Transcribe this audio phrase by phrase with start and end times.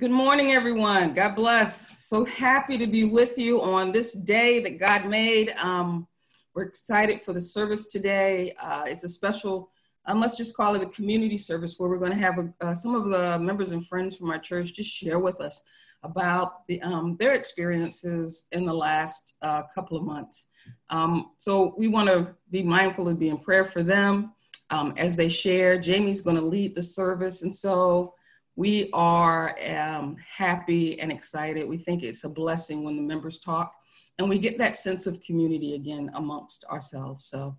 [0.00, 1.12] Good morning, everyone.
[1.12, 1.94] God bless.
[1.98, 5.52] So happy to be with you on this day that God made.
[5.58, 6.08] Um,
[6.54, 8.54] we're excited for the service today.
[8.58, 9.70] Uh, it's a special,
[10.06, 12.74] I must just call it a community service where we're going to have a, uh,
[12.74, 15.62] some of the members and friends from our church just share with us
[16.02, 20.46] about the, um, their experiences in the last uh, couple of months.
[20.88, 24.32] Um, so we want to be mindful and be in prayer for them
[24.70, 25.78] um, as they share.
[25.78, 27.42] Jamie's going to lead the service.
[27.42, 28.14] And so
[28.56, 31.68] we are um, happy and excited.
[31.68, 33.74] We think it's a blessing when the members talk
[34.18, 37.24] and we get that sense of community again amongst ourselves.
[37.24, 37.56] So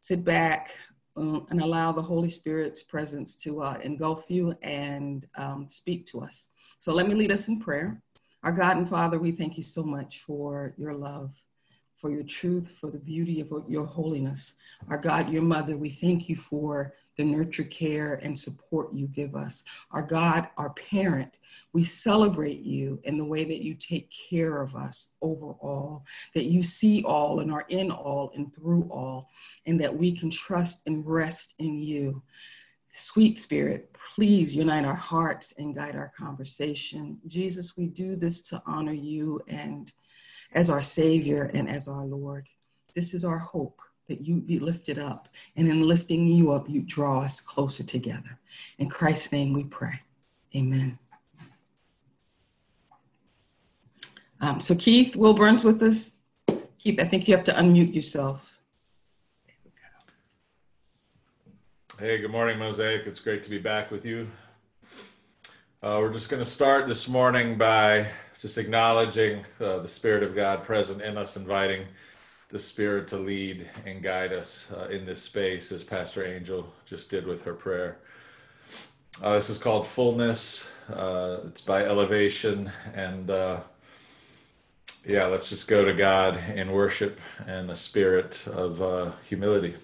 [0.00, 0.70] sit back
[1.16, 6.20] um, and allow the Holy Spirit's presence to uh, engulf you and um, speak to
[6.22, 6.48] us.
[6.78, 8.00] So let me lead us in prayer.
[8.42, 11.34] Our God and Father, we thank you so much for your love,
[11.98, 14.56] for your truth, for the beauty of your holiness.
[14.88, 19.36] Our God, your mother, we thank you for the nurture, care, and support you give
[19.36, 19.62] us.
[19.90, 21.36] Our God, our parent,
[21.74, 26.02] we celebrate you in the way that you take care of us overall,
[26.34, 29.28] that you see all and are in all and through all,
[29.66, 32.22] and that we can trust and rest in you.
[32.94, 37.20] Sweet Spirit, please unite our hearts and guide our conversation.
[37.26, 39.92] Jesus, we do this to honor you and
[40.54, 42.48] as our Savior and as our Lord.
[42.94, 43.78] This is our hope
[44.10, 45.28] that you be lifted up.
[45.56, 48.38] And in lifting you up, you draw us closer together.
[48.78, 50.00] In Christ's name we pray.
[50.54, 50.98] Amen.
[54.40, 56.16] Um, so Keith Wilburn's with us.
[56.78, 58.58] Keith, I think you have to unmute yourself.
[61.98, 63.06] Hey, good morning, Mosaic.
[63.06, 64.26] It's great to be back with you.
[65.82, 68.08] Uh, we're just going to start this morning by
[68.40, 71.86] just acknowledging uh, the Spirit of God present in us, inviting
[72.50, 77.08] the Spirit to lead and guide us uh, in this space, as Pastor Angel just
[77.10, 77.98] did with her prayer.
[79.22, 80.68] Uh, this is called Fullness.
[80.92, 82.70] Uh, it's by Elevation.
[82.94, 83.60] And uh,
[85.06, 89.74] yeah, let's just go to God in worship and a spirit of uh, humility.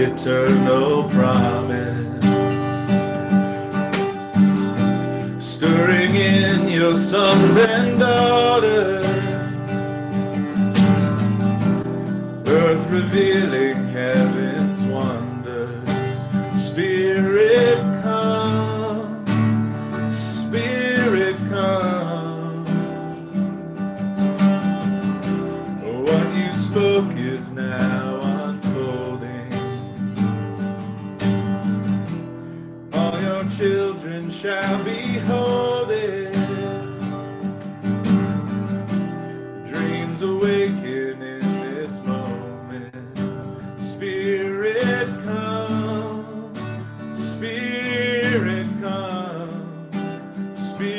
[0.00, 2.24] Eternal promise.
[5.44, 8.89] Stirring in your sons and daughters,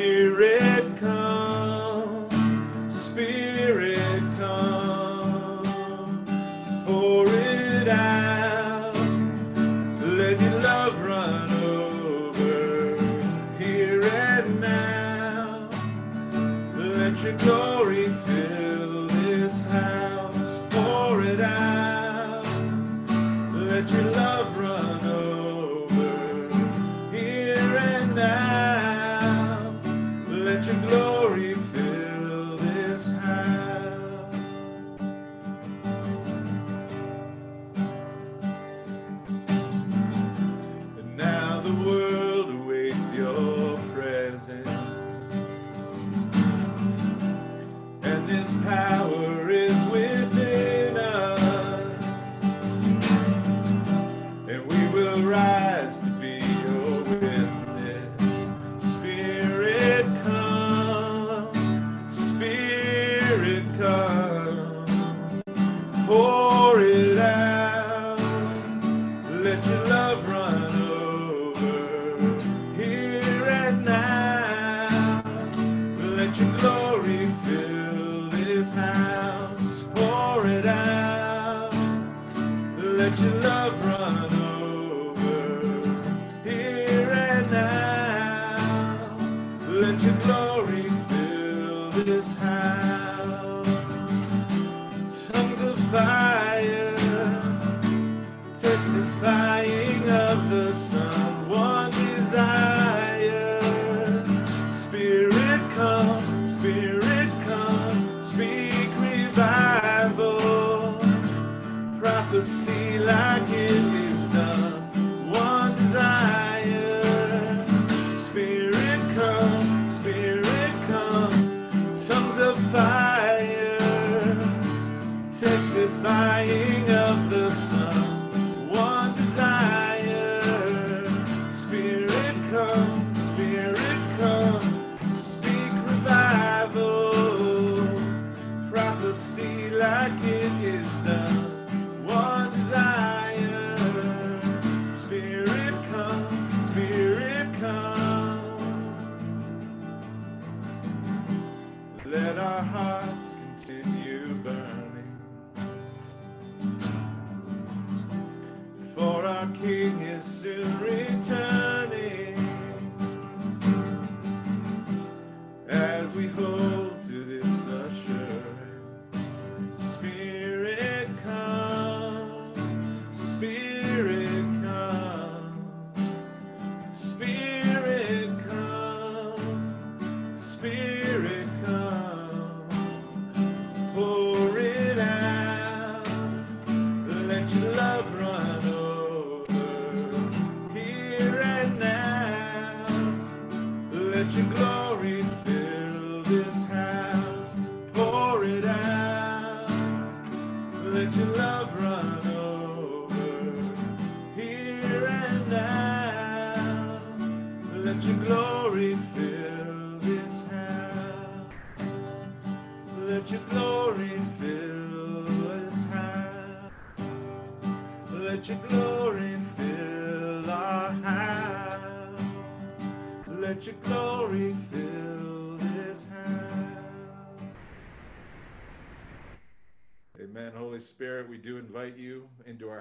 [0.01, 0.70] Spirit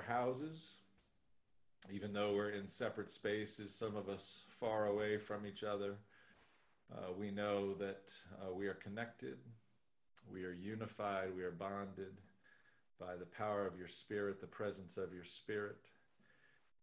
[0.01, 0.75] our houses,
[1.93, 5.97] even though we're in separate spaces, some of us far away from each other.
[6.93, 8.11] Uh, we know that
[8.43, 9.37] uh, we are connected,
[10.31, 12.17] we are unified, we are bonded
[12.99, 15.79] by the power of your Spirit, the presence of your Spirit.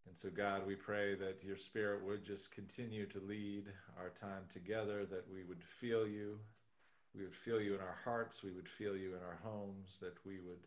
[0.08, 3.66] And so, God, we pray that your Spirit would just continue to lead
[4.00, 6.40] our time together, that we would feel you.
[7.16, 8.44] We would feel you in our hearts.
[8.44, 10.66] We would feel you in our homes, that we would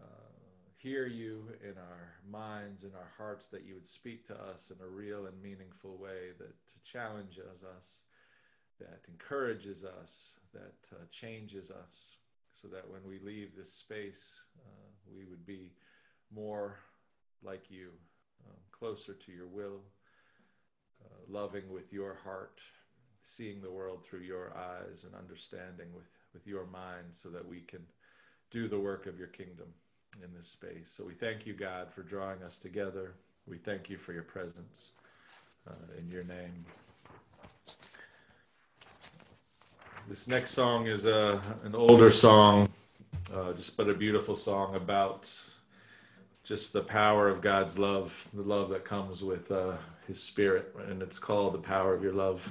[0.00, 0.39] uh,
[0.82, 4.82] hear you in our minds and our hearts, that you would speak to us in
[4.82, 6.54] a real and meaningful way that
[6.84, 8.00] challenges us,
[8.78, 12.16] that encourages us, that uh, changes us,
[12.54, 15.70] so that when we leave this space, uh, we would be
[16.34, 16.78] more
[17.42, 17.90] like you,
[18.48, 19.82] um, closer to your will,
[21.04, 22.60] uh, loving with your heart,
[23.22, 27.60] seeing the world through your eyes, and understanding with, with your mind, so that we
[27.60, 27.84] can
[28.50, 29.66] do the work of your kingdom
[30.22, 30.90] in this space.
[30.90, 33.14] So we thank you, God, for drawing us together.
[33.46, 34.92] We thank you for your presence
[35.68, 36.64] uh, in your name.
[40.08, 42.68] This next song is a, uh, an older song,
[43.32, 45.32] uh, just but a beautiful song about
[46.42, 49.74] just the power of God's love, the love that comes with uh,
[50.08, 52.50] His Spirit, and it's called "The Power of Your Love."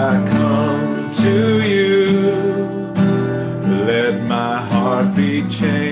[0.00, 2.20] I come to you,
[3.84, 5.87] let my heart be changed.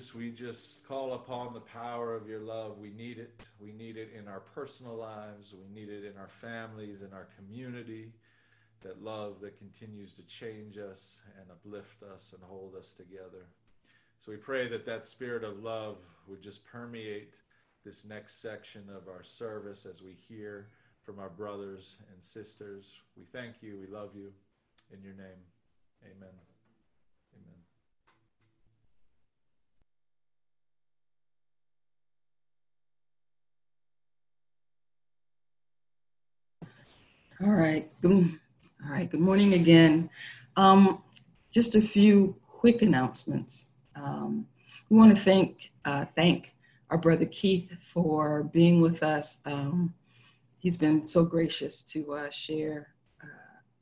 [0.00, 2.78] Jesus, we just call upon the power of your love.
[2.78, 3.38] We need it.
[3.60, 5.52] We need it in our personal lives.
[5.52, 8.12] We need it in our families, in our community.
[8.82, 13.44] That love that continues to change us and uplift us and hold us together.
[14.20, 17.34] So we pray that that spirit of love would just permeate
[17.84, 20.68] this next section of our service as we hear
[21.04, 22.90] from our brothers and sisters.
[23.18, 23.78] We thank you.
[23.78, 24.32] We love you.
[24.92, 25.44] In your name,
[26.02, 26.49] amen.
[37.42, 37.88] All right.
[38.02, 38.10] Good,
[38.84, 39.10] all right.
[39.10, 40.10] Good morning again.
[40.58, 41.02] Um,
[41.50, 43.64] just a few quick announcements.
[43.96, 44.46] Um,
[44.90, 46.52] we want to thank uh, thank
[46.90, 49.38] our brother Keith for being with us.
[49.46, 49.94] Um,
[50.58, 52.88] he's been so gracious to uh, share
[53.22, 53.26] uh,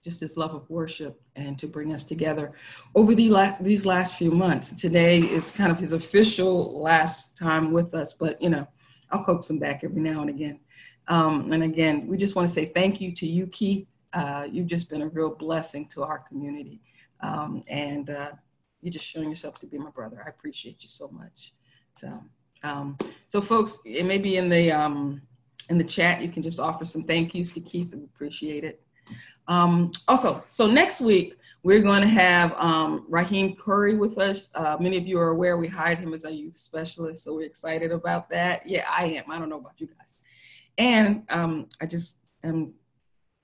[0.05, 2.53] just his love of worship and to bring us together
[2.95, 4.71] over the la- these last few months.
[4.71, 8.69] Today is kind of his official last time with us, but you know,
[9.11, 10.61] I'll coax him back every now and again.
[11.09, 13.89] Um, and again, we just want to say thank you to you, Keith.
[14.13, 16.81] Uh, you've just been a real blessing to our community.
[17.21, 18.31] Um, and uh,
[18.83, 20.23] you're just showing yourself to be my brother.
[20.25, 21.53] I appreciate you so much.
[21.97, 22.23] So,
[22.63, 22.97] um,
[23.27, 25.21] so folks, it may be in the um,
[25.71, 26.23] in the chat.
[26.23, 27.93] You can just offer some thank yous to Keith.
[27.95, 28.83] We appreciate it.
[29.49, 34.51] Um, also, so next week we're going to have um, Raheem Curry with us.
[34.55, 37.47] Uh, many of you are aware we hired him as a youth specialist, so we're
[37.47, 38.69] excited about that.
[38.69, 39.31] Yeah, I am.
[39.31, 40.15] I don't know about you guys.
[40.79, 42.73] And um, I just am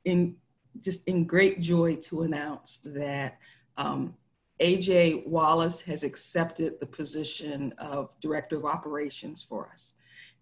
[0.05, 0.37] in
[0.81, 3.39] just in great joy to announce that
[3.77, 4.15] um,
[4.61, 9.95] AJ Wallace has accepted the position of Director of Operations for us.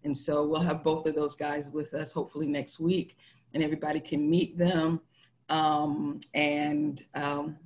[0.03, 3.17] And so we'll have both of those guys with us hopefully next week,
[3.53, 5.01] and everybody can meet them.
[5.49, 7.57] Um, and um,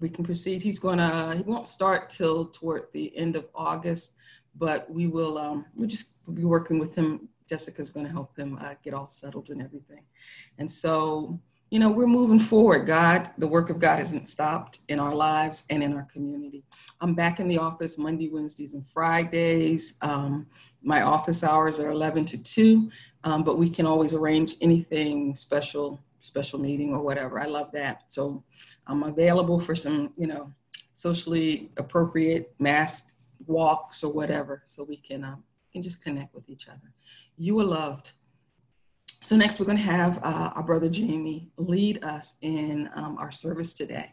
[0.00, 0.62] we can proceed.
[0.62, 4.14] He's gonna, he won't start till toward the end of August,
[4.56, 8.58] but we will, um, we'll just be working with him Jessica's going to help him
[8.60, 10.02] uh, get all settled and everything.
[10.58, 11.38] And so,
[11.70, 12.86] you know, we're moving forward.
[12.86, 16.64] God, the work of God hasn't stopped in our lives and in our community.
[17.00, 19.96] I'm back in the office Monday, Wednesdays, and Fridays.
[20.00, 20.46] Um,
[20.82, 22.90] my office hours are 11 to 2,
[23.24, 27.40] um, but we can always arrange anything special, special meeting or whatever.
[27.40, 28.04] I love that.
[28.08, 28.44] So
[28.86, 30.52] I'm available for some, you know,
[30.94, 33.14] socially appropriate masked
[33.46, 35.36] walks or whatever, so we can uh,
[35.72, 36.92] can just connect with each other.
[37.36, 38.12] You are loved.
[39.22, 43.30] So next we're going to have uh, our brother Jamie lead us in um, our
[43.32, 44.12] service today.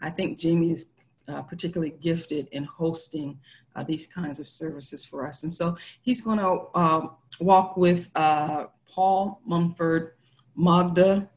[0.00, 0.90] I think Jamie is
[1.28, 3.38] uh, particularly gifted in hosting
[3.74, 5.42] uh, these kinds of services for us.
[5.42, 7.06] And so he's going to uh,
[7.40, 10.12] walk with uh, Paul Munford,
[10.56, 11.28] Magda.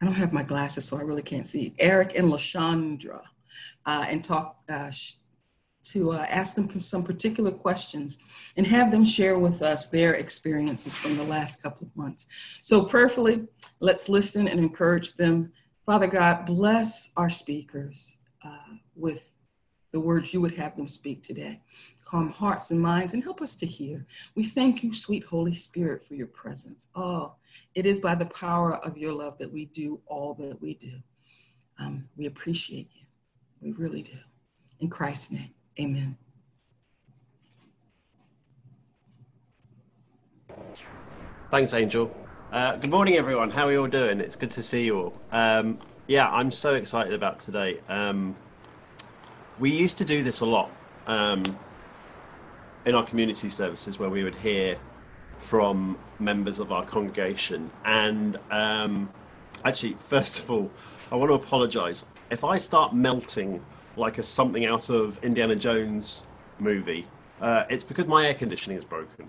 [0.00, 1.74] I don't have my glasses, so I really can't see.
[1.78, 3.22] Erik and LaShundra,
[3.86, 4.58] uh, and talk
[5.84, 8.18] to uh, ask them some particular questions
[8.56, 12.26] and have them share with us their experiences from the last couple of months.
[12.62, 13.46] So, prayerfully,
[13.80, 15.52] let's listen and encourage them.
[15.86, 19.28] Father God, bless our speakers uh, with
[19.92, 21.60] the words you would have them speak today.
[22.04, 24.06] Calm hearts and minds and help us to hear.
[24.34, 26.88] We thank you, sweet Holy Spirit, for your presence.
[26.94, 27.34] Oh,
[27.74, 30.92] it is by the power of your love that we do all that we do.
[31.78, 33.06] Um, we appreciate you.
[33.60, 34.18] We really do.
[34.80, 35.50] In Christ's name.
[35.78, 36.16] Amen.
[41.50, 42.14] Thanks, Angel.
[42.52, 43.50] Uh, good morning, everyone.
[43.50, 44.20] How are you all doing?
[44.20, 45.20] It's good to see you all.
[45.32, 47.80] Um, yeah, I'm so excited about today.
[47.88, 48.36] Um,
[49.58, 50.70] we used to do this a lot
[51.08, 51.58] um,
[52.86, 54.78] in our community services where we would hear
[55.40, 57.68] from members of our congregation.
[57.84, 59.10] And um,
[59.64, 60.70] actually, first of all,
[61.10, 62.06] I want to apologize.
[62.30, 63.60] If I start melting
[63.96, 66.26] like a something out of Indiana Jones
[66.58, 67.06] movie,
[67.40, 69.28] uh, it's because my air conditioning is broken.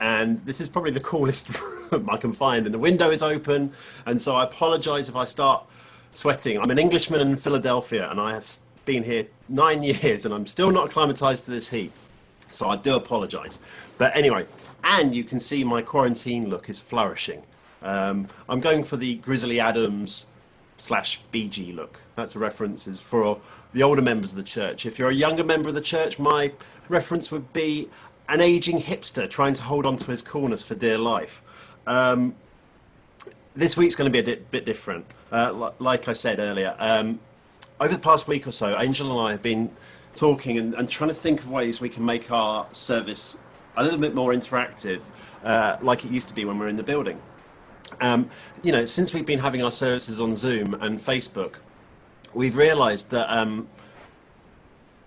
[0.00, 3.72] And this is probably the coolest room I can find, and the window is open.
[4.06, 5.66] And so I apologize if I start
[6.12, 6.58] sweating.
[6.58, 8.48] I'm an Englishman in Philadelphia, and I have
[8.84, 11.92] been here nine years, and I'm still not acclimatized to this heat.
[12.50, 13.60] So I do apologize.
[13.98, 14.46] But anyway,
[14.82, 17.42] and you can see my quarantine look is flourishing.
[17.82, 20.26] Um, I'm going for the Grizzly Adams
[20.80, 22.00] slash BG look.
[22.16, 23.40] That's a reference is for
[23.72, 24.86] the older members of the church.
[24.86, 26.52] If you're a younger member of the church, my
[26.88, 27.88] reference would be
[28.28, 31.42] an aging hipster trying to hold on to his coolness for dear life.
[31.86, 32.34] Um,
[33.54, 35.04] this week's going to be a di- bit different.
[35.30, 37.18] Uh, like I said earlier, um,
[37.80, 39.70] over the past week or so, Angel and I have been
[40.14, 43.38] talking and, and, trying to think of ways we can make our service
[43.76, 45.02] a little bit more interactive,
[45.44, 47.20] uh, like it used to be when we were in the building.
[48.00, 48.30] Um,
[48.62, 51.56] you know, since we've been having our services on Zoom and Facebook,
[52.34, 53.68] we've realised that um,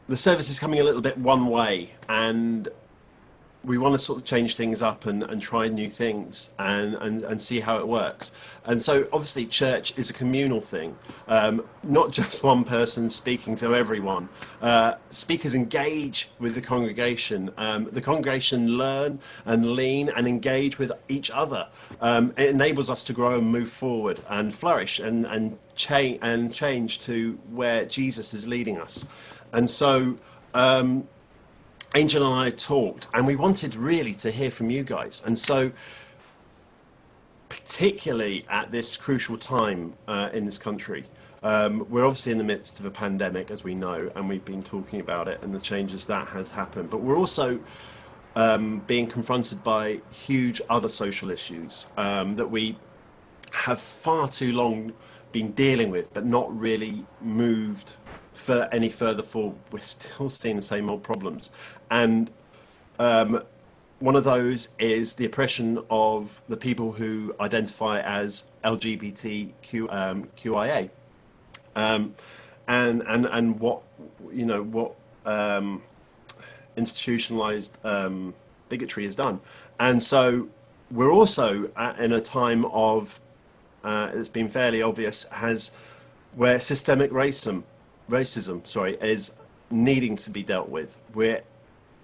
[0.08, 2.70] the service is coming a little bit one way, and
[3.64, 7.24] we want to sort of change things up and, and try new things and, and,
[7.24, 8.32] and see how it works.
[8.66, 10.98] And so, obviously, church is a communal thing,
[11.28, 14.28] um, not just one person speaking to everyone.
[14.62, 17.52] Uh, speakers engage with the congregation.
[17.58, 21.70] Um, the congregation learn and lean and engage with each other.
[22.02, 26.54] Um, it enables us to grow and move forward and flourish and, and, cha- and
[26.54, 29.06] change to where Jesus is leading us.
[29.54, 30.18] And so,
[30.54, 31.08] um,
[31.96, 35.22] Angel and I talked, and we wanted really to hear from you guys.
[35.24, 35.72] And so,
[37.50, 41.04] particularly at this crucial time uh, in this country,
[41.44, 44.64] um, we're obviously in the midst of a pandemic, as we know, and we've been
[44.64, 46.90] talking about it and the changes that has happened.
[46.90, 47.60] But we're also
[48.36, 52.76] um, being confronted by huge other social issues um, that we
[53.52, 54.94] have far too long
[55.32, 57.98] been dealing with, but not really moved
[58.34, 61.52] for any further forward, we're still seeing the same old problems.
[61.90, 62.30] And
[63.00, 63.44] um,
[64.00, 70.90] one of those is the oppression of the people who identify as LGBTQ um, QIA,
[71.76, 72.14] um,
[72.68, 73.82] and and and what
[74.32, 75.82] you know what um,
[76.76, 78.34] institutionalized um,
[78.68, 79.40] bigotry has done,
[79.80, 80.50] and so
[80.92, 83.22] we're also at, in a time of
[83.84, 85.72] uh, it's been fairly obvious has
[86.36, 87.64] where systemic racism
[88.10, 89.36] racism, sorry, is
[89.70, 91.02] needing to be dealt with.
[91.14, 91.42] We're,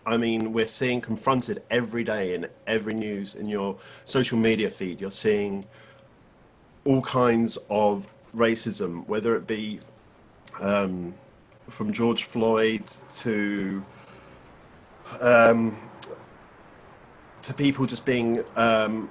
[0.06, 5.02] I mean, we're seeing confronted every day in every news in your social media feed.
[5.02, 5.66] You're seeing
[6.86, 9.80] all kinds of racism, whether it be
[10.60, 11.14] um,
[11.68, 12.84] from George Floyd
[13.14, 13.84] to
[15.22, 15.78] um,
[17.42, 19.10] to people just being um,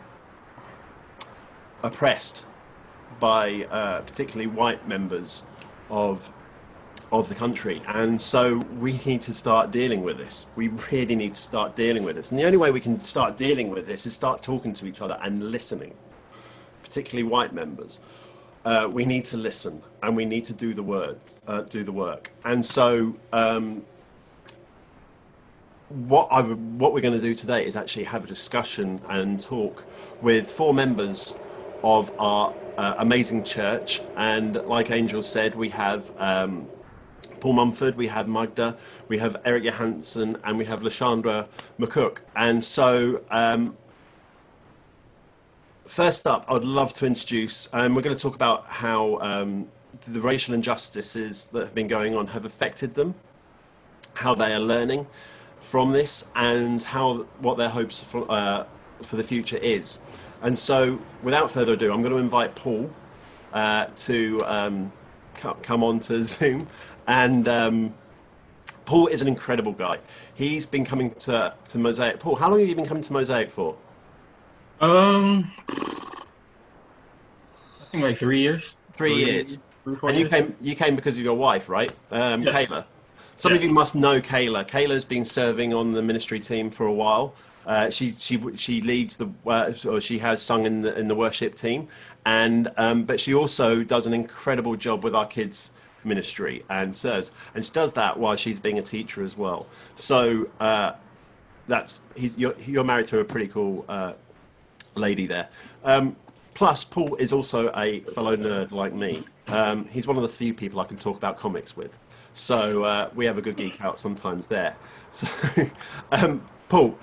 [1.83, 2.47] oppressed
[3.21, 5.43] by uh, particularly white members
[5.91, 6.31] of
[7.11, 7.81] of the country.
[7.87, 10.47] And so we need to start dealing with this.
[10.57, 12.31] We really need to start dealing with this.
[12.31, 15.01] And the only way we can start dealing with this is start talking to each
[15.01, 15.95] other and listening,
[16.83, 18.01] particularly white members.
[18.65, 21.93] Uh, we need to listen and we need to do the word, uh, do the
[21.93, 22.31] work.
[22.45, 23.83] And so, um,
[25.89, 29.87] what I what we're going to do today is actually have a discussion and talk
[30.21, 31.35] with four members
[31.83, 34.03] of our uh, amazing church.
[34.17, 36.69] And like Angel said, we have um,
[37.41, 38.77] Paul Munford, we have Magda,
[39.09, 41.47] we have Erik Johanson, and we have LaShundra
[41.79, 42.19] McCook.
[42.35, 43.77] And so, um,
[45.85, 49.69] first up, I'd love to introduce, um, we're going to talk about how um,
[50.07, 53.15] the racial injustices that have been going on have affected them,
[54.15, 55.07] how they are learning
[55.61, 58.65] from this, and how what their hopes for, uh,
[59.03, 59.99] for the future is.
[60.43, 62.91] And so, without further ado, I'm going to invite Paul
[63.53, 64.93] uh, to um,
[65.63, 66.67] come on to Zoom.
[67.09, 67.95] And um,
[68.85, 69.99] Paul is an incredible guy.
[70.35, 72.21] He's been coming to, to Mosaic.
[72.21, 73.77] Paul, how long have you been coming to Mosaic for?
[74.81, 75.75] Um, I
[77.91, 78.77] think like three years.
[78.93, 79.59] Three, three years.
[79.85, 80.31] Three, and you years.
[80.31, 81.93] came you came because of your wife, right?
[82.13, 82.71] Um, yes.
[82.71, 82.85] Kayla.
[83.37, 84.69] Some of you must know Kayla.
[84.69, 87.35] Kayla's been serving on the ministry team for a while.
[87.67, 91.15] Uh, she she she leads the uh, or she has sung in the in the
[91.15, 91.89] worship team,
[92.27, 95.73] and um, but she also does an incredible job with our kids
[96.05, 99.67] ministry and serves, and she does that while she's being a teacher as well.
[99.97, 100.93] So uh,
[101.67, 104.15] that's he's you're, you're married to a pretty cool uh,
[104.95, 105.49] lady there.
[105.85, 106.17] Um,
[106.55, 109.25] plus, Paul is also a fellow nerd like me.
[109.47, 111.99] Um, he's one of the few people I can talk about comics with.
[112.35, 114.77] So uh, we have a good geek out sometimes there.
[115.11, 115.27] So,
[116.13, 116.99] um, Paul,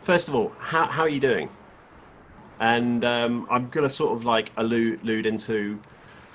[0.00, 1.50] first of all, how, how are you doing?
[2.58, 5.78] And um, I'm going to sort of like allude, allude into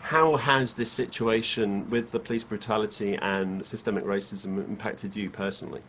[0.02, 5.82] how has this situation with the police brutality and systemic racism impacted you personally?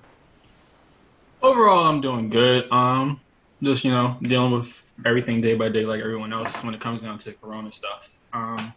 [1.43, 2.71] Overall, I'm doing good.
[2.71, 3.21] Um,
[3.63, 7.03] just you know, dealing with everything day by day like everyone else when it comes
[7.03, 8.73] down to corona stuff um,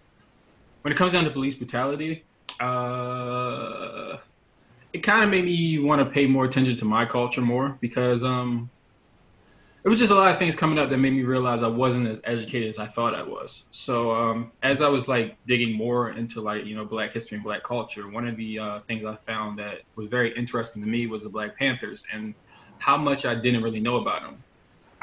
[0.82, 2.26] when it comes down to police brutality
[2.60, 4.18] uh,
[4.94, 8.24] it kind of made me want to pay more attention to my culture more because
[8.24, 8.70] um,
[9.86, 12.08] it was just a lot of things coming up that made me realize I wasn't
[12.08, 13.66] as educated as I thought I was.
[13.70, 17.44] So um, as I was like digging more into like you know Black history and
[17.44, 21.06] Black culture, one of the uh, things I found that was very interesting to me
[21.06, 22.34] was the Black Panthers and
[22.80, 24.44] how much I didn't really know about them.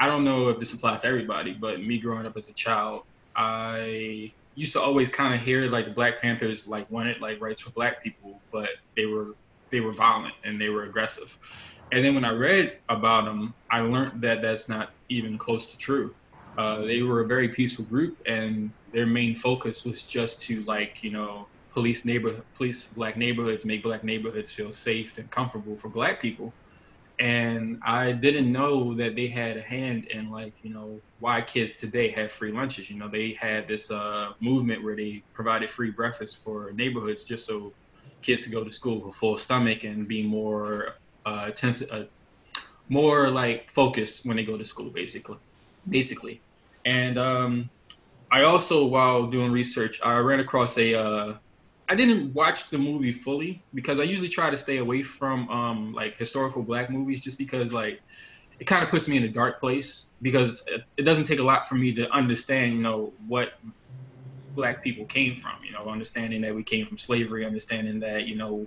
[0.01, 3.03] I don't know if this applies to everybody, but me growing up as a child,
[3.37, 7.69] I used to always kind of hear like Black Panthers like wanted like rights for
[7.69, 8.67] Black people, but
[8.97, 9.35] they were
[9.71, 11.37] they were violent and they were aggressive.
[11.93, 15.77] And then when I read about them, I learned that that's not even close to
[15.77, 16.15] true.
[16.57, 20.97] Uh, they were a very peaceful group, and their main focus was just to like
[21.03, 25.89] you know police neighborhood, police black neighborhoods, make black neighborhoods feel safe and comfortable for
[25.89, 26.55] black people
[27.19, 31.75] and I didn't know that they had a hand in like you know why kids
[31.75, 32.89] today have free lunches.
[32.89, 37.47] You know they had this uh, movement where they provided free breakfast for neighborhoods just
[37.47, 37.75] so
[38.23, 42.03] kids could go to school with a full stomach and be more uh, attentive, uh,
[42.89, 45.37] more like focused when they go to school, basically,
[45.89, 46.41] basically.
[46.85, 47.69] And um,
[48.31, 51.33] I also, while doing research, I ran across a uh,
[51.89, 55.93] I didn't watch the movie fully because I usually try to stay away from um,
[55.93, 58.01] like historical black movies just because like
[58.59, 61.43] it kind of puts me in a dark place because it, it, doesn't take a
[61.43, 63.49] lot for me to understand you know what
[64.55, 68.35] black people came from you know understanding that we came from slavery understanding that you
[68.35, 68.65] know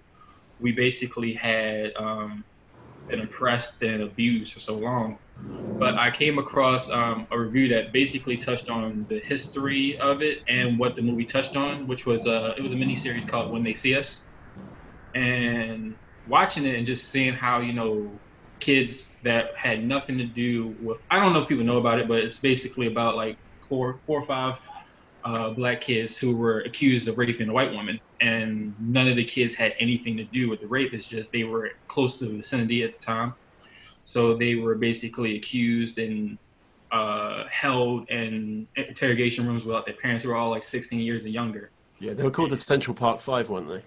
[0.59, 2.45] we basically had um,
[3.09, 5.19] been oppressed and abused for so long.
[5.79, 10.39] But I came across um, a review that basically touched on the history of it
[10.49, 13.27] and what the movie touched on, which was a uh, it was a mini series
[13.27, 14.31] called When They See Us,
[15.15, 18.23] and watching it and just seeing how you know
[18.61, 22.09] kids that had nothing to do with I don't know if people know about it,
[22.09, 23.39] but it's basically about like
[23.69, 24.59] four four or five
[25.27, 29.25] uh, black kids who were accused of raping a white woman, and none of the
[29.25, 30.95] kids had anything to do with the rape.
[30.95, 33.35] It's just they were close to the vicinity at the time
[34.07, 36.39] so they were basically accused and
[36.93, 40.23] uh, held in interrogation rooms without their parents.
[40.23, 41.71] They were all like 16 years and younger.
[41.99, 43.83] Yeah, they were called the Central Park Five, weren't they?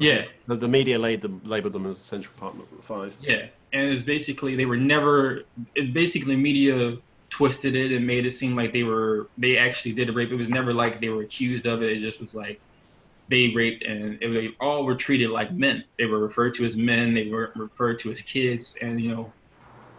[0.00, 0.24] Yeah.
[0.48, 3.16] The, the media laid them, labeled them as Central Park Five.
[3.20, 5.44] Yeah, and it's basically they were never.
[5.76, 6.96] It basically media
[7.30, 10.30] twisted it and made it seem like they were they actually did a rape.
[10.32, 11.92] It was never like they were accused of it.
[11.92, 12.60] It just was like
[13.28, 15.84] they raped and it, they all were treated like men.
[15.98, 17.14] They were referred to as men.
[17.14, 19.34] They were referred to as kids, and you know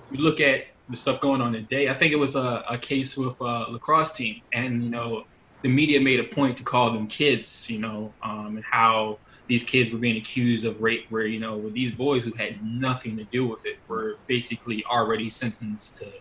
[0.10, 3.18] you look at the stuff going on today, I think it was a, a case
[3.18, 5.24] with a lacrosse team, and you know,
[5.64, 9.64] the media made a point to call them kids, you know, um, and how these
[9.64, 13.26] kids were being accused of rape, where you know, these boys who had nothing to
[13.26, 16.12] do with it were basically already sentenced to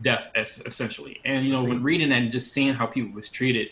[0.00, 1.16] death, essentially.
[1.24, 3.68] And you know, when reading that and just seeing how people was treated,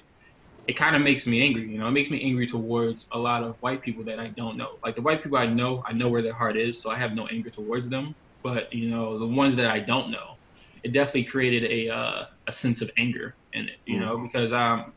[0.67, 1.71] it kind of makes me angry.
[1.71, 4.57] You know, it makes me angry towards a lot of white people that I don't
[4.57, 4.69] know.
[4.85, 7.15] Like the white people I know, I know where their heart is, so I have
[7.15, 10.37] no anger towards them but you know the ones that I don't know,
[10.83, 13.77] it definitely created a uh, a sense of anger in it.
[13.87, 14.01] You mm.
[14.01, 14.95] know because um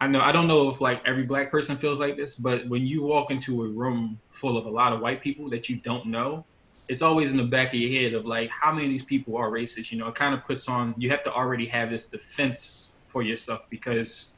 [0.00, 2.86] I know I don't know if like every black person feels like this, but when
[2.86, 6.06] you walk into a room full of a lot of white people that you don't
[6.06, 6.46] know,
[6.88, 9.36] it's always in the back of your head of like how many of these people
[9.36, 9.90] are racist.
[9.90, 13.22] You know, it kind of puts on you have to already have this defense for
[13.22, 14.32] yourself because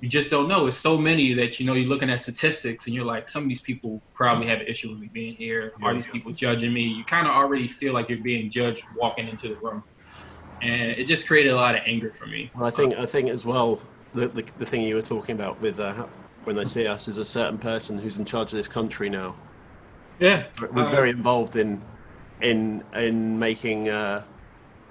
[0.00, 0.66] you just don't know.
[0.66, 3.48] It's so many that you know you're looking at statistics and you're like, some of
[3.48, 5.72] these people probably have an issue with me being here.
[5.82, 6.82] Are these people judging me?
[6.82, 9.82] You kind of already feel like you're being judged walking into the room,
[10.62, 12.50] and it just created a lot of anger for me.
[12.54, 13.80] Well, I think I think as well
[14.14, 16.06] the the, the thing you were talking about with uh,
[16.44, 19.34] when they see us as a certain person who's in charge of this country now
[20.18, 21.82] Yeah, was Uh, very involved in
[22.40, 23.88] in in making.
[23.88, 24.22] Uh,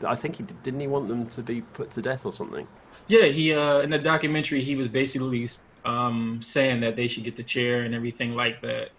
[0.06, 2.68] I think he did- didn't he want them to be put to death or something.
[3.08, 5.50] Yeah, he uh, in the documentary he was basically
[5.86, 8.90] um, saying that they should get the chair and everything like that.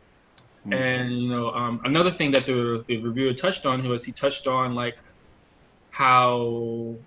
[0.72, 4.46] And you know, um, another thing that the, the reviewer touched on was he touched
[4.48, 4.94] on like
[5.90, 6.98] how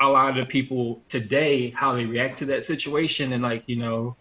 [0.00, 3.76] a lot of the people today how they react to that situation and like you
[3.76, 4.16] know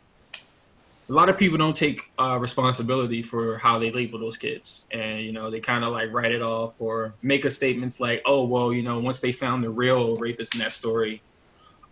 [1.09, 5.21] a lot of people don't take uh, responsibility for how they label those kids and
[5.21, 8.45] you know they kind of like write it off or make a statements like oh
[8.45, 11.21] well you know once they found the real rapist in that story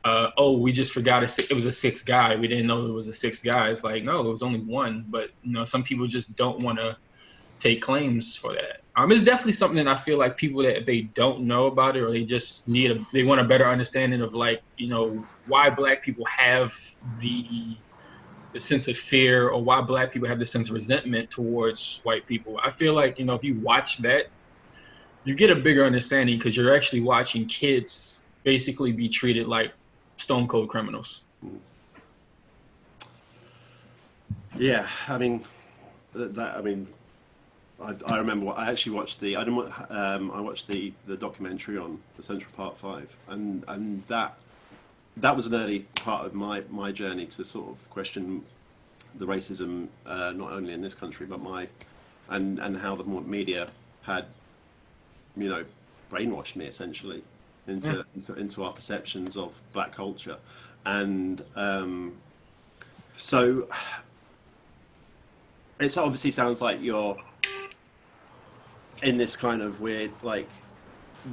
[0.08, 2.36] uh, oh, we just forgot it was a sixth guy.
[2.36, 3.69] We didn't know it was a sixth guy.
[3.69, 5.06] It's like, no, it was only one.
[5.10, 6.97] But, you know, some people just don't want to
[7.60, 8.84] take claims for that.
[8.95, 12.03] Um, it's definitely something that I feel like people that they don't know about it
[12.03, 15.69] or they just need a, they want a better understanding of like, you know, why
[15.69, 16.73] black people have
[17.19, 17.77] the,
[18.53, 22.25] the sense of fear or why black people have the sense of resentment towards white
[22.25, 22.60] people.
[22.63, 24.27] I feel like, you know, if you watch that,
[25.23, 29.73] you get a bigger understanding because you're actually watching kids basically be treated like
[30.15, 31.21] stone cold criminals.
[34.57, 35.43] Yeah, I mean,
[36.13, 36.88] that, I mean,
[37.81, 41.15] I, I remember what I actually watched the I didn't um, I watched the the
[41.15, 44.39] documentary on the Central Park Five, and and that
[45.21, 48.43] that was an early part of my my journey to sort of question
[49.15, 51.67] the racism uh, not only in this country but my
[52.30, 53.67] and and how the media
[54.03, 54.25] had
[55.36, 55.63] you know
[56.12, 57.23] brainwashed me essentially
[57.67, 58.01] into Yeah.
[58.15, 60.38] into, into our perceptions of black culture
[60.86, 62.13] and um,
[63.17, 63.67] so
[65.80, 67.17] it obviously sounds like you're
[69.03, 70.47] in this kind of weird like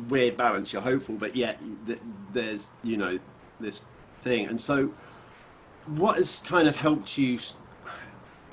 [0.08, 1.58] weird balance you're hopeful but yet
[2.32, 3.18] there's you know
[3.60, 3.84] this
[4.20, 4.92] thing and so
[5.86, 7.38] what has kind of helped you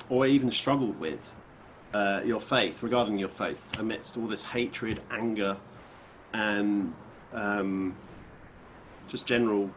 [0.08, 1.34] or even struggled with
[1.94, 5.56] uh, your faith regarding your faith amidst all this hatred anger
[6.34, 6.92] and
[7.32, 7.94] um,
[9.08, 9.70] just general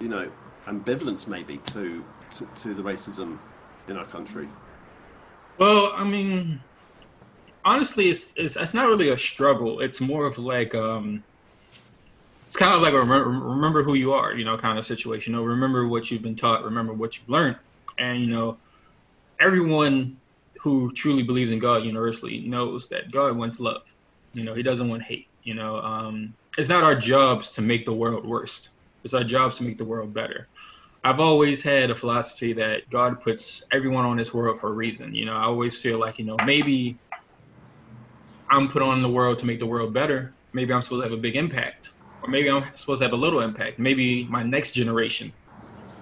[0.00, 0.30] you know
[0.66, 3.38] ambivalence maybe to, to to the racism
[3.88, 4.48] in our country
[5.58, 6.60] Well, I mean,
[7.64, 9.80] honestly, it's, it's it's not really a struggle.
[9.80, 11.22] It's more of like um,
[12.52, 15.32] it's kind of like a remember, remember who you are, you know, kind of situation.
[15.32, 17.56] You know, remember what you've been taught, remember what you've learned,
[17.96, 18.58] and you know,
[19.40, 20.18] everyone
[20.60, 23.94] who truly believes in God universally knows that God wants love.
[24.34, 25.28] You know, He doesn't want hate.
[25.44, 28.68] You know, um, it's not our jobs to make the world worse.
[29.02, 30.46] It's our jobs to make the world better.
[31.02, 35.14] I've always had a philosophy that God puts everyone on this world for a reason.
[35.14, 36.98] You know, I always feel like, you know, maybe
[38.50, 40.34] I'm put on the world to make the world better.
[40.52, 41.88] Maybe I'm supposed to have a big impact.
[42.22, 43.78] Or maybe I'm supposed to have a little impact.
[43.78, 45.34] Maybe my next generation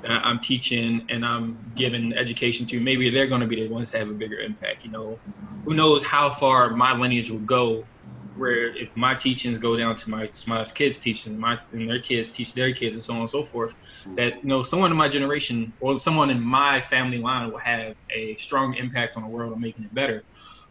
[0.07, 3.99] I'm teaching and I'm giving education to, maybe they're going to be the ones that
[4.01, 4.85] have a bigger impact.
[4.85, 5.21] You know,
[5.65, 7.89] who knows how far my lineage will go
[8.35, 12.31] where if my teachings go down to my my kids' teaching, my and their kids
[12.31, 13.73] teach their kids, and so on and so forth,
[14.17, 17.95] that you know someone in my generation or someone in my family line will have
[18.17, 20.25] a strong impact on the world and making it better.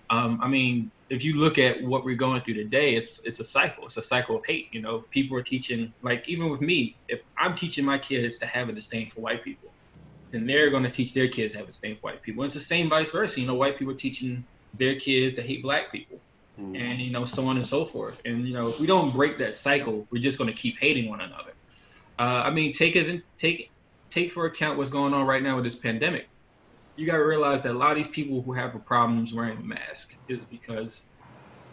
[0.09, 3.45] Um, I mean, if you look at what we're going through today, it's it's a
[3.45, 3.85] cycle.
[3.85, 4.69] It's a cycle of hate.
[4.71, 8.45] You know, people are teaching like even with me, if I'm teaching my kids to
[8.45, 9.73] have a disdain for white people,
[10.31, 12.43] then they're going to teach their kids to have a disdain for white people.
[12.43, 13.39] And it's the same vice versa.
[13.39, 16.21] You know, white people are teaching their kids to hate black people
[16.59, 19.37] and you know so on and so forth and you know if we don't break
[19.37, 21.53] that cycle we're just going to keep hating one another
[22.19, 23.71] uh, i mean take it take
[24.09, 26.27] take for account what's going on right now with this pandemic
[26.99, 29.63] you got to realize that a lot of these people who have problems wearing a
[29.63, 31.07] mask is because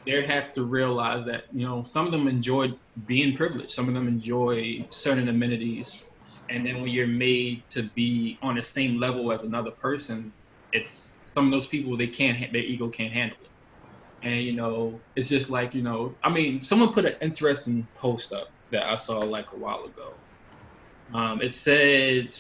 [0.07, 2.73] they have to realize that you know some of them enjoy
[3.07, 3.73] being privileged.
[3.73, 5.93] Some of them enjoy certain amenities.
[6.51, 10.33] And then when you're made to be on the same level as another person
[10.73, 13.51] it's some of those people they can't their ego can't handle it.
[14.27, 18.33] And you know it's just like you know i mean someone put an interesting post
[18.33, 20.21] up that i saw like a while ago.
[21.15, 22.31] Um, it said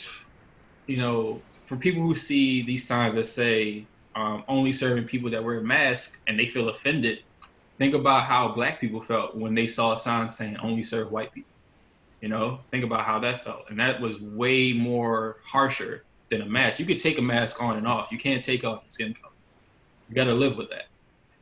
[0.87, 5.45] you know for people who see these signs that say um, only serving people that
[5.45, 7.21] wear masks and they feel offended
[7.79, 11.33] think about how black people felt when they saw a sign saying only serve white
[11.33, 11.51] people
[12.21, 16.47] you know think about how that felt and that was way more harsher than a
[16.47, 19.15] mask you could take a mask on and off you can't take off your skin
[19.15, 19.33] color
[20.09, 20.87] you got to live with that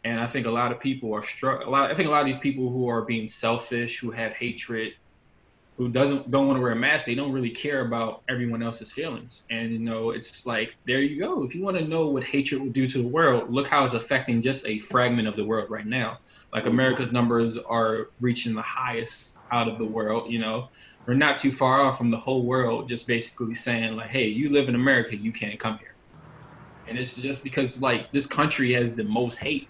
[0.05, 1.65] And I think a lot of people are struck.
[1.67, 1.91] A lot.
[1.91, 4.95] I think a lot of these people who are being selfish, who have hatred,
[5.77, 8.93] who doesn't don't want to wear a mask, they don't really care about everyone else's
[8.93, 9.43] feelings.
[9.51, 11.43] And you know, it's like there you go.
[11.43, 13.95] If you want to know what hatred will do to the world, look how it's
[13.95, 16.19] affecting just a fragment of the world right now.
[16.53, 20.31] Like America's numbers are reaching the highest out of the world.
[20.31, 20.69] You know,
[21.07, 24.51] we're not too far off from the whole world just basically saying like, hey, you
[24.51, 25.95] live in America, you can't come here.
[26.87, 29.69] And it's just because like this country has the most hate.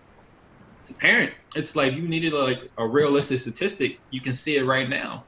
[0.83, 1.33] It's apparent.
[1.55, 4.01] It's like you needed like a realistic statistic.
[4.11, 5.25] You can see it right now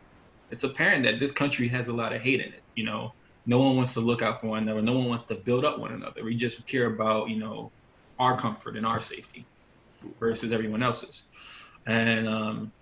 [0.50, 2.62] it's apparent that this country has a lot of hate in it.
[2.74, 3.12] You know,
[3.46, 4.82] no one wants to look out for one another.
[4.82, 6.24] No one wants to build up one another.
[6.24, 7.72] We just care about you know
[8.18, 9.46] our comfort and our safety
[10.18, 11.22] versus everyone else's.
[11.86, 12.72] And um,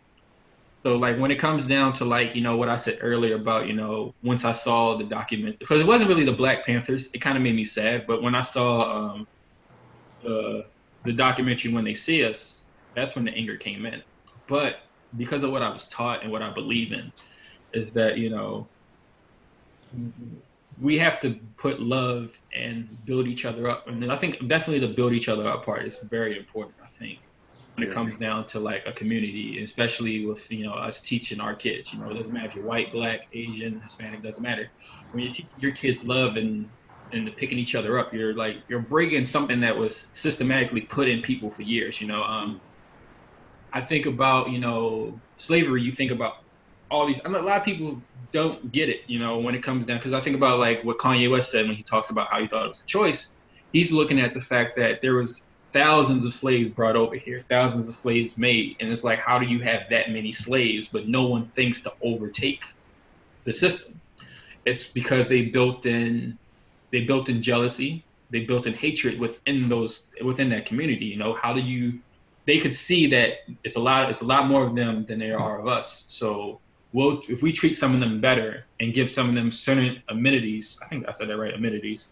[0.85, 3.67] so like when it comes down to like you know what I said earlier about
[3.67, 7.19] you know once I saw the document because it wasn't really the Black Panthers, it
[7.19, 8.07] kind of made me sad.
[8.07, 9.27] But when I saw um,
[10.23, 10.67] the
[11.05, 14.03] the documentary when they see us, that's when the anger came in.
[14.47, 14.81] But
[15.17, 17.13] because of what I was taught and what I believe in,
[17.75, 18.71] is that you know
[20.81, 23.87] we have to put love and build each other up.
[23.87, 27.21] And i think definitely the build each other up part is very important i think
[27.77, 31.55] when it comes down to like a community especially with you know us teaching our
[31.55, 31.93] kids.
[31.93, 34.71] You know it doesn't matter if you're white black asian hispanic doesn't matter.
[35.11, 36.71] When you teach your kids love and
[37.13, 41.23] and picking each other up you're like you're breaking something that was systematically put in
[41.23, 42.63] people for years you know um
[43.73, 46.33] i think about you know slavery you think about
[46.91, 47.21] all these.
[47.25, 48.01] I mean, a lot of people
[48.33, 49.99] don't get it, you know, when it comes down.
[49.99, 52.47] Because I think about like what Kanye West said when he talks about how he
[52.47, 53.33] thought it was a choice.
[53.73, 55.43] He's looking at the fact that there was
[55.75, 59.47] thousands of slaves brought over here, thousands of slaves made, and it's like, how do
[59.47, 62.63] you have that many slaves, but no one thinks to overtake
[63.43, 64.01] the system?
[64.65, 66.39] It's because they built in,
[66.93, 71.07] they built in jealousy, they built in hatred within those within that community.
[71.07, 71.99] You know, how do you?
[72.47, 74.11] They could see that it's a lot.
[74.11, 76.05] It's a lot more of them than there are of us.
[76.09, 76.61] So
[76.95, 80.79] we'll if we treat some of them better and give some of them certain amenities,
[80.83, 82.07] I think I said that right, amenities,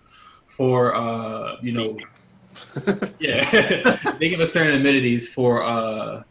[0.47, 1.99] for uh, you know,
[3.19, 6.23] yeah, they give us certain amenities for uh,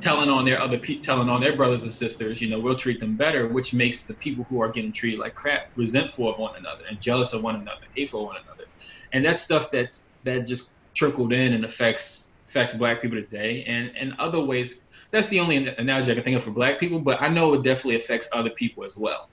[0.00, 2.40] telling on their other pe- telling on their brothers and sisters.
[2.40, 5.34] You know, we'll treat them better, which makes the people who are getting treated like
[5.34, 8.64] crap resentful of one another and jealous of one another, hateful of one another,
[9.12, 13.92] and that's stuff that that just trickled in and affects affects black people today and
[13.96, 17.20] and other ways that's the only analogy I can think of for black people, but
[17.20, 19.28] I know it definitely affects other people as well.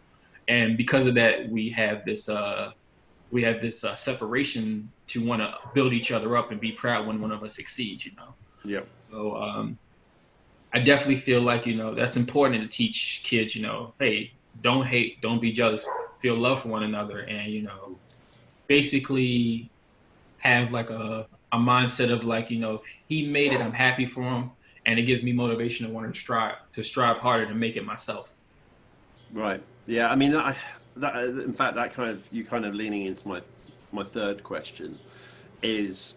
[0.48, 2.72] And because of that, we have this uh,
[3.32, 7.06] we have this uh, separation to want to build each other up and be proud
[7.06, 8.06] when one of us succeeds.
[8.06, 8.34] You know.
[8.64, 8.82] Yeah.
[9.12, 9.78] So um,
[10.74, 13.56] I definitely feel like you know that's important to teach kids.
[13.56, 14.32] You know, hey,
[14.64, 15.86] don't hate, don't be jealous,
[16.20, 17.98] feel love for one another, and you know,
[18.68, 19.70] basically
[20.40, 24.24] have like a a mindset of like you know he made it, I'm happy for
[24.24, 24.52] him
[24.88, 27.86] and it gives me motivation to want to strive to strive harder to make it
[27.86, 28.34] myself.
[29.32, 29.62] Right.
[29.86, 30.10] Yeah.
[30.10, 30.56] I mean, I,
[30.96, 33.42] that, in fact, that kind of you kind of leaning into my
[33.92, 34.98] my third question
[35.62, 36.16] is,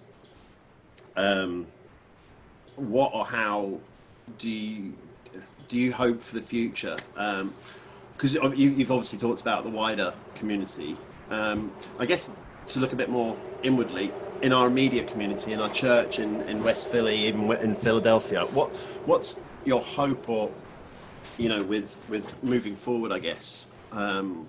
[1.16, 1.66] um,
[2.76, 3.78] what or how
[4.38, 4.94] do you
[5.68, 6.96] do you hope for the future?
[7.14, 10.96] Because um, you, have obviously talked about the wider community.
[11.30, 12.30] Um, I guess
[12.68, 14.12] to look a bit more inwardly,
[14.42, 18.46] in our media community, in our church in, in West Philly, even in Philadelphia.
[18.46, 18.70] What
[19.06, 20.50] what's your hope, or
[21.38, 23.12] you know, with with moving forward?
[23.12, 24.46] I guess um,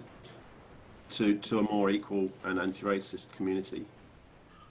[1.11, 3.85] to to a more equal and anti-racist community.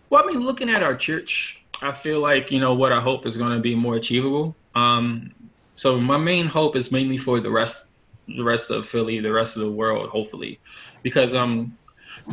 [0.08, 3.26] Well, I mean, looking at our church, I feel like you know what I hope
[3.26, 4.56] is going to be more achievable.
[4.74, 5.32] Um,
[5.76, 7.86] so my main hope is mainly for the rest,
[8.26, 10.58] the rest of Philly, the rest of the world, hopefully,
[11.02, 11.76] because um,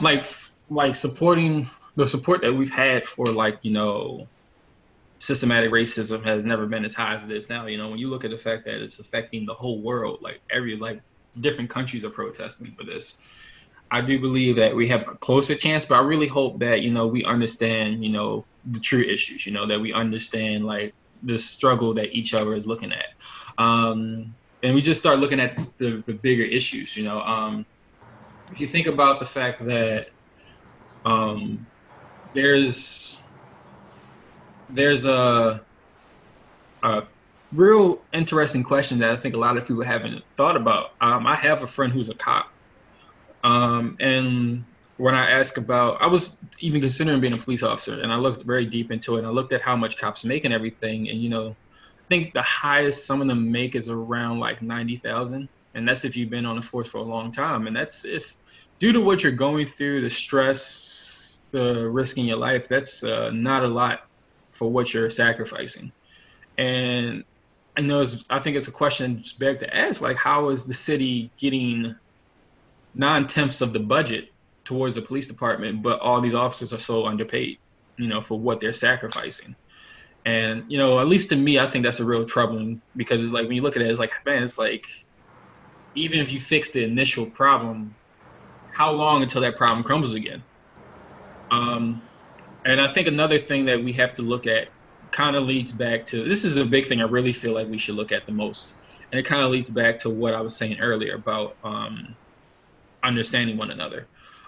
[0.02, 0.26] like
[0.70, 4.28] like supporting the support that we've had for like you know
[5.20, 7.66] systematic racism has never been as high as it is now.
[7.66, 10.40] You know, when you look at the fact that it's affecting the whole world, like
[10.50, 11.02] every like
[11.40, 13.18] different countries are protesting for this.
[13.90, 16.92] I do believe that we have a closer chance, but I really hope that you
[16.92, 19.46] know we understand you know the true issues.
[19.46, 20.94] You know that we understand like
[21.24, 23.08] the struggle that each other is looking at,
[23.58, 26.96] um, and we just start looking at the, the bigger issues.
[26.96, 27.66] You know, um,
[28.52, 30.10] if you think about the fact that
[31.06, 31.66] um,
[32.38, 33.18] there's
[34.70, 35.60] there's a
[36.84, 37.04] a
[37.52, 40.92] real interesting question that I think a lot of people haven't thought about.
[41.02, 42.52] Um, I have a friend who's a cop,
[43.44, 44.64] um, and
[44.98, 48.44] when I ask about, I was even considering being a police officer, and I looked
[48.44, 49.20] very deep into it.
[49.20, 52.34] and I looked at how much cops make and everything, and you know, I think
[52.34, 56.30] the highest some of them make is around like ninety thousand, and that's if you've
[56.30, 58.38] been on the force for a long time, and that's if
[58.78, 61.07] due to what you're going through, the stress,
[61.52, 64.02] the risking your life, that's uh, not a lot
[64.52, 65.92] for what you're sacrificing.
[66.58, 67.24] And
[67.78, 70.74] I know it's, I think it's a question beg to ask, like how is the
[70.74, 71.96] city getting
[72.94, 74.30] nine tenths of the budget
[74.66, 77.58] towards the police department, but all these officers are so underpaid,
[77.98, 79.56] you know, for what they're sacrificing.
[80.26, 83.32] And you know, at least to me, I think that's a real troubling because it's
[83.32, 84.86] like when you look at it, it's like man, it's like
[85.96, 87.96] even if you fix the initial problem,
[88.74, 90.44] how long until that problem crumbles again?
[91.52, 92.02] Um,
[92.66, 94.70] and I think another thing that we have to look at
[95.12, 97.78] kind of leads back to this is a big thing I really feel like we
[97.78, 98.74] should look at the most.
[99.12, 102.16] And it kind of leads back to what I was saying earlier about um,
[103.04, 104.06] understanding one another.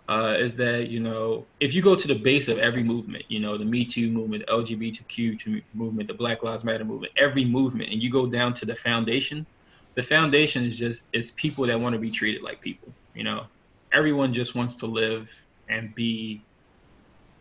[0.10, 3.40] Uh, is that you know if you go to the base of every movement, you
[3.40, 7.92] know the Me Too movement, the LGBTQ movement, the Black Lives Matter movement, every movement,
[7.92, 9.46] and you go down to the foundation,
[9.94, 12.92] the foundation is just it's people that want to be treated like people.
[13.14, 13.46] You know,
[13.94, 15.32] everyone just wants to live
[15.70, 16.42] and be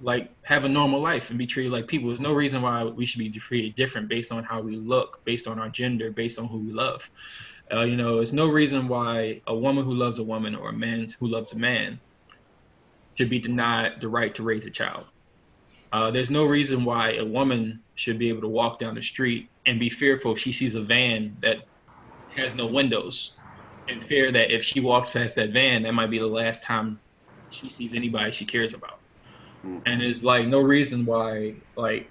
[0.00, 2.08] like have a normal life and be treated like people.
[2.08, 5.48] There's no reason why we should be treated different based on how we look, based
[5.48, 7.10] on our gender, based on who we love.
[7.72, 10.72] Uh, you know, there's no reason why a woman who loves a woman or a
[10.72, 12.00] man who loves a man
[13.14, 15.06] should be denied the right to raise a child.
[15.90, 19.50] Uh, there's no reason why a woman should be able to walk down the street
[19.66, 21.58] and be fearful if she sees a van that
[22.36, 23.36] has no windows
[23.88, 27.00] and fear that if she walks past that van, that might be the last time
[27.48, 29.00] she sees anybody she cares about.
[29.64, 29.78] Mm-hmm.
[29.86, 32.10] And it's like no reason why like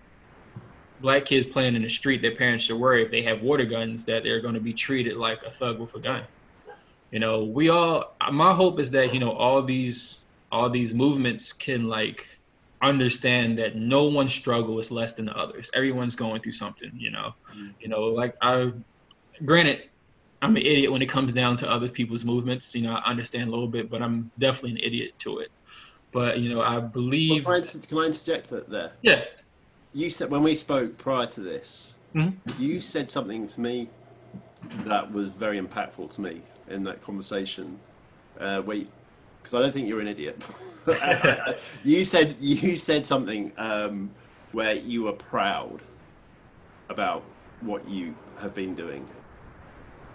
[1.02, 4.06] black kids playing in the street, their parents should worry if they have water guns
[4.06, 6.24] that they're going to be treated like a thug with a gun.
[7.12, 8.16] You know, we all.
[8.32, 12.28] My hope is that you know all these all these movements can like
[12.82, 15.70] understand that no one's struggle is less than the others.
[15.74, 16.92] Everyone's going through something.
[16.96, 17.70] You know, mm-hmm.
[17.80, 18.74] you know, like I.
[19.46, 19.84] Granted,
[20.42, 22.76] I'm an idiot when it comes down to other people's movements.
[22.76, 25.52] You know, I understand a little bit, but I'm definitely an idiot to it.
[26.12, 27.46] But you know, I believe.
[27.46, 28.94] Well, can, I, can I interject that there?
[29.02, 29.26] Yeah.
[29.94, 32.62] You said when we spoke prior to this, mm-hmm.
[32.62, 33.90] you said something to me
[34.86, 37.80] that was very impactful to me in that conversation.
[38.40, 40.42] Uh, because I don't think you're an idiot.
[41.84, 44.12] you said you said something um,
[44.52, 45.82] where you were proud
[46.90, 47.24] about
[47.62, 49.08] what you have been doing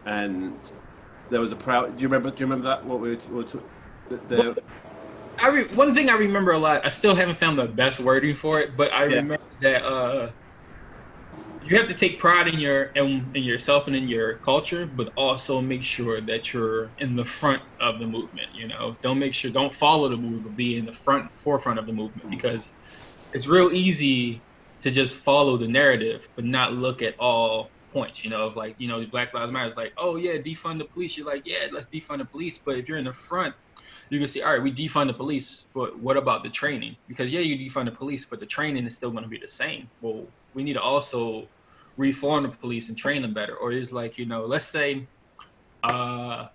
[0.05, 0.59] and
[1.31, 1.97] there was a proud.
[1.97, 2.31] Do you remember?
[2.31, 2.85] Do you remember that?
[2.85, 3.55] What we were, what
[4.29, 4.63] the,
[5.39, 6.85] I re, one thing I remember a lot.
[6.87, 9.17] I still haven't found the best wording for it, but I yeah.
[9.17, 10.33] remember that uh,
[11.61, 15.13] you have to take pride in your in, in yourself and in your culture, but
[15.17, 18.49] also make sure that you're in the front of the movement.
[18.53, 21.79] You know, don't make sure don't follow the movement, but be in the front forefront
[21.79, 22.73] of the movement because
[23.33, 24.45] it's real easy
[24.83, 28.75] to just follow the narrative, but not look at all points, you know, of like,
[28.79, 31.17] you know, Black Lives Matter is like, oh yeah, defund the police.
[31.17, 32.61] You're like, yeah, let's defund the police.
[32.65, 33.55] But if you're in the front,
[34.11, 36.97] you can say, all right, we defund the police, but what about the training?
[37.09, 39.49] Because yeah, you defund the police, but the training is still going to be the
[39.49, 39.91] same.
[40.01, 41.51] Well, we need to also
[41.97, 43.57] reform the police and train them better.
[43.57, 45.09] Or it's like, you know, let's say,
[45.83, 46.47] uh,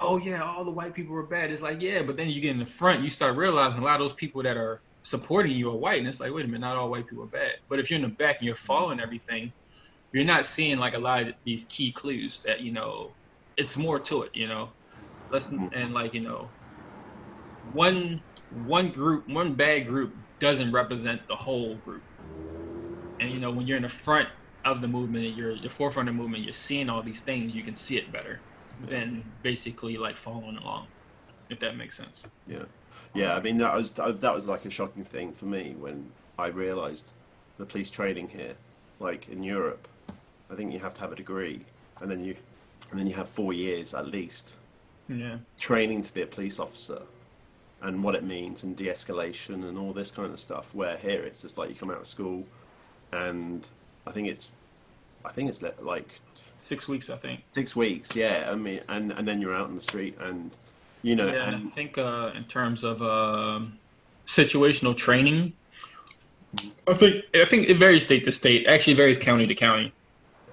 [0.00, 1.50] oh yeah, all the white people were bad.
[1.50, 4.00] It's like, yeah, but then you get in the front, you start realizing a lot
[4.00, 6.60] of those people that are supporting you are white, and it's like, wait a minute,
[6.60, 7.52] not all white people are bad.
[7.68, 9.52] But if you're in the back and you're following everything,
[10.12, 13.16] you're not seeing like a lot of these key clues that you know
[13.56, 14.74] it's more to it you know
[15.30, 16.54] let's and like you know
[17.72, 18.20] one
[18.64, 22.02] one group one bad group doesn't represent the whole group.
[23.20, 24.28] And you know when you're in the front
[24.64, 27.62] of the movement you're the forefront of the movement you're seeing all these things you
[27.62, 28.40] can see it better
[28.88, 30.86] than basically like following along
[31.50, 32.22] if that makes sense.
[32.46, 32.64] Yeah.
[33.12, 36.46] Yeah i mean that was that was like a shocking thing for me when i
[36.46, 37.10] realized
[37.58, 38.54] the police training here
[39.00, 39.88] like in europe
[40.52, 41.64] I think you have to have a degree,
[42.00, 42.36] and then you,
[42.90, 44.54] and then you have four years at least,
[45.08, 47.02] yeah, training to be a police officer,
[47.82, 50.74] and what it means, and de-escalation, and all this kind of stuff.
[50.74, 52.44] Where here it's just like you come out of school,
[53.12, 53.66] and
[54.06, 54.52] I think it's,
[55.24, 56.20] I think it's like
[56.62, 57.10] six weeks.
[57.10, 58.14] I think six weeks.
[58.14, 60.50] Yeah, I mean, and and then you're out in the street, and
[61.02, 63.60] you know, yeah, and, I think uh, in terms of uh,
[64.26, 65.52] situational training.
[66.86, 68.66] I think I think it varies state to state.
[68.66, 69.92] Actually, varies county to county.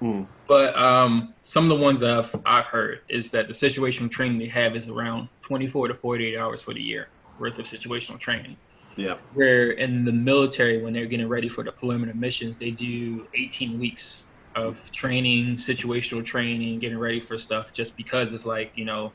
[0.02, 0.26] Mm.
[0.48, 4.48] But um, some of the ones I've I've heard is that the situational training they
[4.48, 7.10] have is around 24 to 48 hours for the year
[7.40, 8.58] worth of situational training.
[8.96, 9.18] Yeah.
[9.34, 13.80] Where in the military, when they're getting ready for deployment of missions, they do 18
[13.80, 19.14] weeks of training, situational training, getting ready for stuff, just because it's like you know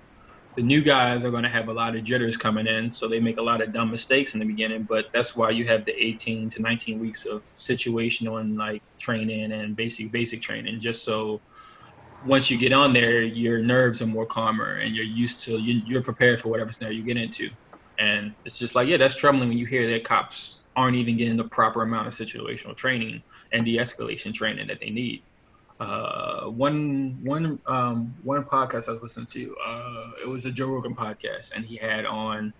[0.57, 3.20] the new guys are going to have a lot of jitters coming in, so they
[3.20, 4.85] make a lot of dumb mistakes in the beginning.
[4.89, 9.53] But that's why you have the 18 to 19 weeks of situational and like training
[9.53, 11.43] and basic basic training, just so
[12.25, 16.03] once you get on there, your nerves are more calmer and you're used to you're
[16.03, 17.51] prepared for whatever scenario you get into.
[17.99, 21.36] And it's just like yeah, that's troubling when you hear that cops aren't even getting
[21.36, 23.22] the proper amount of situational training
[23.53, 25.24] and de-escalation training that they need.
[25.80, 30.68] Uh, one one um, one podcast I was listening to, uh, it was a Joe
[30.68, 32.53] Rogan podcast, and he had on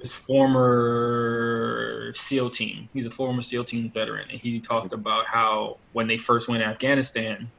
[0.00, 2.88] his former SEAL team.
[2.92, 6.62] He's a former SEAL team veteran, and he talked about how when they first went
[6.62, 7.52] to Afghanistan,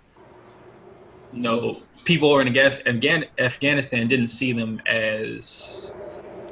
[1.31, 5.95] you know, people in Afghanistan didn't see them as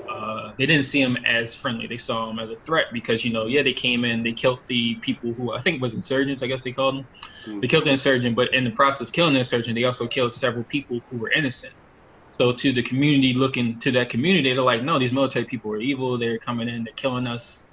[0.10, 1.88] uh, they didn't see him as friendly.
[1.88, 4.60] They saw him as a threat because you know, yeah, they came in, they killed
[4.68, 6.44] the people who I think was insurgents.
[6.44, 7.08] I guess they called them.
[7.46, 7.60] Mm-hmm.
[7.62, 10.34] They killed the insurgent, but in the process of killing the insurgent, they also killed
[10.34, 11.74] several people who were innocent.
[12.32, 15.82] So to the community, looking to that community, they're like, no, these military people are
[15.82, 16.18] evil.
[16.18, 17.66] They're coming in, they're killing us,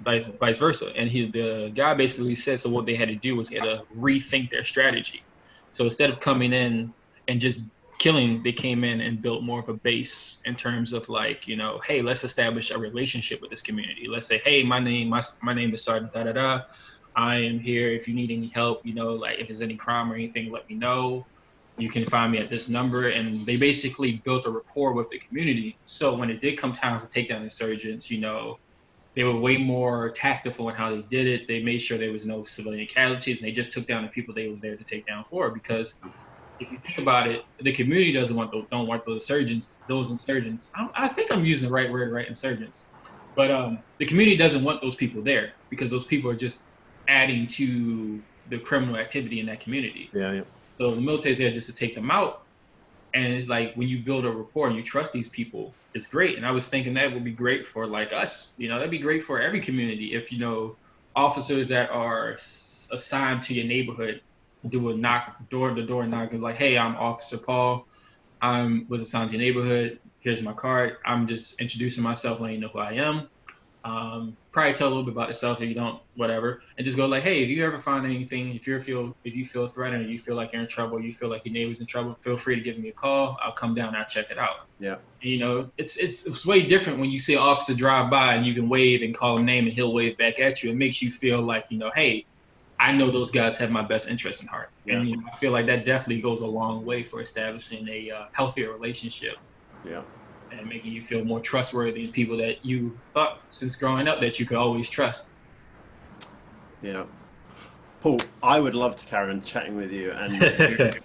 [0.00, 0.92] vice, vice versa.
[0.96, 3.64] And he, the guy basically said, so what they had to do was they had
[3.64, 5.26] to rethink their strategy.
[5.72, 6.94] So instead of coming in
[7.26, 7.60] and just
[7.98, 11.56] killing, they came in and built more of a base in terms of like, you
[11.56, 14.06] know, hey, let's establish a relationship with this community.
[14.08, 16.60] Let's say, hey, my name, my, my name is Sergeant da da da.
[17.16, 17.88] I am here.
[17.88, 20.68] If you need any help, you know, like if there's any crime or anything, let
[20.68, 21.26] me know.
[21.76, 23.08] You can find me at this number.
[23.08, 25.78] And they basically built a rapport with the community.
[25.84, 28.56] So when it did come time to take down insurgents, you know,
[29.16, 31.48] they were way more tactful in how they did it.
[31.48, 34.32] They made sure there was no civilian casualties, and they just took down the people
[34.32, 35.50] they were there to take down for.
[35.50, 35.94] Because
[36.60, 39.78] if you think about it, the community doesn't want those, don't want those insurgents.
[39.86, 40.68] Those insurgents.
[40.74, 42.26] I, I, think I'm using the right word, right?
[42.26, 42.86] Insurgents.
[43.34, 46.60] But um, the community doesn't want those people there because those people are just
[47.06, 50.10] adding to the criminal activity in that community.
[50.12, 50.42] Yeah, yeah.
[50.78, 52.42] So the military's there just to take them out.
[53.14, 56.36] And it's like when you build a rapport and you trust these people, it's great.
[56.36, 58.52] And I was thinking that would be great for like us.
[58.58, 60.76] You know, that'd be great for every community if you know
[61.16, 64.20] officers that are assigned to your neighborhood
[64.66, 67.86] do a knock door to door knock and like, hey, I'm Officer Paul.
[68.40, 70.00] I'm was assigned to your neighborhood.
[70.20, 70.96] Here's my card.
[71.04, 73.28] I'm just introducing myself, letting you know who I am.
[73.84, 77.06] Um, probably tell a little bit about yourself if you don't, whatever, and just go
[77.06, 80.08] like, hey, if you ever find anything, if you feel if you feel threatened or
[80.08, 82.56] you feel like you're in trouble, you feel like your neighbor's in trouble, feel free
[82.56, 83.38] to give me a call.
[83.42, 84.66] I'll come down, and I'll check it out.
[84.80, 84.96] Yeah.
[85.20, 88.44] You know, it's, it's it's way different when you see an officer drive by and
[88.44, 90.70] you can wave and call a name and he'll wave back at you.
[90.70, 92.26] It makes you feel like you know, hey,
[92.80, 94.70] I know those guys have my best interest in heart.
[94.84, 94.96] Yeah.
[94.96, 98.10] And you know, I feel like that definitely goes a long way for establishing a
[98.10, 99.36] uh, healthier relationship.
[99.84, 100.02] Yeah.
[100.52, 104.38] And making you feel more trustworthy in people that you thought since growing up that
[104.38, 105.32] you could always trust.
[106.82, 107.04] Yeah.
[108.00, 110.40] Paul, I would love to carry on chatting with you, and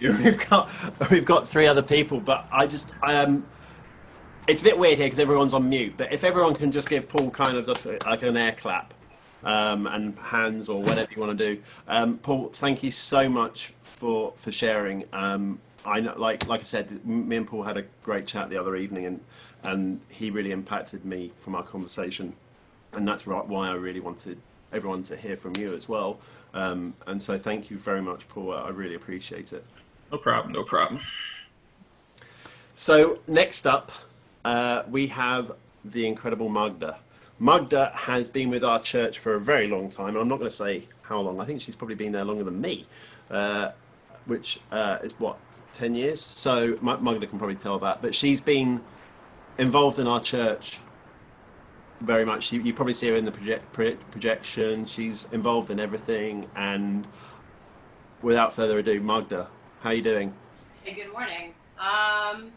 [0.00, 0.70] we've got
[1.10, 3.44] we've got three other people, but I just um,
[4.46, 5.94] it's a bit weird here because everyone's on mute.
[5.96, 8.93] But if everyone can just give Paul kind of just like an air clap,
[9.44, 11.62] um, and hands or whatever you want to do.
[11.88, 15.04] Um, Paul, thank you so much for for sharing.
[15.12, 18.56] Um, I know, like like I said, me and Paul had a great chat the
[18.56, 19.20] other evening, and
[19.64, 22.34] and he really impacted me from our conversation,
[22.92, 24.38] and that's why I really wanted
[24.72, 26.18] everyone to hear from you as well.
[26.52, 28.52] Um, and so, thank you very much, Paul.
[28.52, 29.64] I really appreciate it.
[30.12, 30.52] No problem.
[30.52, 31.00] No problem.
[32.74, 33.92] So next up,
[34.44, 35.52] uh, we have
[35.84, 36.98] the incredible Magda.
[37.44, 40.16] Magda has been with our church for a very long time.
[40.16, 41.42] I'm not going to say how long.
[41.42, 42.86] I think she's probably been there longer than me,
[43.30, 43.72] uh,
[44.24, 45.36] which uh, is what
[45.74, 46.22] ten years.
[46.22, 48.00] So Magda can probably tell that.
[48.00, 48.80] But she's been
[49.58, 50.80] involved in our church
[52.00, 52.50] very much.
[52.50, 53.70] You, you probably see her in the project,
[54.10, 54.86] projection.
[54.86, 56.48] She's involved in everything.
[56.56, 57.06] And
[58.22, 59.48] without further ado, Magda,
[59.82, 60.32] how are you doing?
[60.82, 61.52] Hey, good morning.
[61.78, 62.52] Um,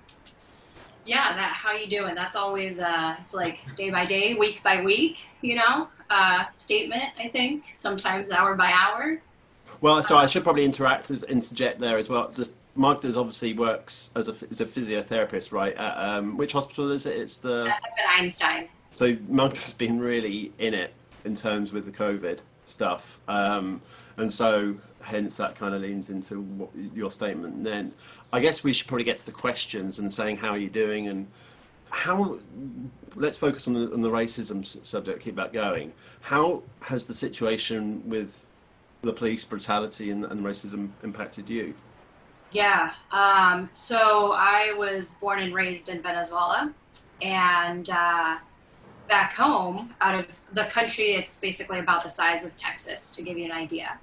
[1.07, 2.15] yeah, that how you doing?
[2.15, 7.11] That's always uh, like day by day, week by week, you know, uh, statement.
[7.17, 9.21] I think sometimes hour by hour.
[9.79, 12.29] Well, so I should probably interact as interject there as well.
[12.29, 15.75] Just Magda's obviously works as a as a physiotherapist, right?
[15.75, 17.17] At, um, which hospital is it?
[17.17, 18.67] It's the at Einstein.
[18.93, 20.93] So Magda's been really in it
[21.23, 23.81] in terms with the COVID stuff, um,
[24.17, 24.75] and so
[25.07, 27.63] hence that kind of leans into what, your statement.
[27.63, 27.93] then
[28.33, 31.07] I guess we should probably get to the questions and saying how are you doing
[31.07, 31.27] and
[31.89, 32.39] how.
[33.15, 35.23] Let's focus on the, on the racism subject.
[35.23, 35.93] Keep that going.
[36.21, 38.45] How has the situation with
[39.01, 41.73] the police brutality and, and racism impacted you?
[42.51, 42.91] Yeah.
[43.11, 46.71] Um, so I was born and raised in Venezuela,
[47.21, 48.37] and uh,
[49.07, 53.37] back home, out of the country, it's basically about the size of Texas, to give
[53.37, 53.97] you an idea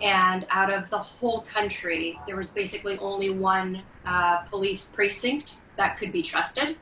[0.00, 5.96] and out of the whole country, there was basically only one uh, police precinct that
[5.96, 6.76] could be trusted.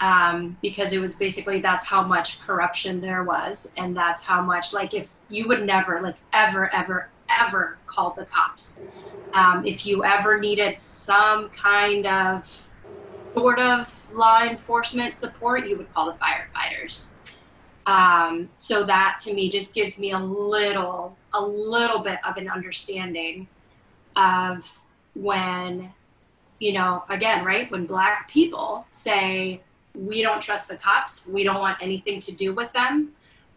[0.00, 4.74] Um, because it was basically that's how much corruption there was, and that's how much
[4.74, 8.84] like if you would never like ever ever ever call the cops
[9.34, 12.68] um, if you ever needed some kind of
[13.36, 17.16] sort of law enforcement support, you would call the firefighters.
[17.86, 22.48] Um, so that to me just gives me a little, a little bit of an
[22.48, 23.46] understanding
[24.16, 24.80] of
[25.14, 25.92] when,
[26.60, 29.60] you know, again, right, when Black people say,
[29.94, 33.12] we don't trust the cops, we don't want anything to do with them,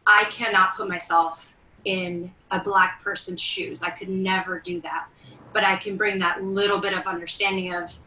[0.06, 1.54] I cannot put myself
[1.86, 3.82] in a Black person's shoes.
[3.82, 5.08] I could never do that.
[5.54, 7.98] But I can bring that little bit of understanding of,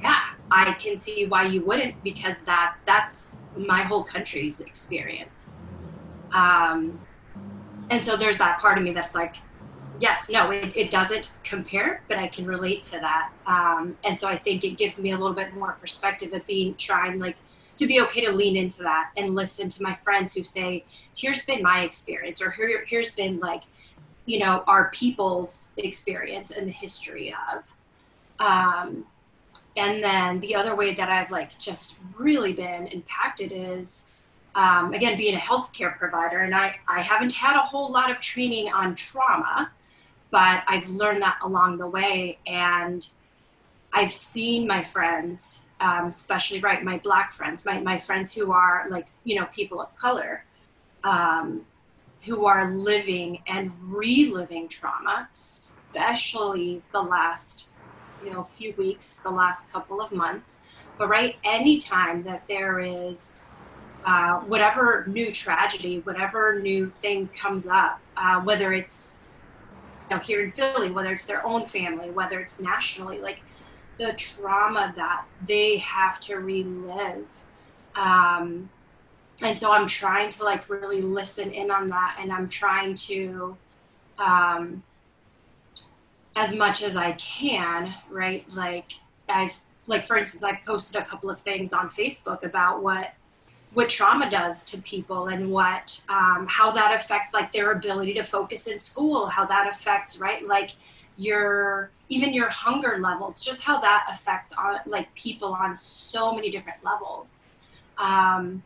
[0.00, 0.20] yeah,
[0.50, 5.54] I can see why you wouldn't because that that's my whole country's experience.
[6.32, 6.98] Um,
[7.90, 9.36] and so there's that part of me that's like,
[10.00, 13.30] yes, no, it, it doesn't compare, but I can relate to that.
[13.46, 16.74] Um, and so I think it gives me a little bit more perspective of being
[16.74, 17.36] trying like
[17.76, 20.84] to be okay to lean into that and listen to my friends who say,
[21.16, 23.62] here's been my experience, or here, here's been like,
[24.24, 27.64] you know, our people's experience and the history of.
[28.38, 29.04] Um,
[29.76, 34.10] and then the other way that I've like just really been impacted is
[34.54, 38.20] um, again being a healthcare provider, and I I haven't had a whole lot of
[38.20, 39.70] training on trauma,
[40.30, 43.06] but I've learned that along the way, and
[43.92, 48.86] I've seen my friends, um, especially right my black friends, my my friends who are
[48.90, 50.44] like you know people of color.
[51.04, 51.66] Um,
[52.24, 57.68] who are living and reliving trauma, especially the last
[58.24, 60.62] you know few weeks, the last couple of months.
[60.98, 63.36] But right, anytime that there is
[64.04, 69.24] uh, whatever new tragedy, whatever new thing comes up, uh, whether it's
[70.10, 73.40] you know here in Philly, whether it's their own family, whether it's nationally, like
[73.98, 77.26] the trauma that they have to relive.
[77.94, 78.70] Um,
[79.42, 83.56] and so I'm trying to like really listen in on that, and I'm trying to
[84.18, 84.82] um,
[86.36, 88.44] as much as I can, right?
[88.54, 88.92] Like
[89.28, 93.12] I've like for instance, I've posted a couple of things on Facebook about what
[93.74, 98.22] what trauma does to people and what um, how that affects like their ability to
[98.22, 100.72] focus in school, how that affects right like
[101.16, 106.50] your even your hunger levels, just how that affects on like people on so many
[106.50, 107.40] different levels.
[107.96, 108.62] Um,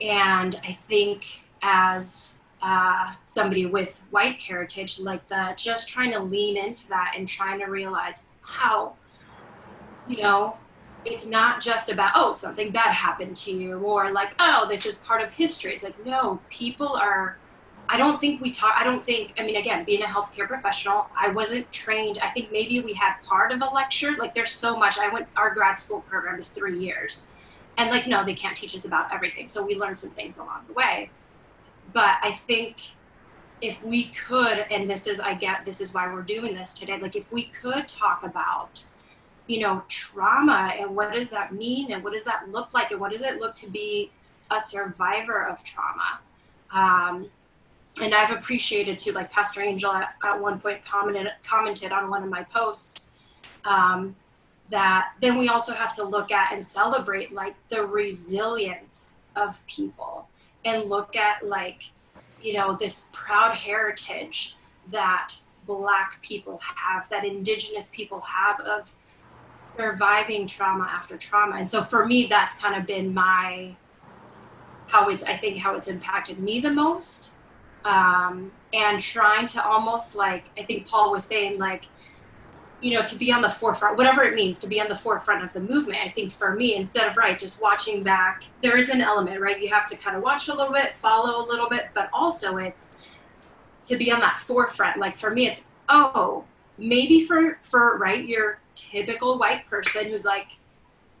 [0.00, 1.24] and I think
[1.62, 7.26] as uh, somebody with white heritage like that, just trying to lean into that and
[7.26, 8.94] trying to realize how,
[10.08, 10.56] you know,
[11.04, 14.98] it's not just about, oh, something bad happened to you, or like, oh, this is
[14.98, 15.72] part of history.
[15.72, 17.38] It's like, no, people are,
[17.88, 21.06] I don't think we talk, I don't think, I mean, again, being a healthcare professional,
[21.18, 22.18] I wasn't trained.
[22.18, 24.14] I think maybe we had part of a lecture.
[24.16, 24.98] Like, there's so much.
[24.98, 27.28] I went, our grad school program is three years.
[27.78, 29.48] And like, no, they can't teach us about everything.
[29.48, 31.10] So we learned some things along the way
[31.92, 32.76] but I think
[33.60, 36.98] if we could, and this is, I get, this is why we're doing this today,
[36.98, 38.82] like if we could talk about,
[39.50, 43.00] you know, trauma and what does that mean and what does that look like and
[43.00, 44.08] what does it look to be
[44.52, 46.20] a survivor of trauma?
[46.72, 47.28] Um,
[48.00, 52.22] and I've appreciated too, like Pastor Angel at, at one point commented, commented on one
[52.22, 53.14] of my posts,
[53.64, 54.14] um,
[54.70, 60.28] that then we also have to look at and celebrate like the resilience of people
[60.64, 61.82] and look at like
[62.40, 64.54] you know this proud heritage
[64.92, 65.34] that
[65.66, 68.94] black people have that indigenous people have of
[69.76, 73.74] surviving trauma after trauma and so for me that's kind of been my
[74.86, 77.32] how it's i think how it's impacted me the most
[77.82, 81.84] um, and trying to almost like i think paul was saying like
[82.80, 85.44] you know, to be on the forefront, whatever it means to be on the forefront
[85.44, 85.98] of the movement.
[86.02, 89.60] I think for me, instead of right, just watching back, there is an element, right?
[89.60, 92.56] You have to kind of watch a little bit, follow a little bit, but also
[92.56, 92.98] it's
[93.84, 94.98] to be on that forefront.
[94.98, 96.44] Like for me, it's oh,
[96.78, 98.60] maybe for for right, your
[98.90, 100.48] typical white person who's like,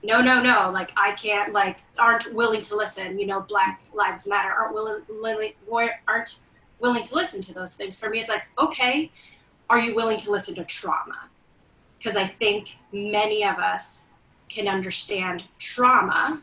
[0.02, 3.18] no, no, no, like I can't, like aren't willing to listen.
[3.18, 5.52] You know, Black Lives Matter aren't willing,
[6.08, 6.38] aren't
[6.78, 8.00] willing to listen to those things.
[8.00, 9.10] For me, it's like okay,
[9.68, 11.30] are you willing to listen to trauma?
[12.00, 14.10] because I think many of us
[14.48, 16.40] can understand trauma.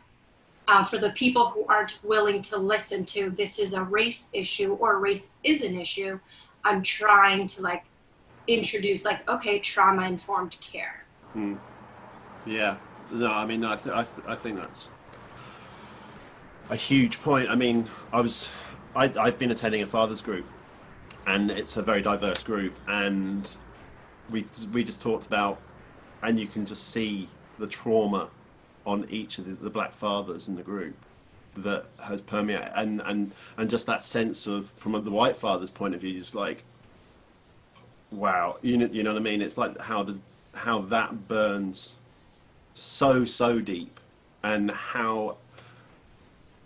[0.67, 4.73] Uh, for the people who aren't willing to listen to this is a race issue
[4.73, 6.19] or race is an issue,
[6.63, 7.85] I'm trying to like
[8.47, 11.05] introduce like okay trauma informed care.
[11.33, 11.55] Hmm.
[12.45, 12.77] Yeah,
[13.11, 14.89] no, I mean I, th- I, th- I think that's
[16.69, 17.49] a huge point.
[17.49, 18.51] I mean, I was
[18.95, 20.45] I, I've been attending a fathers group,
[21.25, 23.55] and it's a very diverse group, and
[24.29, 25.59] we we just talked about,
[26.21, 28.29] and you can just see the trauma
[28.85, 30.95] on each of the, the black fathers in the group
[31.55, 35.95] that has permeated, and and and just that sense of from the white father's point
[35.95, 36.63] of view, just like,
[38.11, 39.41] wow, you know, you know what I mean?
[39.41, 40.21] It's like how does
[40.57, 41.97] how that burns
[42.73, 43.99] so so deep,
[44.43, 45.37] and how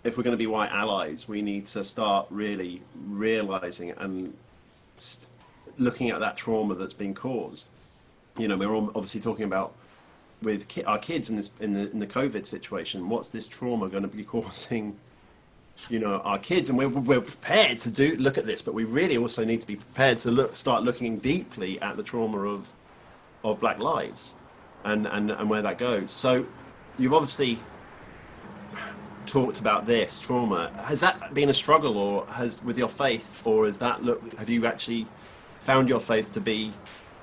[0.03, 4.33] if we're going to be white allies, we need to start really realizing and
[4.97, 5.27] st-
[5.77, 7.67] looking at that trauma that's been caused.
[8.37, 9.73] You know, we're all obviously talking about
[10.41, 13.09] with ki- our kids in this in the in the COVID situation.
[13.09, 14.97] What's this trauma going to be causing?
[15.89, 18.83] You know, our kids, and we're we're prepared to do look at this, but we
[18.83, 22.71] really also need to be prepared to look start looking deeply at the trauma of
[23.43, 24.35] of Black lives,
[24.83, 26.11] and and and where that goes.
[26.11, 26.45] So,
[26.97, 27.59] you've obviously
[29.25, 30.71] talked about this trauma.
[30.85, 34.33] Has that been a struggle, or has with your faith, or has that look?
[34.35, 35.07] Have you actually
[35.63, 36.73] found your faith to be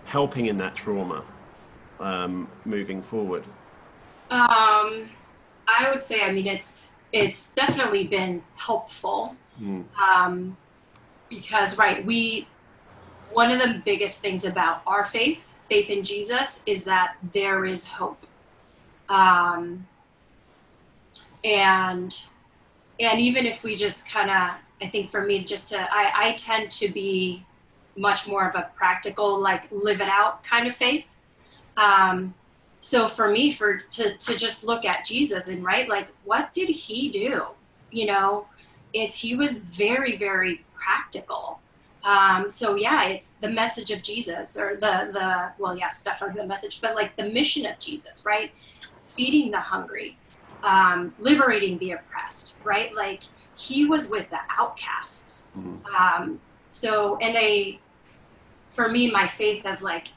[0.04, 1.24] helping in that trauma
[2.00, 3.44] um, moving forward?
[4.30, 5.08] Um,
[5.66, 9.84] I would say, I mean, it's it's definitely been helpful Mm.
[10.00, 10.56] um,
[11.28, 12.46] because, right, we
[13.32, 17.86] one of the biggest things about our faith, faith in Jesus, is that there is
[17.86, 18.26] hope,
[19.08, 19.86] um,
[21.44, 22.16] and
[23.00, 26.32] and even if we just kind of, I think for me, just to, I, I
[26.36, 27.44] tend to be
[27.96, 31.06] much more of a practical, like live it out kind of faith.
[31.76, 32.34] Um,
[32.80, 36.68] so for me for to to just look at jesus and right like what did
[36.68, 37.46] he do?
[37.90, 38.46] You know
[38.92, 41.60] it's he was very very practical
[42.04, 46.46] um so yeah it's the message of jesus or the the well yes definitely the
[46.46, 48.52] message but like the mission of jesus right?
[48.96, 50.16] Feeding the hungry
[50.62, 52.94] um liberating the oppressed right?
[52.94, 53.22] Like
[53.56, 55.52] he was with the outcasts.
[55.56, 55.84] Mhm.
[56.00, 57.78] um so and I,
[58.68, 60.08] for me my faith of like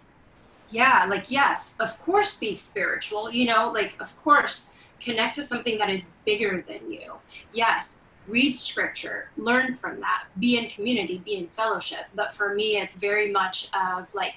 [0.70, 5.80] yeah like yes of course be spiritual you know like of course connect to something
[5.80, 7.14] that is bigger than you.
[7.54, 12.78] Yes read scripture learn from that be in community be in fellowship but for me
[12.78, 14.36] it's very much of like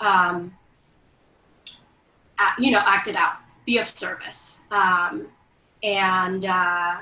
[0.00, 0.54] um
[2.58, 5.26] you know act it out be of service um
[5.82, 6.98] and uh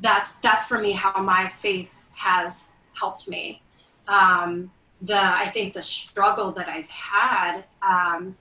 [0.00, 3.60] that's that's for me how my faith has helped me
[4.06, 4.70] um
[5.04, 8.36] the I think the struggle that I've had um,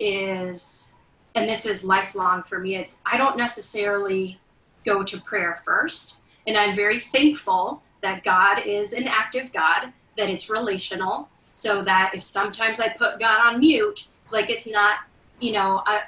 [0.00, 0.94] is,
[1.34, 2.76] and this is lifelong for me.
[2.76, 4.40] It's I don't necessarily
[4.84, 10.30] go to prayer first, and I'm very thankful that God is an active God, that
[10.30, 14.98] it's relational, so that if sometimes I put God on mute, like it's not,
[15.40, 16.02] you know, I,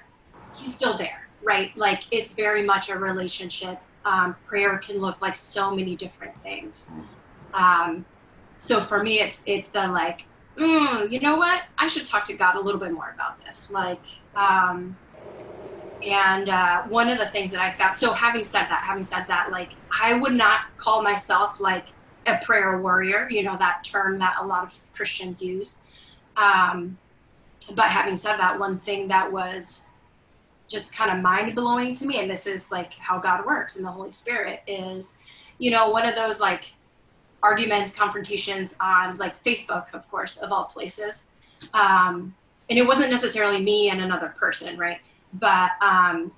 [0.57, 1.77] He's still there, right?
[1.77, 3.79] Like it's very much a relationship.
[4.05, 6.93] Um, prayer can look like so many different things.
[7.53, 8.05] Um,
[8.61, 12.35] so for me it's it's the like mm, you know what i should talk to
[12.35, 13.99] god a little bit more about this like
[14.37, 14.97] um
[16.03, 19.25] and uh, one of the things that i found so having said that having said
[19.29, 19.71] that like
[20.01, 21.87] i would not call myself like
[22.27, 25.79] a prayer warrior you know that term that a lot of christians use
[26.37, 26.97] um
[27.75, 29.87] but having said that one thing that was
[30.69, 33.85] just kind of mind blowing to me and this is like how god works and
[33.85, 35.23] the holy spirit is
[35.59, 36.73] you know one of those like
[37.43, 41.29] arguments, confrontations on like Facebook, of course, of all places.
[41.75, 42.35] Um,
[42.69, 44.99] and it wasn't necessarily me and another person, right?
[45.35, 46.33] But um,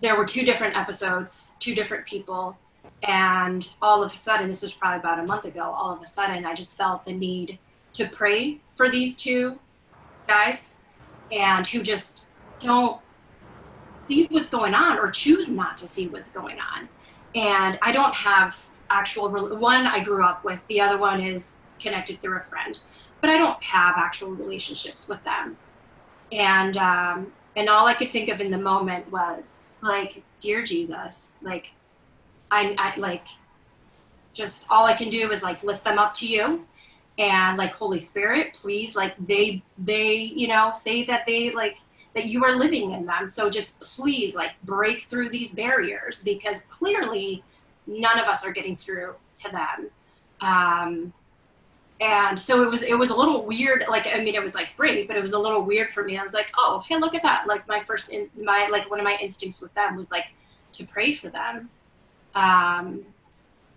[0.00, 2.56] there were two different episodes, two different people,
[3.02, 6.06] and all of a sudden, this was probably about a month ago, all of a
[6.06, 7.58] sudden, I just felt the need
[7.94, 9.58] to pray for these two
[10.26, 10.76] guys
[11.30, 12.26] and who just
[12.60, 13.00] don't
[14.06, 16.88] see what's going on or choose not to see what's going on.
[17.34, 20.66] And I don't have actual one I grew up with.
[20.68, 22.78] The other one is connected through a friend,
[23.20, 25.56] but I don't have actual relationships with them.
[26.32, 31.38] And um, and all I could think of in the moment was like, dear Jesus,
[31.42, 31.72] like
[32.50, 33.26] I, I like
[34.32, 36.66] just all I can do is like lift them up to you
[37.18, 41.78] and like Holy Spirit, please like they they you know say that they like
[42.14, 43.28] that you are living in them.
[43.28, 47.42] So just please like break through these barriers because clearly
[47.86, 49.90] none of us are getting through to them
[50.40, 51.12] um,
[52.00, 54.68] and so it was it was a little weird like i mean it was like
[54.76, 57.14] great but it was a little weird for me i was like oh hey look
[57.14, 60.10] at that like my first in my like one of my instincts with them was
[60.10, 60.26] like
[60.72, 61.70] to pray for them
[62.34, 63.02] um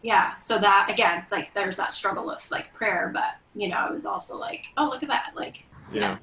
[0.02, 3.94] yeah so that again like there's that struggle of like prayer but you know it
[3.94, 6.18] was also like oh look at that like Yeah.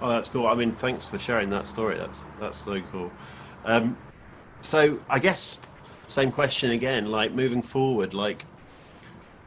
[0.00, 0.46] Oh, that's cool.
[0.46, 1.96] I mean, thanks for sharing that story.
[1.96, 3.10] That's that's so cool.
[3.64, 3.96] Um,
[4.60, 5.60] so I guess
[6.06, 7.10] same question again.
[7.10, 8.44] Like moving forward, like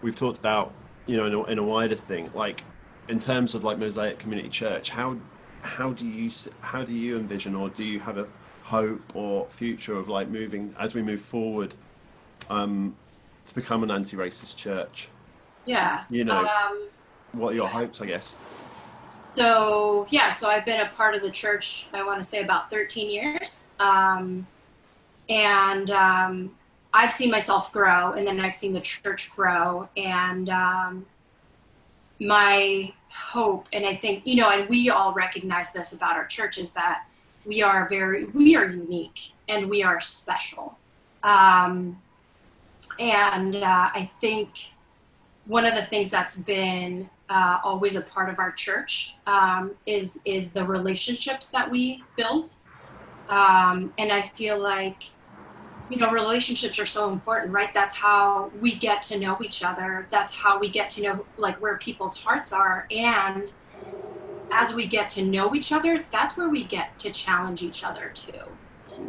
[0.02, 0.74] we've talked about,
[1.12, 2.64] you know, in a, in a wider thing, like
[3.10, 5.18] in terms of like Mosaic Community Church, how
[5.62, 6.32] how do you
[6.62, 8.30] how do you envision, or do you have a
[8.64, 11.74] hope or future of like moving as we move forward
[12.50, 12.96] um,
[13.46, 15.10] to become an anti-racist church?
[15.66, 16.46] yeah You know.
[16.48, 16.88] um
[17.34, 18.00] What are your hopes?
[18.02, 18.36] I guess.
[19.24, 22.70] so yeah so i've been a part of the church i want to say about
[22.70, 24.48] 13 years um,
[25.30, 26.52] and um,
[26.94, 31.06] I've seen myself grow, and then I've seen the church grow, and um,
[32.20, 36.58] my hope, and I think you know, and we all recognize this about our church
[36.58, 37.06] is that
[37.46, 40.78] we are very, we are unique and we are special,
[41.24, 42.00] um,
[43.00, 44.50] and uh, I think
[45.46, 50.20] one of the things that's been uh, always a part of our church um, is
[50.26, 52.52] is the relationships that we build,
[53.30, 55.04] um, and I feel like
[55.92, 57.70] you know relationships are so important right?
[57.74, 60.08] That's how we get to know each other.
[60.10, 62.88] That's how we get to know like where people's hearts are.
[62.92, 63.52] And
[64.52, 68.12] as we get to know each other that's where we get to challenge each other
[68.16, 68.58] too.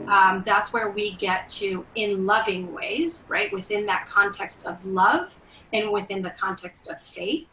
[0.08, 3.52] Um, that's where we get to in loving ways right?
[3.52, 5.38] Within that context of love
[5.72, 7.48] and within the context of faith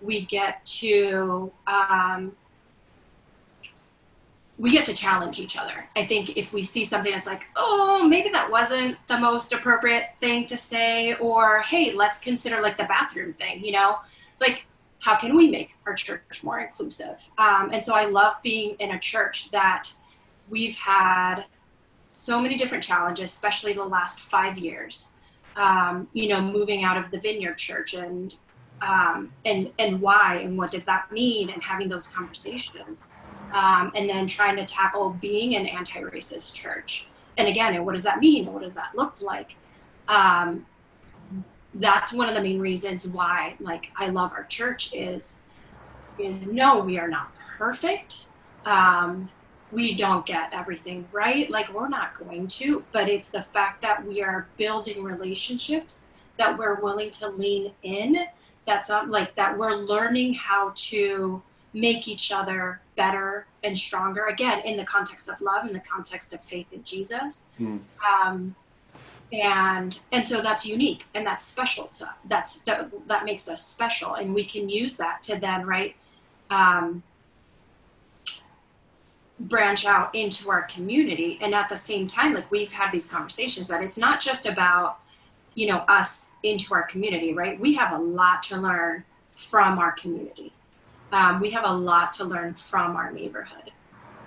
[0.00, 2.36] we get to um,
[4.62, 5.88] we get to challenge each other.
[5.96, 10.10] I think if we see something that's like, oh, maybe that wasn't the most appropriate
[10.20, 13.96] thing to say, or hey, let's consider like the bathroom thing, you know,
[14.40, 14.66] like
[15.00, 17.28] how can we make our church more inclusive?
[17.38, 19.90] Um, and so I love being in a church that
[20.48, 21.42] we've had
[22.12, 25.14] so many different challenges, especially the last five years.
[25.56, 28.32] Um, you know, moving out of the Vineyard Church and
[28.80, 33.06] um, and and why and what did that mean, and having those conversations
[33.52, 37.06] um, and then trying to tackle being an anti-racist church.
[37.36, 38.52] And again, what does that mean?
[38.52, 39.54] What does that look like?
[40.08, 40.66] Um,
[41.74, 45.40] that's one of the main reasons why, like, I love our church is,
[46.18, 48.26] is no, we are not perfect.
[48.66, 49.30] Um,
[49.70, 51.48] we don't get everything right.
[51.48, 56.58] Like, we're not going to, but it's the fact that we are building relationships that
[56.58, 58.26] we're willing to lean in.
[58.66, 61.42] That's not like that we're learning how to
[61.74, 66.32] make each other better and stronger again in the context of love in the context
[66.34, 67.48] of faith in jesus.
[67.60, 67.80] Mm.
[68.06, 68.54] um,
[69.32, 74.14] and and so that's unique and that's special to that's that, that makes us special
[74.14, 75.96] and we can use that to then right
[76.50, 77.02] um,
[79.40, 81.38] branch out into our community.
[81.40, 84.98] And at the same time like we've had these conversations that it's not just about
[85.54, 87.58] you know us into our community right?
[87.58, 90.52] We have a lot to learn from our community
[91.12, 93.70] um, we have a lot to learn from our neighborhood.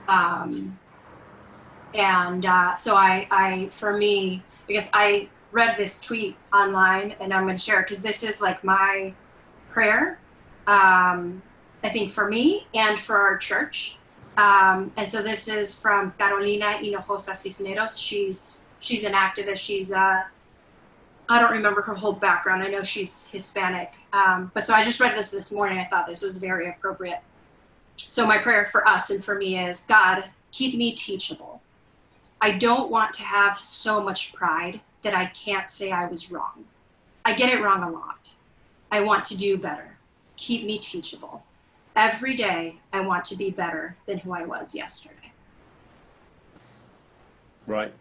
[0.07, 0.77] Um,
[1.93, 7.33] and uh, so I, I, for me, I guess I read this tweet online and
[7.33, 9.13] I'm going to share because this is like my
[9.69, 10.19] prayer.
[10.67, 11.41] Um,
[11.83, 13.97] I think for me and for our church.
[14.37, 17.97] Um, and so this is from Carolina Hinojosa Cisneros.
[17.97, 19.57] She's she's an activist.
[19.57, 20.23] She's uh,
[21.27, 22.63] I don't remember her whole background.
[22.63, 23.93] I know she's Hispanic.
[24.13, 25.79] Um, but so I just read this this morning.
[25.79, 27.19] I thought this was very appropriate.
[27.97, 31.61] So my prayer for us and for me is God, keep me teachable.
[32.41, 36.65] I don't want to have so much pride that I can't say I was wrong.
[37.23, 38.33] I get it wrong a lot.
[38.91, 39.97] I want to do better.
[40.35, 41.43] Keep me teachable.
[41.95, 45.31] Every day, I want to be better than who I was yesterday.
[47.65, 47.93] Right.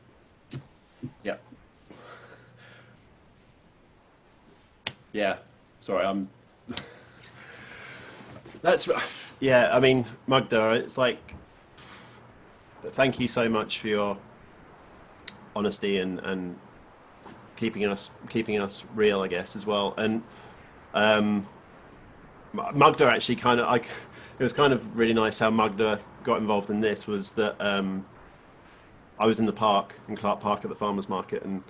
[1.22, 1.37] Yeah.
[5.15, 5.37] Yeah.
[5.81, 6.29] Sorry, I'm.
[8.62, 8.89] That's
[9.41, 9.71] yeah.
[9.73, 11.19] I mean, Magda, it's like.
[12.83, 14.19] Thank you so much for your
[15.57, 16.59] honesty and and
[17.57, 19.95] keeping us keeping us real, I guess, as well.
[19.97, 20.23] And
[20.93, 21.47] um,
[22.53, 23.89] Magda actually kind of like
[24.39, 28.05] it was kind of really nice how Magda got involved in this was that um,
[29.19, 31.62] I was in the park in Clark Park at the farmers market and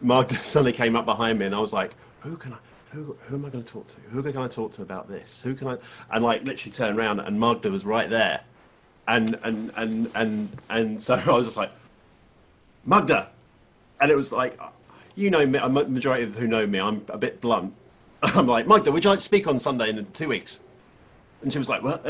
[0.00, 2.58] Magda suddenly came up behind me and I was like, who can I,
[2.90, 3.96] who, who am I going to talk to?
[4.10, 5.40] Who can I talk to about this?
[5.42, 5.76] Who can I,
[6.10, 8.40] and like literally turn around and Magda was right there.
[9.08, 11.70] And, and, and, and, and so I was just like,
[12.84, 13.28] Magda.
[14.00, 14.58] And it was like,
[15.14, 15.58] you know me,
[15.88, 17.74] majority of who know me, I'm a bit blunt.
[18.22, 20.60] I'm like, Magda, would you like to speak on Sunday in two weeks?
[21.42, 22.04] And she was like, what?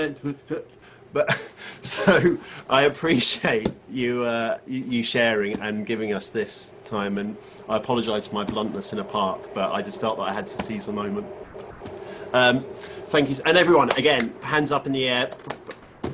[1.13, 1.31] But
[1.83, 2.39] so
[2.69, 7.19] I appreciate you, uh, you sharing and giving us this time.
[7.19, 7.37] And
[7.69, 10.47] I apologise for my bluntness in a park, but I just felt that I had
[10.47, 11.27] to seize the moment.
[12.33, 12.65] Um,
[13.07, 15.31] thank you, and everyone again, hands up in the air.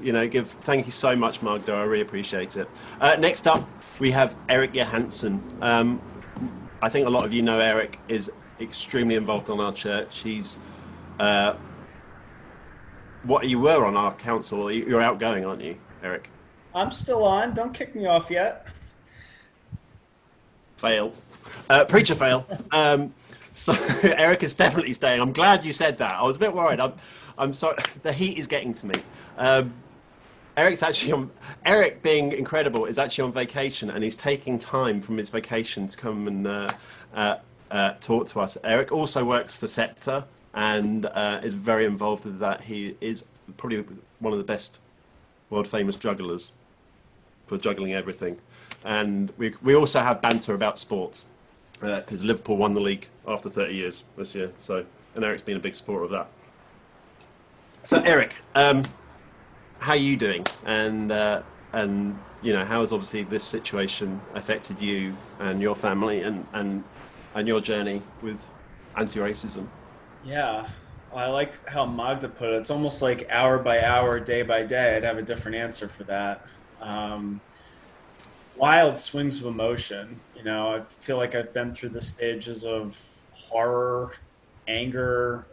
[0.03, 1.73] You know, give thank you so much, Magda.
[1.73, 2.69] I really appreciate it.
[3.01, 3.69] Uh, next up,
[3.99, 5.43] we have Erik Johanson.
[5.61, 6.01] Um,
[6.81, 8.31] I think a lot of you know Erik is
[8.61, 10.21] extremely involved in our church.
[10.21, 10.59] He's
[11.19, 11.55] uh,
[13.27, 14.71] what you were on our council.
[14.71, 16.31] You're outgoing, aren't you, Erik?
[16.75, 17.55] I'm still on.
[17.55, 18.69] Don't kick me off yet.
[20.77, 21.13] Fail.
[21.71, 22.47] Uh, preacher fail.
[22.71, 23.15] Um,
[23.55, 23.73] so
[24.03, 25.21] Erik is definitely staying.
[25.21, 26.15] I'm glad you said that.
[26.15, 26.81] I was a bit worried.
[26.81, 26.93] I'm,
[27.39, 27.79] I'm sorry.
[28.03, 28.95] The heat is getting to me.
[29.39, 29.73] Um,
[30.57, 31.31] Erik's actually on.
[31.65, 35.97] Erik, being incredible, is actually on vacation, and he's taking time from his vacation to
[35.97, 36.71] come and uh,
[37.15, 37.37] uh,
[37.71, 38.57] uh, talk to us.
[38.65, 40.25] Erik also works for SEPTA
[40.57, 42.63] and uh, is very involved with that.
[42.63, 43.27] He is
[43.59, 43.85] probably
[44.19, 44.81] one of the best
[45.51, 46.53] world famous jugglers
[47.47, 48.39] for juggling everything.
[48.85, 51.27] And we, we also have banter about sports
[51.81, 54.51] because Liverpool won the league after 30 years this year.
[54.59, 56.29] So, and Erik's been a big supporter of that.
[57.85, 58.85] So, Erik, um,
[59.79, 60.47] how are you doing?
[60.65, 61.43] And uh,
[61.73, 66.83] and you know, how has obviously this situation affected you and your family and and
[67.35, 68.49] and your journey with
[68.97, 69.67] anti-racism?
[70.27, 70.69] Yeah,
[71.15, 72.57] I like how Magda put it.
[72.57, 74.97] It's almost like hour by hour, day by day.
[74.97, 76.45] I'd have a different answer for that.
[76.81, 77.41] Um,
[78.57, 80.19] wild swings of emotion.
[80.35, 83.01] You know, I feel like I've been through the stages of
[83.31, 84.15] horror,
[84.67, 85.47] anger,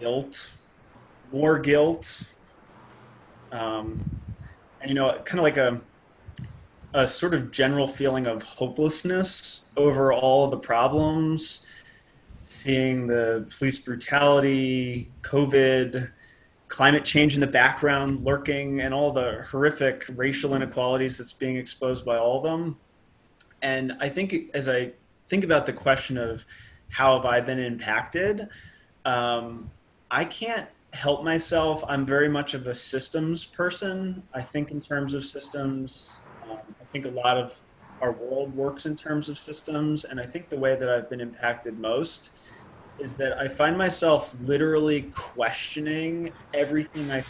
[0.00, 0.52] guilt,
[1.30, 2.24] more guilt.
[3.52, 4.02] Um,
[4.80, 5.78] and, you know, kind of like a,
[6.94, 11.66] a sort of general feeling of hopelessness over all the problems,
[12.60, 16.10] seeing the police brutality, COVID,
[16.68, 22.04] climate change in the background lurking, and all the horrific racial inequalities that's being exposed
[22.04, 22.76] by all of them.
[23.62, 24.92] And I think as I
[25.28, 26.44] think about the question of
[26.90, 28.48] how have I been impacted,
[29.04, 29.70] um,
[30.10, 31.82] I can't help myself.
[31.88, 34.22] I'm very much of a systems person.
[34.34, 36.18] I think in terms of systems.
[36.48, 37.58] Um, I think a lot of
[38.00, 40.04] our world works in terms of systems.
[40.04, 42.30] And I think the way that I've been impacted most
[42.98, 47.24] is that I find myself literally questioning everything I,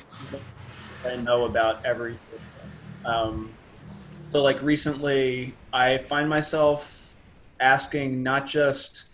[1.07, 2.41] I know about every system.
[3.05, 3.51] Um,
[4.31, 7.15] so, like recently, I find myself
[7.61, 9.07] asking not just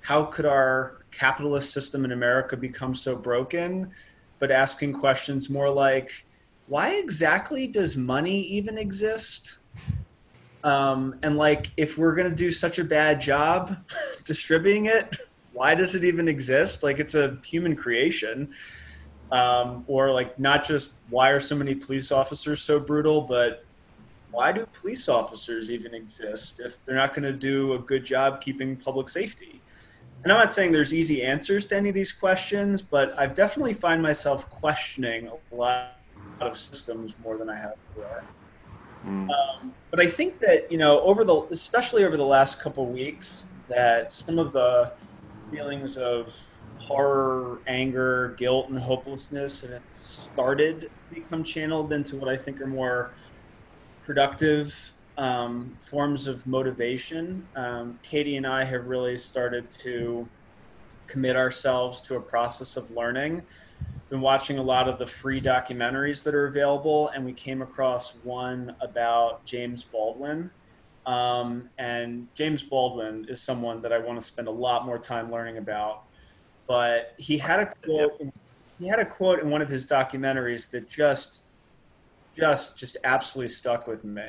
[0.00, 3.90] how could our capitalist system in America become so broken,
[4.38, 6.24] but asking questions more like,
[6.66, 9.58] why exactly does money even exist?
[10.64, 13.76] Um, and like, if we're to do such a bad job
[14.24, 15.16] distributing it,
[15.52, 16.82] why does it even exist?
[16.82, 18.54] Like, it's a human creation.
[19.30, 23.64] Um, or like, not just why are so many police officers so brutal, but
[24.30, 28.76] why do police officers even exist if they're not to do a good job keeping
[28.76, 29.60] public safety?
[30.22, 33.74] And I'm not saying there's easy answers to any of these questions, but I've definitely
[33.74, 35.98] find myself questioning a lot
[36.40, 38.22] of systems more than I have before.
[39.06, 39.28] Mm.
[39.30, 43.46] Um, but I think that you know, over the especially over the last couple weeks,
[43.68, 44.92] that some of the
[45.50, 46.36] feelings of
[46.78, 52.66] horror, anger, guilt, and hopelessness have started to become channeled into what I think are
[52.66, 53.12] more
[54.02, 57.46] productive um, forms of motivation.
[57.54, 60.28] Um, Katie and I have really started to
[61.06, 63.42] commit ourselves to a process of learning.
[64.12, 68.14] Been watching a lot of the free documentaries that are available, and we came across
[68.24, 70.50] one about James Baldwin.
[71.06, 75.32] Um, and James Baldwin is someone that I want to spend a lot more time
[75.32, 76.02] learning about.
[76.66, 78.20] But he had a quote.
[78.78, 81.44] He had a quote in one of his documentaries that just,
[82.36, 84.28] just, just absolutely stuck with me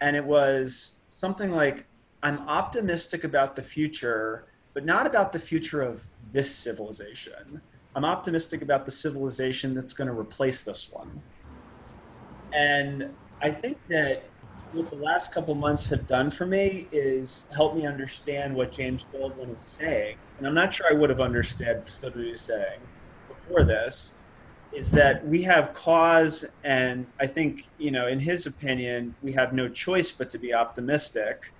[0.00, 1.86] and it was something like
[2.22, 7.60] i'm optimistic about the future but not about the future of this civilization
[7.96, 11.20] i'm optimistic about the civilization that's going to replace this one.
[12.52, 14.24] And i think that
[14.72, 19.04] what the last couple months have done for me is help me understand what james
[19.10, 20.16] baldwin is saying.
[20.38, 22.80] And i'm not sure i would have understood what he was saying
[23.28, 24.14] before this
[24.72, 29.52] is that we have cause and i think you know in his opinion we have
[29.52, 31.52] no choice but to be optimistic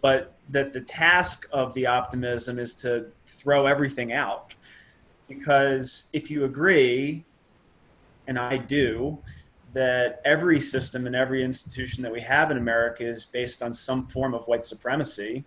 [0.00, 4.54] but that the task of the optimism is to throw everything out
[5.38, 7.24] because if you agree
[8.28, 9.18] and i do
[9.72, 14.06] that every system and every institution that we have in america is based on some
[14.06, 15.44] form of white supremacy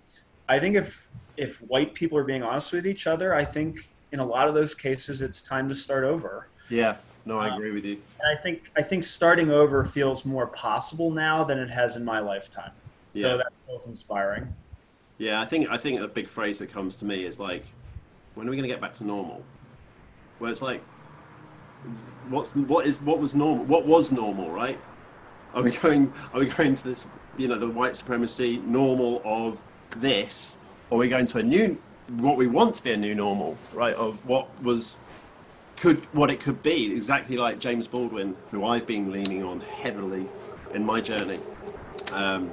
[0.49, 4.19] i think if if white people are being honest with each other i think in
[4.19, 7.71] a lot of those cases it's time to start over yeah, no, I um, agree
[7.71, 8.01] with you.
[8.19, 12.03] And I think I think starting over feels more possible now than it has in
[12.03, 12.71] my lifetime.
[13.13, 14.53] Yeah, so that feels inspiring.
[15.17, 17.65] Yeah, I think I think a big phrase that comes to me is like,
[18.35, 19.43] when are we going to get back to normal?
[20.39, 20.81] Where it's like,
[22.29, 23.65] what's the, what is what was normal?
[23.65, 24.79] What was normal, right?
[25.53, 26.13] Are we going?
[26.33, 27.05] Are we going to this?
[27.37, 29.61] You know, the white supremacy normal of
[29.97, 30.57] this,
[30.89, 31.77] or are we going to a new,
[32.09, 33.93] what we want to be a new normal, right?
[33.95, 34.99] Of what was
[35.75, 40.27] could what it could be exactly like James Baldwin, who I've been leaning on heavily
[40.73, 41.39] in my journey.
[42.11, 42.51] Um,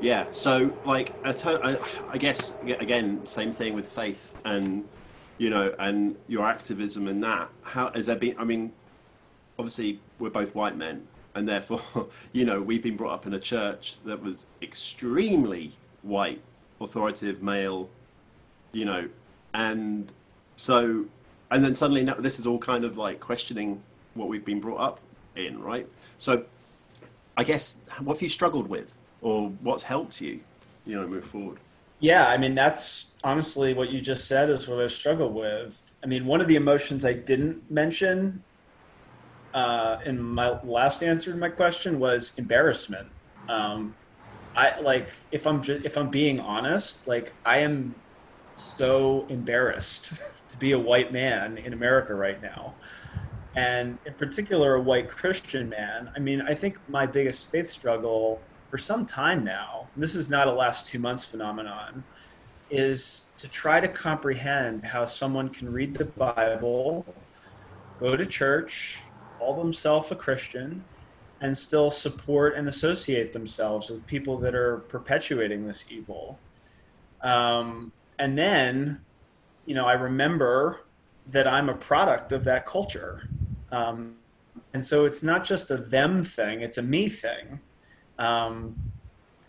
[0.00, 1.76] yeah, so like I,
[2.10, 4.86] I guess again, same thing with faith and
[5.42, 7.50] you know and your activism and that.
[7.62, 8.36] How has there been?
[8.38, 8.72] I mean,
[9.58, 13.40] obviously we're both white men, and therefore, you know, we've been brought up in a
[13.40, 15.72] church that was extremely
[16.02, 16.40] white,
[16.80, 17.90] authoritative, male,
[18.70, 19.08] you know,
[19.52, 20.12] and
[20.54, 21.06] so,
[21.50, 23.82] and then suddenly now this is all kind of like questioning
[24.14, 25.00] what we've been brought up
[25.34, 25.88] in, right?
[26.18, 26.44] So,
[27.36, 30.38] I guess what have you struggled with, or what's helped you,
[30.86, 31.58] you know, move forward?
[32.02, 35.94] Yeah, I mean that's honestly what you just said is what I struggled with.
[36.02, 38.44] I mean, one of the emotions I didn't mention
[39.54, 43.12] uh, in my last answer to my question was embarrassment.
[43.48, 43.96] Um,
[44.56, 48.02] I like if I'm just, if I'm being honest, like I am
[48.56, 52.78] so embarrassed to be a white man in America right now.
[53.56, 56.10] And in particular, a white Christian man.
[56.16, 60.48] I mean, I think my biggest faith struggle for some time now, this is not
[60.48, 62.02] a last two months phenomenon,
[62.70, 67.04] is to try to comprehend how someone can read the Bible,
[68.00, 69.00] go to church,
[69.38, 70.82] call themselves a Christian,
[71.42, 76.38] and still support and associate themselves with people that are perpetuating this evil.
[77.20, 79.02] Um, and then,
[79.66, 80.86] you know, I remember
[81.30, 83.28] that I'm a product of that culture.
[83.70, 84.14] Um,
[84.72, 87.60] and so it's not just a them thing, it's a me thing.
[88.18, 88.76] Um,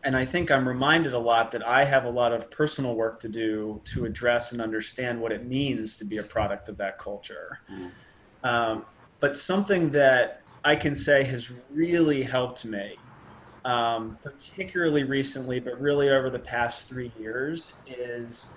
[0.04, 3.20] and I think I'm reminded a lot that I have a lot of personal work
[3.22, 6.98] to do to address and understand what it means to be a product of that
[6.98, 7.60] culture.
[7.72, 7.92] Mm.
[8.44, 8.86] Um,
[9.22, 12.98] but something that I can say has really helped me,
[13.64, 18.52] um, particularly recently, but really over the past three years, is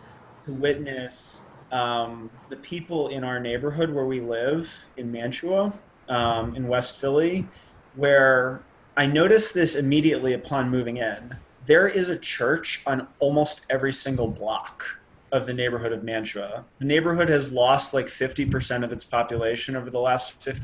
[0.45, 5.73] to witness um, the people in our neighborhood where we live in Mantua,
[6.09, 7.47] um, in West Philly,
[7.95, 8.63] where
[8.97, 11.37] I noticed this immediately upon moving in.
[11.67, 14.85] There is a church on almost every single block
[15.33, 16.65] of the neighborhood of Mantua.
[16.79, 20.63] The neighborhood has lost like 50% of its population over the last 50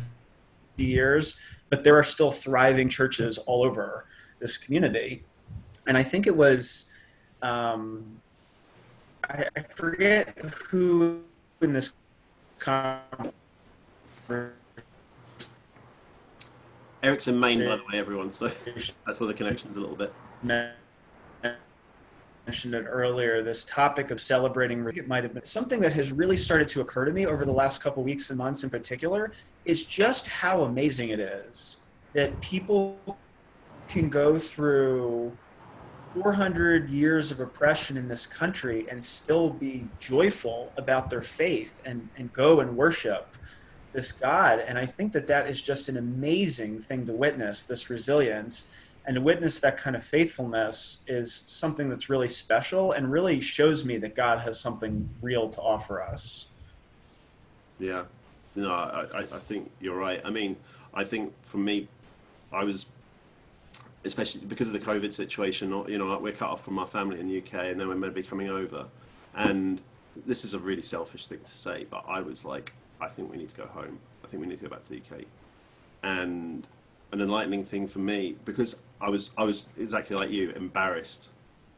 [0.78, 4.06] years, but there are still thriving churches all over
[4.38, 5.24] this community.
[5.86, 6.86] And I think it was
[7.42, 8.22] um,
[9.24, 11.20] I, I forget who
[11.60, 11.92] in this
[12.58, 13.34] conference.
[17.02, 18.30] Erik's in Maine, by the way, everyone.
[18.30, 18.46] So
[19.06, 20.12] that's where the connection's a little bit.
[22.46, 23.42] Mentioned it earlier.
[23.42, 27.04] This topic of celebrating it might have been something that has really started to occur
[27.04, 29.32] to me over the last couple weeks and months, in particular,
[29.64, 31.80] is just how amazing it is
[32.12, 32.98] that people
[33.88, 35.36] can go through
[36.14, 42.08] 400 years of oppression in this country and still be joyful about their faith and,
[42.16, 43.31] and go and worship
[43.92, 44.60] this God.
[44.60, 48.66] And I think that that is just an amazing thing to witness this resilience
[49.04, 53.84] and to witness that kind of faithfulness is something that's really special and really shows
[53.84, 56.48] me that God has something real to offer us.
[57.78, 58.04] Yeah,
[58.54, 60.20] no, I, I think you're right.
[60.24, 60.56] I mean,
[60.94, 61.88] I think for me,
[62.52, 62.86] I was
[64.04, 67.28] especially because of the COVID situation, you know, we're cut off from our family in
[67.28, 68.86] the UK and then we're meant to be coming over.
[69.34, 69.80] And
[70.26, 73.36] this is a really selfish thing to say, but I was like, I think we
[73.36, 73.98] need to go home.
[74.24, 75.24] I think we need to go back to the UK.
[76.02, 76.66] And
[77.10, 81.30] an enlightening thing for me, because I was, I was exactly like you, embarrassed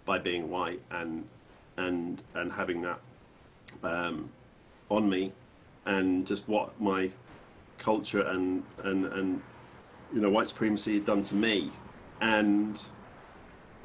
[0.05, 1.27] by being white and,
[1.77, 3.01] and, and having that
[3.83, 4.31] um,
[4.91, 5.33] on me
[5.87, 7.11] and just what my
[7.79, 9.43] culture and, and, and,
[10.13, 11.73] you know, white supremacy had done to me
[12.21, 12.85] and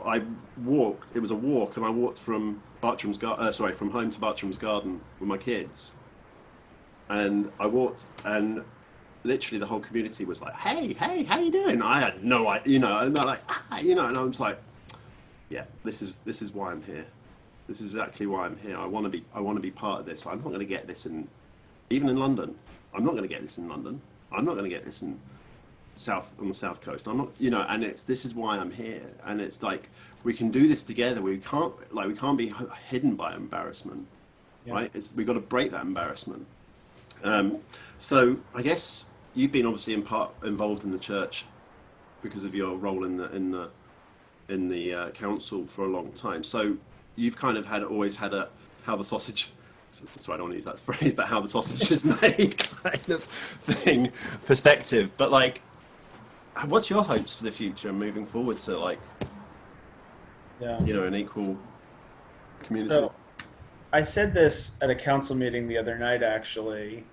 [0.06, 0.24] I
[0.64, 1.16] walked.
[1.16, 3.46] It was a walk, and I walked from Bartram's Garden.
[3.46, 5.94] Uh, sorry, from home to Bartram's Garden with my kids.
[7.10, 8.64] And I walked, and
[9.24, 12.74] literally the whole community was like, "Hey, hey, how you doing?" I had no idea,
[12.74, 14.60] you know, and they're like, ah, you know, and I was like,
[15.50, 17.06] "Yeah, this is this is why I'm here.
[17.68, 18.78] This is exactly why I'm here.
[18.78, 20.26] I want to be I want to be part of this.
[20.26, 21.28] I'm not going to get this in,
[21.90, 22.56] even in London.
[22.94, 24.02] I'm not going to get this in London.
[24.32, 25.20] I'm not going to get this in."
[26.00, 27.08] south on the south coast.
[27.08, 29.90] I'm not, you know, and it's this is why I'm here, and it's like
[30.24, 31.22] we can do this together.
[31.22, 32.54] We can't like we can't be
[32.88, 34.08] hidden by embarrassment,
[34.66, 34.74] yeah.
[34.74, 34.92] right?
[34.94, 36.46] It's we've got to break that embarrassment.
[37.24, 37.60] Um,
[38.00, 39.06] so I guess
[39.36, 41.46] you've been obviously in part involved in the church
[42.22, 43.70] because of your role in the in the
[44.48, 46.44] in the uh, council for a long time.
[46.44, 46.78] So
[47.16, 48.50] you've kind of had always had a
[48.84, 49.52] how the sausage
[49.92, 53.10] sorry, I don't want to use that phrase, but how the sausage is made kind
[53.10, 54.12] of thing
[54.46, 55.12] perspective.
[55.18, 55.62] But like,
[56.68, 59.00] what's your hopes for the future and moving forward to like,
[60.60, 61.58] yeah, you know, an equal
[62.64, 62.96] community?
[62.96, 63.14] So,
[63.92, 66.22] I said this at a council meeting the other night.
[66.22, 67.04] Actually,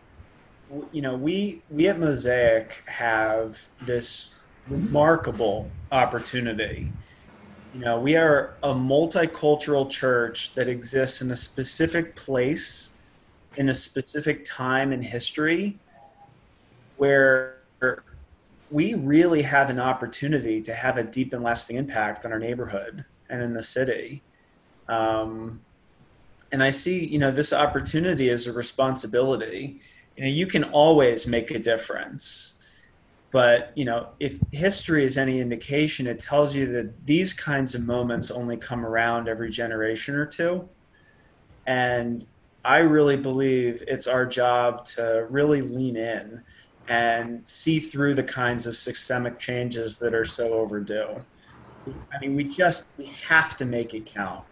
[0.92, 4.34] you know, we we at Mosaic have this
[4.68, 6.92] remarkable opportunity.
[7.74, 12.90] You know, we are a multicultural church that exists in a specific place,
[13.56, 15.78] in a specific time in history,
[16.96, 17.56] where
[18.70, 23.04] we really have an opportunity to have a deep and lasting impact on our neighborhood
[23.28, 24.22] and in the city.
[24.88, 25.60] Um,
[26.52, 29.80] and I see, you know, this opportunity as a responsibility.
[30.16, 32.54] You know, you can always make a difference.
[33.32, 37.84] But, you know, if history is any indication, it tells you that these kinds of
[37.84, 40.68] moments only come around every generation or two.
[41.66, 42.24] And
[42.64, 46.42] I really believe it's our job to really lean in
[46.88, 51.20] and see through the kinds of systemic changes that are so overdue.
[52.14, 54.44] I mean, we just we have to make it count.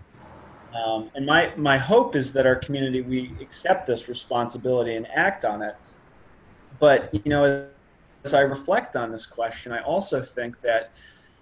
[0.74, 5.44] Um, and my my hope is that our community we accept this responsibility and act
[5.44, 5.76] on it.
[6.78, 7.66] But you know,
[8.24, 10.90] as I reflect on this question, I also think that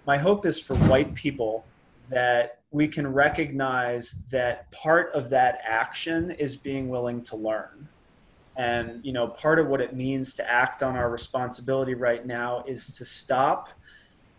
[0.05, 1.65] my hope is for white people
[2.09, 7.87] that we can recognize that part of that action is being willing to learn
[8.55, 12.63] and you know part of what it means to act on our responsibility right now
[12.67, 13.69] is to stop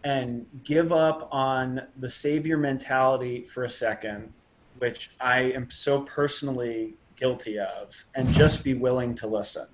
[0.04, 4.32] and give up on the savior mentality for a second
[4.78, 9.66] which i am so personally guilty of and just be willing to listen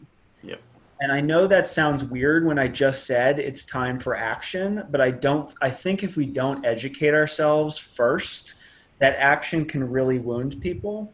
[0.43, 0.61] Yep.
[1.01, 5.01] and i know that sounds weird when i just said it's time for action but
[5.01, 8.55] i don't i think if we don't educate ourselves first
[8.99, 11.13] that action can really wound people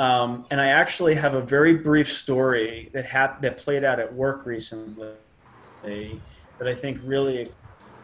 [0.00, 4.10] um, and I actually have a very brief story that hap- that played out at
[4.10, 5.10] work recently
[5.82, 7.52] that I think really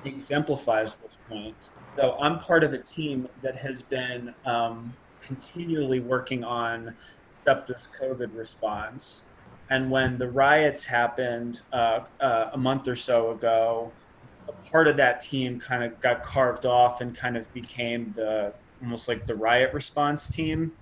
[0.05, 1.71] exemplifies this point.
[1.97, 4.95] So I'm part of a team that has been um,
[5.27, 6.95] continually working on
[7.45, 9.25] SEPTA's COVID response.
[9.71, 13.93] And when the riots happened uh, uh, a month or so ago,
[14.49, 18.53] a part of that team kind of got carved off and kind of became the
[18.83, 20.73] almost like the riot response team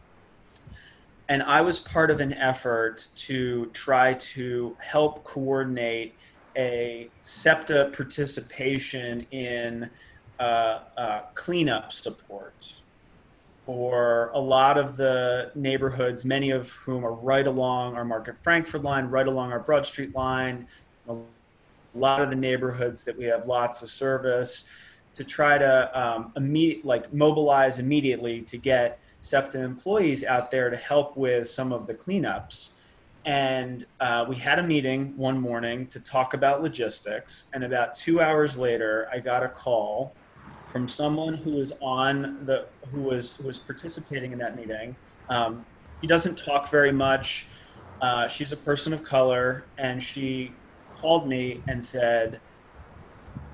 [1.28, 6.14] and I was part of an effort to try to help coordinate
[6.56, 9.90] a SEPTA participation in
[10.38, 12.80] uh, uh, cleanup support
[13.66, 18.84] for a lot of the neighborhoods, many of whom are right along our Market Frankford
[18.84, 20.66] line, right along our Broad Street line,
[21.08, 21.16] a
[21.94, 24.64] lot of the neighborhoods that we have lots of service,
[25.14, 30.76] to try to um, immediate, like mobilize immediately to get SEPTA employees out there to
[30.76, 32.70] help with some of the cleanups.
[33.24, 37.44] And uh, we had a meeting one morning to talk about logistics.
[37.54, 40.12] And about two hours later, I got a call
[40.74, 44.96] from someone who was on the who was who was participating in that meeting.
[45.28, 45.64] Um,
[46.00, 47.46] he doesn't talk very much.
[48.02, 50.52] Uh, she's a person of color, and she
[50.96, 52.40] called me and said,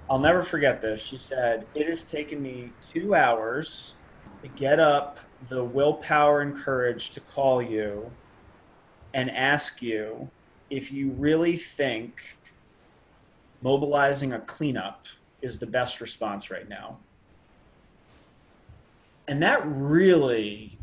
[0.08, 3.96] "I'll never forget this." She said, "It has taken me two hours
[4.40, 5.18] to get up
[5.48, 8.10] the willpower and courage to call you
[9.12, 10.30] and ask you
[10.70, 12.38] if you really think
[13.60, 15.04] mobilizing a cleanup
[15.42, 16.98] is the best response right now.
[19.28, 20.78] And that really,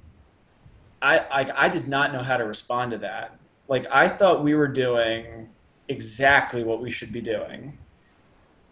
[1.01, 3.37] I, I, I did not know how to respond to that.
[3.67, 5.49] Like, I thought we were doing
[5.89, 7.77] exactly what we should be doing.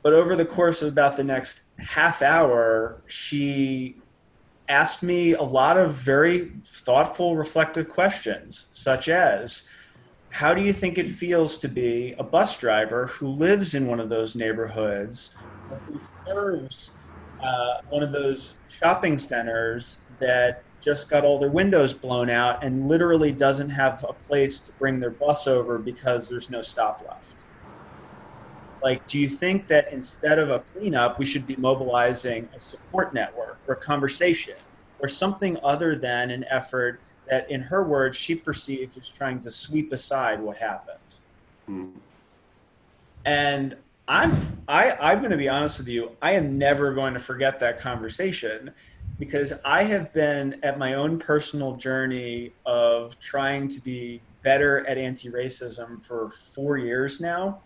[0.01, 3.97] But over the course of about the next half hour, she
[4.69, 9.63] asked me a lot of very thoughtful, reflective questions, such as
[10.29, 13.99] How do you think it feels to be a bus driver who lives in one
[13.99, 15.33] of those neighborhoods,
[15.87, 16.91] who serves
[17.43, 22.87] uh, one of those shopping centers that just got all their windows blown out and
[22.87, 27.45] literally doesn't have a place to bring their bus over because there's no stop left?
[28.85, 33.13] like do you think that instead of a cleanup we should be mobilizing a support
[33.13, 34.53] network or a conversation
[34.99, 39.49] or something other than an effort that in her words she perceived as trying to
[39.49, 40.99] sweep aside what happened
[41.67, 41.93] Mm.
[43.25, 43.75] and
[44.07, 47.59] i'm i i'm going to be honest with you i am never going to forget
[47.59, 48.71] that conversation
[49.17, 54.97] because i have been at my own personal journey of trying to be better at
[54.97, 57.59] anti-racism for four years now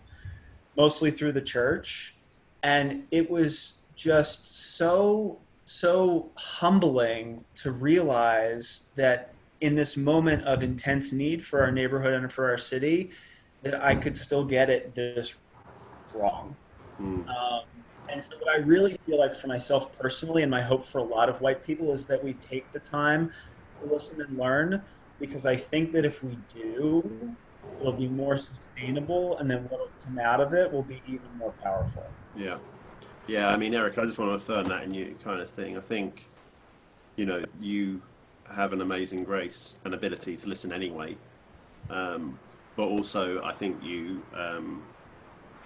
[0.76, 2.14] mostly through the church.
[2.62, 11.12] And it was just so, so humbling to realize that in this moment of intense
[11.12, 13.10] need for our neighborhood and for our city,
[13.62, 15.36] that I could still get it this
[16.14, 16.54] wrong.
[17.00, 17.28] Mm.
[17.28, 17.62] Um,
[18.08, 21.02] and so, what I really feel like for myself personally, and my hope for a
[21.02, 23.32] lot of white people, is that we take the time
[23.80, 24.82] to listen and learn,
[25.18, 27.36] because I think that if we do,
[27.80, 31.28] it'll be more sustainable, and then what will come out of it will be even
[31.38, 32.04] more powerful.
[32.36, 32.58] Yeah.
[33.26, 35.76] Yeah, I mean, Erik, I just want to affirm that in you kind of thing.
[35.76, 36.28] I think,
[37.16, 38.02] you know, you
[38.50, 41.16] have an amazing grace and ability to listen anyway.
[41.88, 42.38] Um,
[42.76, 44.82] but also, I think you um,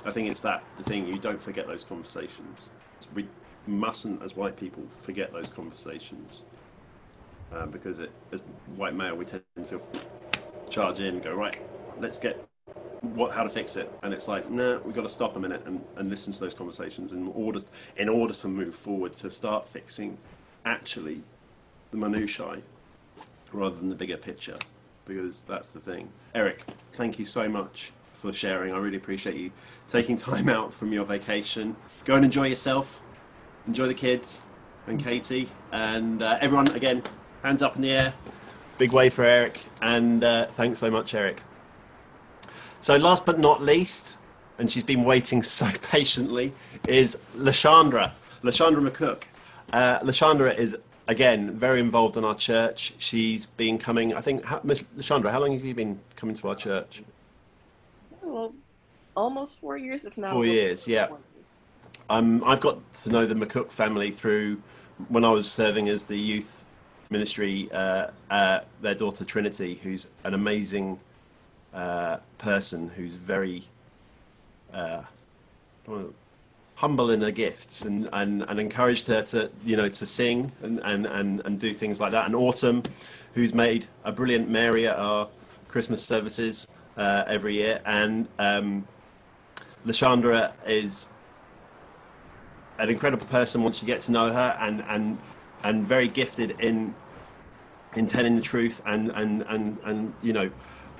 [0.04, 2.68] I think it's that the thing you don't forget those conversations.
[3.14, 3.26] We
[3.66, 6.42] mustn't, as white people, forget those conversations
[7.52, 8.42] um, because it, as
[8.76, 9.80] white male, we tend to
[10.68, 11.58] charge in, go right,
[11.98, 12.44] let's get
[13.00, 15.62] what how to fix it, and it's like, nah, we've got to stop a minute
[15.66, 17.62] and, and listen to those conversations in order
[17.96, 20.18] in order to move forward to start fixing
[20.64, 21.22] actually
[21.90, 22.62] the minutiae
[23.52, 24.56] rather than the bigger picture,
[25.06, 26.10] because that's the thing.
[26.34, 28.72] Erik, thank you so much for sharing.
[28.72, 29.50] I really appreciate you
[29.88, 31.76] taking time out from your vacation.
[32.04, 33.00] Go and enjoy yourself.
[33.66, 34.42] Enjoy the kids
[34.86, 36.68] and Katie and uh, everyone.
[36.68, 37.02] Again,
[37.42, 38.14] hands up in the air.
[38.78, 41.42] Big wave for Erik, and uh, thanks so much, Erik.
[42.80, 44.18] So, last but not least,
[44.58, 46.52] and she's been waiting so patiently,
[46.88, 48.12] is LaShundra,
[48.42, 49.24] LaShundra McCook.
[49.72, 50.76] Uh, LaShundra is
[51.06, 52.94] again very involved in our church.
[52.98, 54.14] She's been coming.
[54.14, 57.02] I think, how, LaShundra, how long have you been coming to our church?
[58.24, 58.54] Well,
[59.16, 60.86] almost four years, if not four years.
[60.88, 61.08] Yeah.
[62.10, 64.60] Um, I've got to know the McCook family through
[65.08, 66.64] when I was serving as the youth
[67.10, 67.70] ministry.
[67.72, 70.98] Uh, uh, their daughter Trinity, who's an amazing
[71.72, 73.64] uh, person who's very
[74.72, 75.02] uh,
[76.76, 80.80] humble in her gifts and, and, and encouraged her to you know to sing and,
[80.84, 82.26] and, and, and do things like that.
[82.26, 82.82] And Autumn,
[83.34, 85.28] who's made a brilliant Mary at our
[85.68, 88.86] Christmas services uh, every year, and um,
[89.86, 91.08] LaShundra is
[92.78, 95.18] an incredible person once you get to know her, and and
[95.62, 96.94] and very gifted in
[97.96, 100.50] in telling the truth and and and and you know.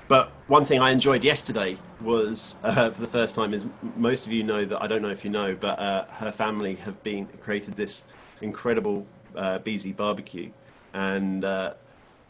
[0.07, 3.65] But one thing I enjoyed yesterday was, uh, for the first time, is
[3.95, 6.75] most of you know that I don't know if you know, but uh, her family
[6.75, 8.05] have been created this
[8.39, 10.51] incredible uh, BZ barbecue,
[10.93, 11.73] and uh,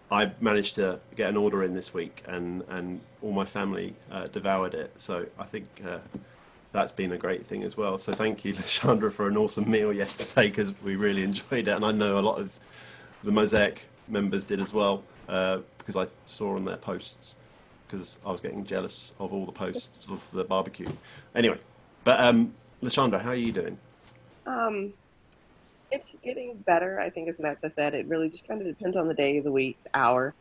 [0.09, 4.27] I managed to get an order in this week, and and all my family uh,
[4.27, 4.91] devoured it.
[5.01, 5.97] So I think uh,
[6.71, 7.97] that's been a great thing as well.
[7.97, 11.83] So thank you, Chandra, for an awesome meal yesterday because we really enjoyed it, and
[11.83, 12.59] I know a lot of
[13.23, 17.33] the Mosaic members did as well uh, because I saw on their posts
[17.87, 20.87] because I was getting jealous of all the posts of the barbecue.
[21.33, 21.57] Anyway,
[22.03, 22.53] but um,
[22.83, 23.77] how are you doing?
[24.45, 24.93] Um,
[25.91, 26.99] it's getting better.
[26.99, 29.51] I think, as Matt said, it really just kind of depends on the day, the
[29.51, 30.35] week, the hour,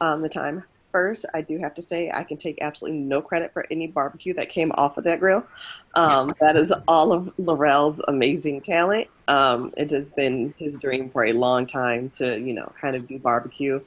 [0.00, 0.64] um, the time.
[0.92, 4.34] First, I do have to say I can take absolutely no credit for any barbecue
[4.34, 5.46] that came off of that grill.
[5.94, 9.08] Um, that is all of Laurel's amazing talent.
[9.28, 13.06] Um, it has been his dream for a long time to, you know, kind of
[13.06, 13.80] do barbecue.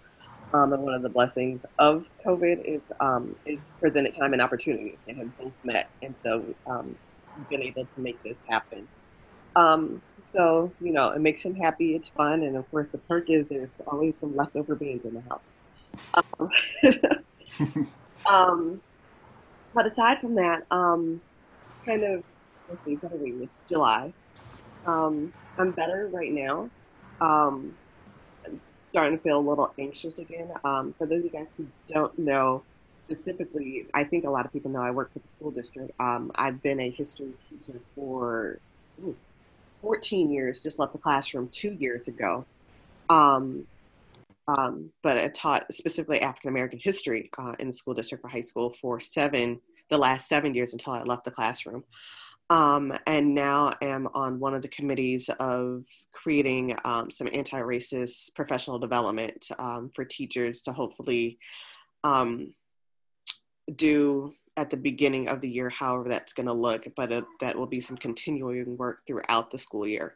[0.54, 5.00] Um, and one of the blessings of COVID is um, is presented time and opportunity,
[5.08, 6.96] and have both met, and so um,
[7.36, 8.88] we've been able to make this happen.
[9.56, 11.96] Um, so you know, it makes him happy.
[11.96, 15.22] It's fun, and of course, the perk is there's always some leftover beans in the
[15.22, 15.54] house.
[16.14, 16.49] Um,
[18.30, 18.82] um,
[19.74, 20.65] but aside from that,
[21.86, 22.24] kind of
[22.70, 23.32] let's see, what are we?
[23.44, 24.14] It's July.
[25.57, 26.70] I'm better right now.
[27.22, 27.76] Um,
[28.45, 28.60] I'm
[28.91, 30.49] starting to feel a little anxious again.
[30.64, 32.64] Um, for those of you guys who don't know,
[33.06, 35.91] specifically, I think a lot of people know I work for the school district.
[35.99, 38.60] Um, I've been a history teacher for
[39.03, 39.15] ooh,
[39.82, 42.45] 14 years, just left the classroom two years ago.
[43.10, 43.68] Um,
[44.48, 48.41] um, but I taught specifically African American history uh, in the school district for high
[48.41, 49.60] school for seven,
[49.90, 51.84] the last seven years until I left the classroom.
[52.49, 58.36] Um, and now I am on one of the committees of creating um, some anti-racist
[58.36, 61.40] professional development um, for teachers to hopefully
[62.03, 62.53] um,
[63.76, 67.10] do at the beginning of the year, however that's going to look, but
[67.40, 70.15] that will be some continuing work throughout the school year.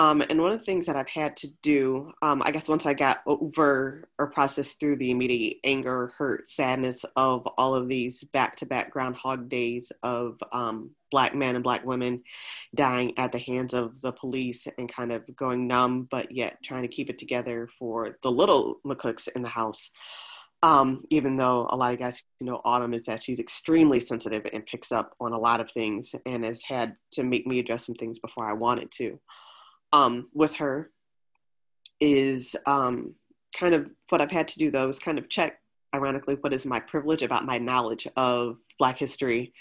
[0.00, 2.86] Um, and one of the things that I've had to do, um, I guess once
[2.86, 8.22] I got over or processed through the immediate anger, hurt, sadness of all of these
[8.32, 12.22] back to back Groundhog days of um, Black men and Black women
[12.76, 16.82] dying at the hands of the police and kind of going numb, but yet trying
[16.82, 19.90] to keep it together for the little McCooks in the house.
[20.62, 24.66] Um, even though a lot of guys know Autumn is that she's extremely sensitive and
[24.66, 27.94] picks up on a lot of things and has had to make me address some
[27.94, 29.18] things before I wanted to
[29.92, 30.90] um, with her
[32.00, 33.14] is um,
[33.54, 35.58] kind of what I've had to do though is kind of check,
[35.94, 39.52] ironically, what is my privilege about my knowledge of Black history,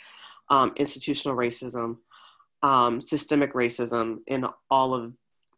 [0.50, 1.98] um, institutional racism,
[2.64, 5.14] um, systemic racism, and all of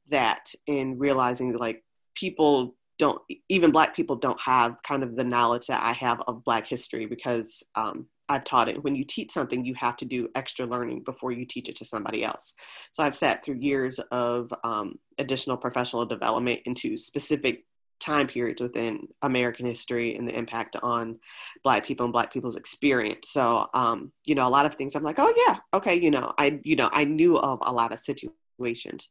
[0.09, 1.83] that, in realizing like
[2.15, 6.43] people don't, even Black people don't have kind of the knowledge that I have of
[6.43, 8.83] Black history because um, I've taught it.
[8.83, 11.85] When you teach something, you have to do extra learning before you teach it to
[11.85, 12.53] somebody else.
[12.91, 17.65] So I've sat through years of um, additional professional development into specific
[17.99, 21.19] time periods within American history and the impact on
[21.63, 23.29] Black people and Black people's experience.
[23.29, 26.33] So, um, you know, a lot of things I'm like, oh yeah, okay, you know,
[26.37, 29.09] I, you know, I knew of a lot of situations,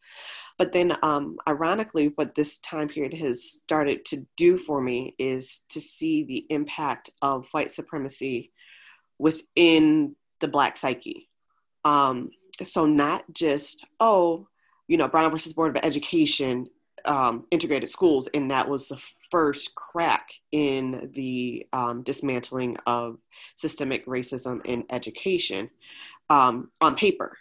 [0.59, 5.63] but then, um, ironically, what this time period has started to do for me is
[5.71, 8.53] to see the impact of white supremacy
[9.19, 11.29] within the Black psyche.
[11.85, 12.31] Um,
[12.63, 14.49] so not just oh,
[14.89, 16.69] you know, Brown versus Board of Education
[17.05, 19.01] um, integrated schools, and that was the
[19.31, 23.19] first crack in the um, dismantling of
[23.57, 25.71] systemic racism in education
[26.31, 27.37] um, on paper.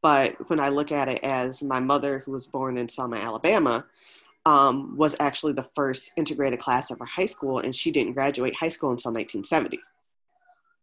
[0.00, 3.84] But when I look at it as my mother, who was born in Selma, Alabama,
[4.46, 8.54] um, was actually the first integrated class of her high school, and she didn't graduate
[8.54, 9.80] high school until 1970.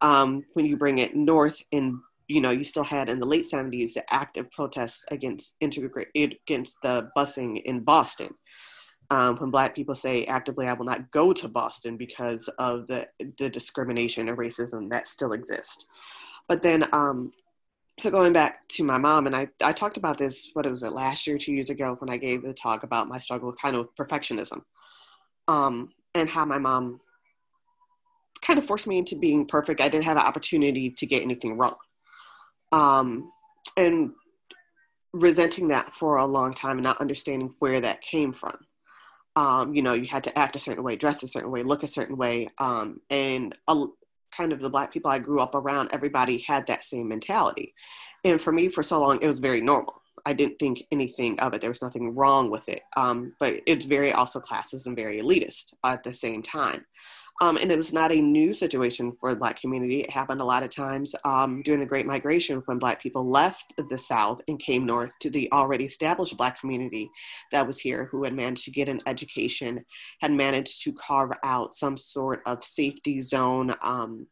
[0.00, 3.46] Um, when you bring it north in you know, you still had in the late
[3.50, 8.34] 70s the active protests against integrate against the busing in Boston.
[9.10, 13.06] Um, when Black people say actively, I will not go to Boston because of the,
[13.38, 15.86] the discrimination and racism that still exists.
[16.48, 17.32] But then, um,
[18.00, 20.90] so going back to my mom, and I, I talked about this, what was it,
[20.90, 23.76] last year, two years ago, when I gave the talk about my struggle with kind
[23.76, 24.62] of perfectionism
[25.46, 27.00] um, and how my mom
[28.42, 29.80] kind of forced me into being perfect.
[29.80, 31.76] I didn't have an opportunity to get anything wrong
[32.72, 33.32] um,
[33.76, 34.12] and
[35.12, 38.56] resenting that for a long time and not understanding where that came from.
[39.34, 41.82] Um, you know, you had to act a certain way, dress a certain way, look
[41.82, 43.86] a certain way, um, and a,
[44.36, 47.74] kind of the black people I grew up around, everybody had that same mentality.
[48.24, 50.02] And for me, for so long, it was very normal.
[50.24, 51.60] I didn't think anything of it.
[51.60, 52.82] There was nothing wrong with it.
[52.96, 56.84] Um, but it's very also classist and very elitist at the same time.
[57.42, 60.00] Um, and it was not a new situation for the Black community.
[60.00, 63.74] It happened a lot of times um, during the Great Migration when Black people left
[63.90, 67.10] the South and came north to the already established Black community
[67.52, 69.84] that was here, who had managed to get an education,
[70.20, 73.74] had managed to carve out some sort of safety zone.
[73.82, 74.26] Um,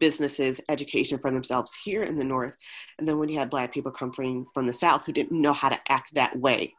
[0.00, 2.56] businesses, education for themselves here in the North.
[2.98, 5.68] And then when you had Black people coming from, the South who didn't know how
[5.68, 6.74] to act that way.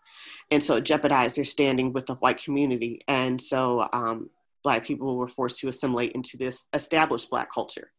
[0.49, 2.99] And so it jeopardized their standing with the white community.
[3.08, 4.32] And so um,
[4.64, 7.92] black people were forced to assimilate into this established black culture.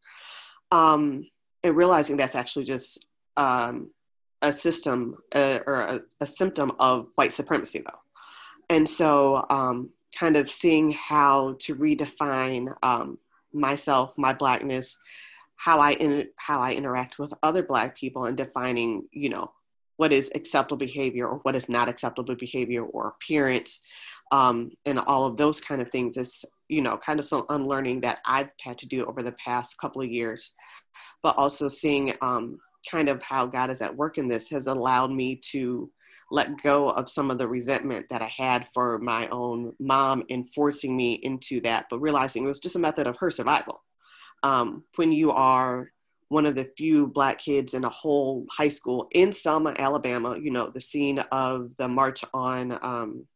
[0.70, 1.26] Um,
[1.62, 3.06] and realizing that's actually just
[3.36, 3.90] um,
[4.40, 8.00] a system uh, or a, a, symptom of white supremacy though.
[8.68, 13.18] And so um, kind of seeing how to redefine um,
[13.52, 14.98] myself my blackness
[15.56, 19.50] how i in, how i interact with other black people and defining you know
[19.96, 23.80] what is acceptable behavior or what is not acceptable behavior or appearance
[24.32, 28.00] um, and all of those kind of things is you know kind of some unlearning
[28.00, 30.52] that i've had to do over the past couple of years.
[31.22, 32.58] But also seeing um,
[32.90, 35.88] kind of how god is at work in this has allowed me to
[36.30, 40.44] let go of some of the resentment that i had for my own mom in
[40.46, 43.84] forcing me into that but realizing it was just a method of her survival.
[44.42, 45.92] Um, when you are
[46.28, 50.50] one of the few black kids in a whole high school in selma alabama you
[50.50, 53.26] know the scene of the march on um,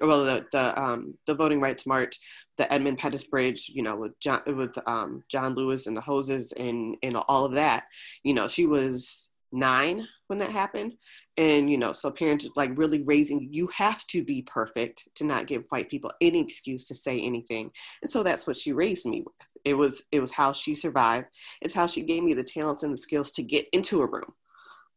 [0.00, 2.18] well the the, um, the voting rights march,
[2.56, 6.52] the Edmund Pettus Bridge, you know, with John with um, John Lewis and the hoses
[6.52, 7.84] and and all of that.
[8.22, 10.94] You know, she was nine when that happened,
[11.36, 15.46] and you know, so parents like really raising you have to be perfect to not
[15.46, 17.70] give white people any excuse to say anything,
[18.02, 19.34] and so that's what she raised me with.
[19.64, 21.26] It was it was how she survived.
[21.60, 24.32] It's how she gave me the talents and the skills to get into a room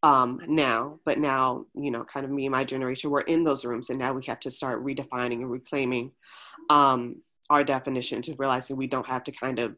[0.04, 3.66] um, now, but now, you know, kind of me and my generation, we're in those
[3.66, 6.12] rooms and now we have to start redefining and reclaiming
[6.70, 9.76] um, our definitions and realizing we don't have to kind of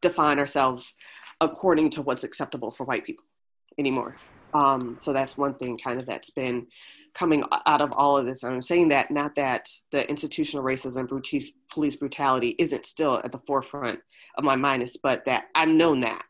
[0.00, 0.94] define ourselves
[1.40, 3.24] according to what's acceptable for white people
[3.78, 4.16] anymore.
[4.54, 6.66] Um, so that's one thing kind of that's been
[7.14, 8.42] coming out of all of this.
[8.42, 11.08] And I'm saying that not that the institutional racism,
[11.70, 14.00] police brutality isn't still at the forefront
[14.36, 16.24] of my mind, but that I've known that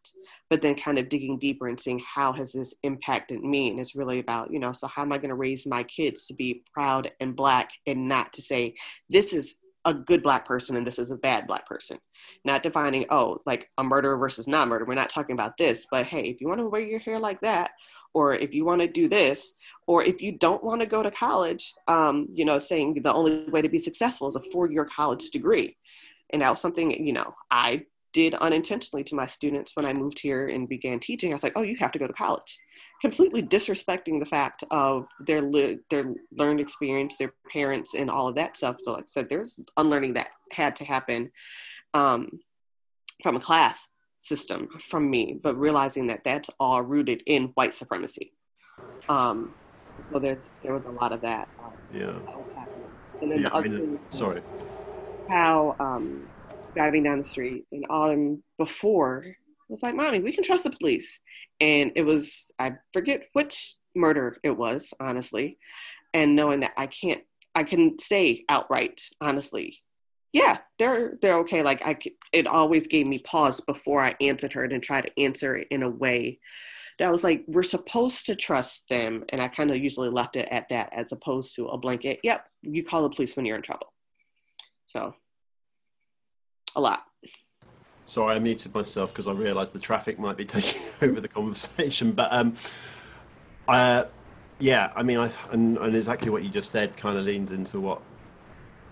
[0.50, 3.70] but then kind of digging deeper and seeing how has this impacted me?
[3.70, 6.26] And it's really about you know so how am i going to raise my kids
[6.26, 8.74] to be proud and black and not to say
[9.08, 11.98] this is a good black person and this is a bad black person.
[12.44, 16.06] Not defining oh like a murderer versus not murder we're not talking about this but
[16.06, 17.70] hey if you want to wear your hair like that
[18.12, 19.54] or if you want to do this
[19.86, 23.48] or if you don't want to go to college um, you know saying the only
[23.48, 25.76] way to be successful is a four-year college degree.
[26.30, 30.18] And that was something you know i did unintentionally to my students when I moved
[30.18, 31.30] here and began teaching.
[31.30, 32.58] I was like, "Oh, you have to go to college,"
[33.00, 38.34] completely disrespecting the fact of their li- their learned experience, their parents, and all of
[38.36, 38.76] that stuff.
[38.80, 41.30] So, like I said, there's unlearning that had to happen
[41.94, 42.40] um,
[43.22, 43.88] from a class
[44.20, 48.32] system from me, but realizing that that's all rooted in white supremacy.
[49.08, 49.54] Um,
[50.02, 51.48] so there's there was a lot of that.
[51.62, 52.06] Um, yeah.
[52.06, 52.88] That was happening.
[53.20, 54.42] And then Yeah, the I mean, thing sorry.
[55.28, 56.28] how um,
[56.78, 59.24] driving down the street in autumn before
[59.68, 61.20] was like, "Mommy, we can trust the police,"
[61.60, 65.58] and it was I forget which murder it was, honestly,
[66.14, 67.22] and knowing that I can't,
[67.54, 69.80] I can say outright, honestly,
[70.32, 71.62] yeah, they're they're okay.
[71.62, 71.98] Like I,
[72.32, 75.82] it always gave me pause before I answered her and try to answer it in
[75.82, 76.38] a way
[76.98, 80.48] that was like, we're supposed to trust them, and I kind of usually left it
[80.50, 82.20] at that as opposed to a blanket.
[82.22, 83.92] Yep, you call the police when you're in trouble.
[84.86, 85.14] So
[86.76, 87.04] a lot.
[88.06, 92.12] Sorry, I muted myself because I realised the traffic might be taking over the conversation.
[92.12, 92.54] But um,
[93.66, 94.04] uh,
[94.58, 97.80] yeah, I mean, I, and, and exactly what you just said kind of leans into
[97.80, 98.00] what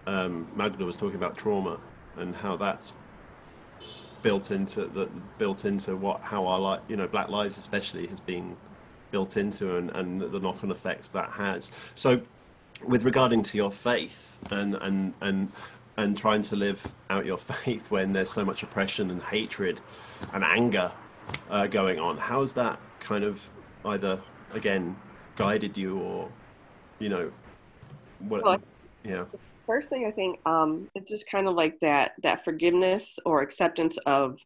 [0.06, 1.80] um, Magda was talking about trauma
[2.16, 2.92] and how that's
[4.22, 5.08] built into the
[5.38, 8.56] built into what how our like you know, Black Lives especially has been
[9.10, 11.70] built into and, and the knock-on effects that has.
[11.94, 12.20] So,
[12.84, 15.50] with regarding to your faith and and and
[15.96, 19.80] and trying to live out your faith when there's so much oppression and hatred
[20.32, 20.92] and anger
[21.50, 23.48] uh, going on, how has that kind of
[23.84, 24.20] either
[24.52, 24.96] again
[25.36, 26.30] guided you or
[26.98, 27.32] you know
[28.20, 28.42] what?
[28.42, 28.58] Well,
[29.04, 29.24] yeah.
[29.66, 33.98] First thing I think um, it's just kind of like that that forgiveness or acceptance
[33.98, 34.38] of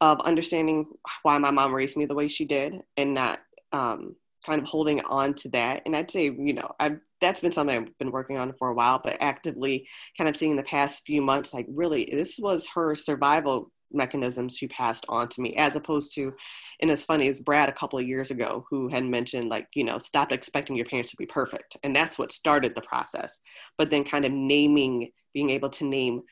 [0.00, 0.86] of understanding
[1.22, 3.40] why my mom raised me the way she did and not
[3.72, 5.82] um, kind of holding on to that.
[5.86, 8.74] And I'd say, you know, I've that's been something I've been working on for a
[8.74, 9.88] while, but actively
[10.18, 14.66] kind of seeing the past few months, like really, this was her survival mechanisms she
[14.68, 16.34] passed on to me, as opposed to,
[16.82, 19.84] and as funny as Brad a couple of years ago, who had mentioned, like, you
[19.84, 21.78] know, stop expecting your parents to be perfect.
[21.82, 23.40] And that's what started the process.
[23.78, 26.22] But then kind of naming, being able to name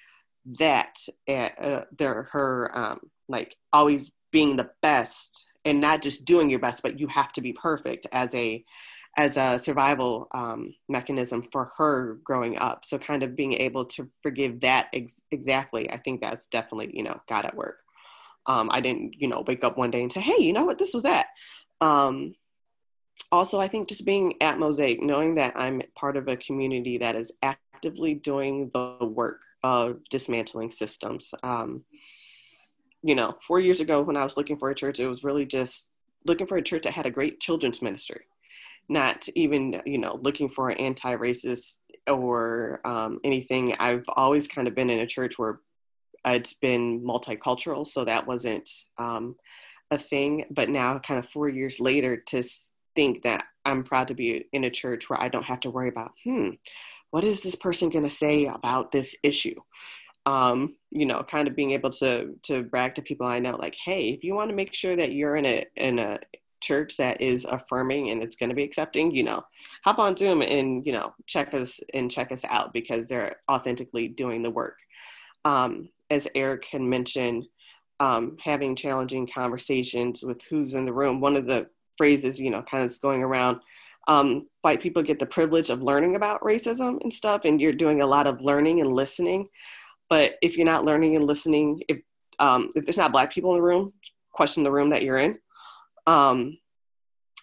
[0.58, 0.96] that,
[1.28, 6.82] uh, their, her, um, like, always being the best and not just doing your best,
[6.82, 8.64] but you have to be perfect as a,
[9.16, 12.84] as a survival um, mechanism for her growing up.
[12.84, 17.02] So kind of being able to forgive that ex- exactly, I think that's definitely you
[17.02, 17.78] know God at work.
[18.46, 20.78] Um, I didn't you know wake up one day and say, hey, you know what,
[20.78, 21.26] this was that.
[21.80, 22.34] Um,
[23.30, 27.16] also, I think just being at Mosaic, knowing that I'm part of a community that
[27.16, 31.32] is actively doing the work of dismantling systems.
[31.42, 31.84] Um,
[33.02, 35.46] you know, four years ago when I was looking for a church, it was really
[35.46, 35.88] just
[36.24, 38.26] looking for a church that had a great children's ministry.
[38.88, 43.74] Not even you know looking for an anti-racist or um, anything.
[43.78, 45.60] I've always kind of been in a church where
[46.24, 48.68] it's been multicultural so that wasn't
[48.98, 49.36] um,
[49.90, 50.44] a thing.
[50.50, 52.42] But now kind of four years later to
[52.94, 55.88] think that i'm proud to be in a church where i don't have to worry
[55.88, 56.50] about hmm
[57.12, 59.54] what is this person going to say about this issue?
[60.24, 63.74] Um, you know kind of being able to to brag to people i know like
[63.74, 66.18] hey if you want to make sure that you're in a in a
[66.62, 69.44] church that is affirming and it's going to be accepting, you know,
[69.84, 74.08] hop on Zoom and you know check us and check us out because they're authentically
[74.08, 74.78] doing the work.
[75.44, 77.46] Um, as Erik had mentioned,
[78.00, 81.20] um, having challenging conversations with who's in the room.
[81.20, 83.60] One of the phrases, you know, kind of going around.
[84.08, 88.00] Um, white people get the privilege of learning about racism and stuff, and you're doing
[88.00, 89.48] a lot of learning and listening.
[90.12, 92.02] But if you're not learning and listening, if
[92.38, 93.94] um, if there's not black people in the room,
[94.30, 95.38] question the room that you're in.
[96.06, 96.58] Um,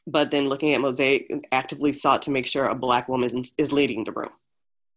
[0.06, 4.04] but then looking at Mosaic, actively sought to make sure a black woman is leading
[4.04, 4.30] the room.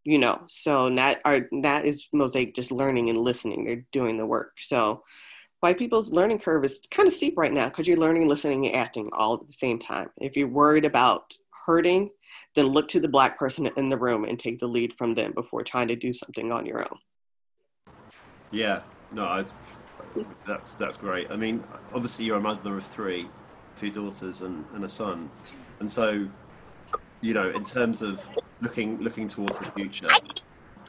[0.04, 3.64] You know, so that are that is Mosaic just learning and listening.
[3.64, 4.52] They're doing the work.
[4.58, 5.02] So
[5.60, 8.76] white people's learning curve is kind of steep right now because you're learning, listening, and
[8.76, 10.10] acting all at the same time.
[10.18, 11.34] If you're worried about
[11.64, 12.10] hurting,
[12.54, 15.32] then look to the black person in the room and take the lead from them
[15.32, 16.98] before trying to do something on your own.
[18.52, 19.44] Yeah, no, I,
[20.46, 21.30] that's that's great.
[21.30, 23.28] I mean, obviously you're a mother of three,
[23.74, 25.30] two daughters and, and a son,
[25.80, 26.28] and so
[27.22, 28.28] you know, in terms of
[28.60, 30.08] looking looking towards the future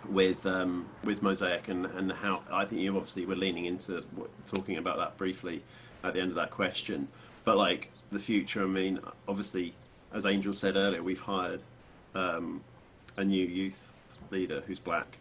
[0.09, 4.03] with um, with Mosaic and, and how I think you obviously were leaning into
[4.47, 5.63] talking about that briefly
[6.03, 7.07] at the end of that question,
[7.45, 8.63] but like the future.
[8.63, 9.73] I mean, obviously,
[10.13, 11.61] as Angel said earlier, we've hired
[12.13, 12.61] um,
[13.15, 13.93] a new youth
[14.31, 15.17] leader who's black,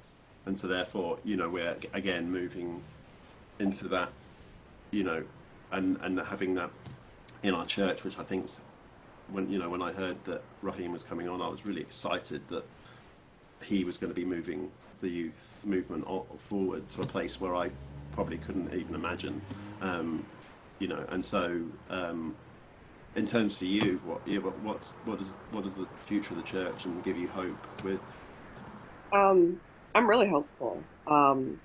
[0.47, 2.83] and so therefore, you know, we're again moving
[3.59, 4.11] into that,
[4.91, 5.25] you know,
[5.71, 6.71] and and having that
[7.43, 8.47] in our church, which I think
[9.31, 12.47] when you know when I heard that Raheem was coming on, I was really excited
[12.49, 12.65] that
[13.63, 14.71] he was going to be moving
[15.01, 16.07] the youth movement
[16.39, 17.71] forward to a place where I
[18.13, 19.41] probably couldn't even imagine,
[19.81, 20.25] um,
[20.79, 21.05] you know.
[21.09, 22.35] And so, um,
[23.17, 26.47] in terms for you, what yeah, what's what is what is the future of the
[26.47, 28.13] church and give you hope with?
[29.13, 29.61] Um,
[29.95, 30.83] I'm really hopeful.
[31.07, 31.61] Um,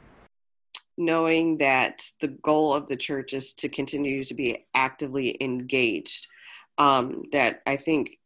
[0.97, 6.27] knowing that the goal of the church is to continue to be actively engaged.
[6.77, 8.17] Um, that I think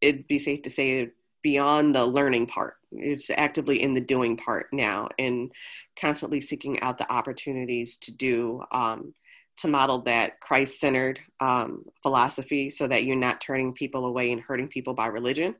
[0.00, 1.10] it'd be safe to say
[1.42, 5.50] beyond the learning part, it's actively in the doing part now and
[5.98, 9.14] constantly seeking out the opportunities to do um,
[9.56, 14.68] to model that christ-centered um, philosophy so that you're not turning people away and hurting
[14.68, 15.54] people by religion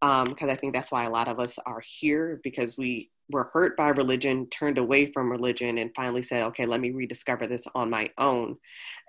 [0.00, 3.44] because um, i think that's why a lot of us are here because we were
[3.44, 7.66] hurt by religion turned away from religion and finally said okay let me rediscover this
[7.74, 8.56] on my own.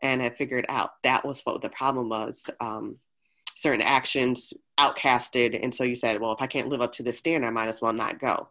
[0.01, 2.49] And I figured out that was what the problem was.
[2.59, 2.97] Um,
[3.55, 7.17] certain actions outcasted and so you said well if i can't live up to this
[7.17, 8.49] standard i might as well not go.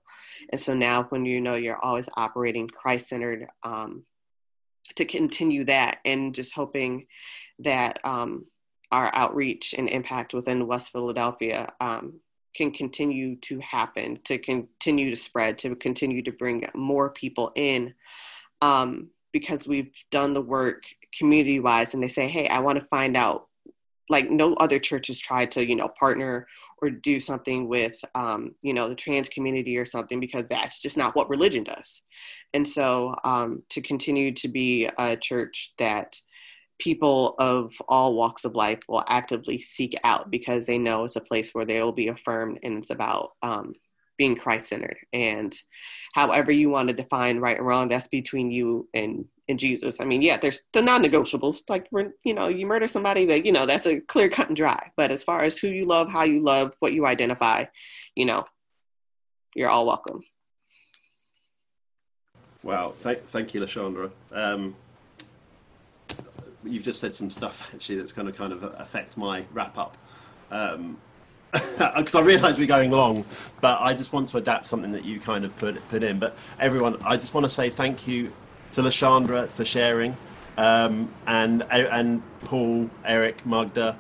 [0.51, 4.05] And so now when you know you're always operating christ-centered um,
[4.97, 7.07] to continue that and just hoping
[7.61, 8.47] that um,
[8.93, 12.21] our outreach and impact within west philadelphia um,
[12.55, 17.95] can continue to happen to continue to spread to continue to bring more people in
[18.63, 20.85] um, because we've done the work
[21.17, 23.49] community wise and they say hey i want to find out
[24.11, 26.47] like no other church has tried to you know partner
[26.83, 30.97] or do something with um, you know the trans community or something because that's just
[30.97, 32.03] not what religion does.
[32.53, 36.21] And so um, to continue to be a church that
[36.79, 41.21] people of all walks of life will actively seek out because they know it's a
[41.21, 43.75] place where they will be affirmed and it's about um,
[44.17, 45.57] being christ-centered and
[46.15, 50.01] however you want to define right and wrong that's between you and in Jesus.
[50.01, 51.63] I mean, yeah, there's the non-negotiables.
[51.69, 54.57] Like when you know you murder somebody, that you know that's a clear cut and
[54.57, 54.91] dry.
[54.97, 57.65] But as far as who you love, how you love, what you identify,
[58.15, 58.45] you know,
[59.55, 60.23] you're all welcome.
[62.63, 64.11] Wow, thank thank you, LaShundra.
[64.33, 64.75] Um,
[66.65, 69.97] you've just said some stuff actually that's going to kind of affect my wrap up.
[70.51, 70.99] Um,
[71.79, 73.25] because I realise we're going long,
[73.61, 76.19] but I just want to adapt something that you kind of put put in.
[76.19, 78.33] But everyone, I just want to say thank you
[78.73, 80.17] to LaShundra for sharing,
[80.59, 83.97] um, and and Paul, Erik, Magda.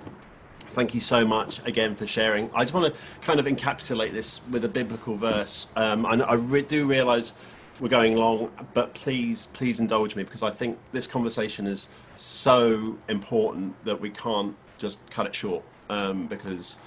[0.70, 2.50] Thank you so much again for sharing.
[2.52, 5.68] I just want to kind of encapsulate this with a biblical verse.
[5.76, 7.34] Um, I, I re- do realise
[7.80, 12.96] we're going long, but please, please indulge me because I think this conversation is so
[13.08, 15.64] important that we can't just cut it short.
[15.90, 16.78] Um, because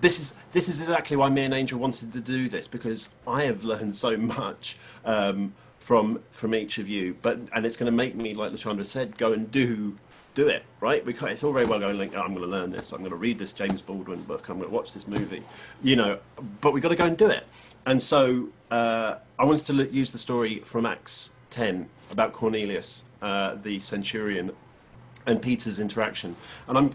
[0.00, 3.44] this is this is exactly why me and Angel wanted to do this because I
[3.44, 7.16] have learned so much um, from from each of you.
[7.22, 9.96] But and it's going to make me, like LaShundra said, go and do
[10.34, 11.04] do it right.
[11.04, 12.92] We it's all very well going like, oh, I'm going to learn this.
[12.92, 14.48] I'm going to read this James Baldwin book.
[14.48, 15.42] I'm going to watch this movie.
[15.82, 16.18] You know,
[16.60, 17.46] but we've got to go and do it.
[17.86, 23.04] And so uh, I wanted to look, use the story from Acts 10 about Cornelius,
[23.20, 24.50] uh, the centurion,
[25.26, 26.34] and Peter's interaction.
[26.66, 26.90] And I'm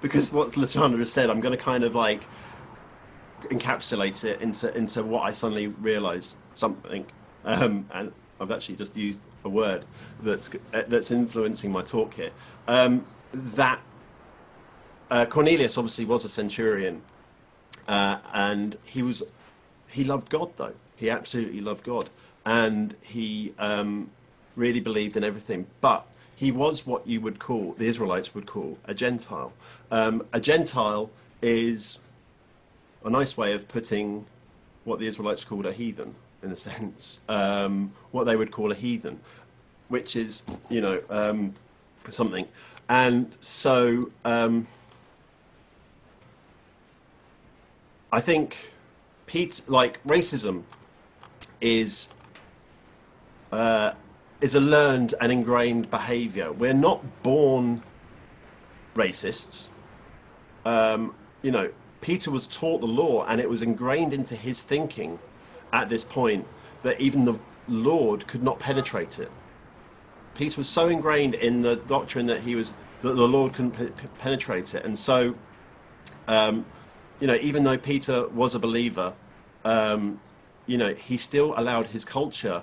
[0.00, 2.24] because what LaShundra has said, I'm going to kind of like
[3.42, 7.06] encapsulate it into into what I suddenly realised something.
[7.44, 9.84] Um, and I've actually just used a word
[10.20, 12.32] that's that's influencing my talk here.
[12.66, 13.80] Um, that
[15.08, 17.02] uh, Cornelius obviously was a centurion,
[17.86, 19.22] uh, and he was
[19.88, 20.74] he loved God though.
[21.02, 22.10] He absolutely loved God,
[22.46, 24.12] and he um,
[24.54, 25.66] really believed in everything.
[25.80, 26.06] But
[26.36, 29.52] he was what you would call the Israelites would call a Gentile.
[29.90, 31.10] Um, a Gentile
[31.42, 31.98] is
[33.04, 34.26] a nice way of putting
[34.84, 38.76] what the Israelites called a heathen in a sense, um, what they would call a
[38.76, 39.18] heathen,
[39.88, 41.56] which is, you know, um,
[42.08, 42.46] something.
[42.88, 44.68] And so um,
[48.12, 48.70] I think
[49.26, 50.62] Pete, like racism,
[51.62, 52.10] is
[53.52, 53.92] uh,
[54.40, 56.52] is a learned and ingrained behaviour.
[56.52, 57.82] We're not born
[58.94, 59.68] racists.
[60.66, 61.70] Um, you know,
[62.00, 65.18] Peter was taught the law, and it was ingrained into his thinking
[65.72, 66.46] at this point
[66.82, 69.30] that even the Lord could not penetrate it.
[70.34, 72.72] Peter was so ingrained in the doctrine that he was
[73.02, 73.72] that the Lord couldn't
[74.18, 75.34] penetrate it, and so,
[76.28, 76.64] um,
[77.20, 79.14] you know, even though Peter was a believer,
[79.64, 80.20] um,
[80.72, 82.62] you know, he still allowed his culture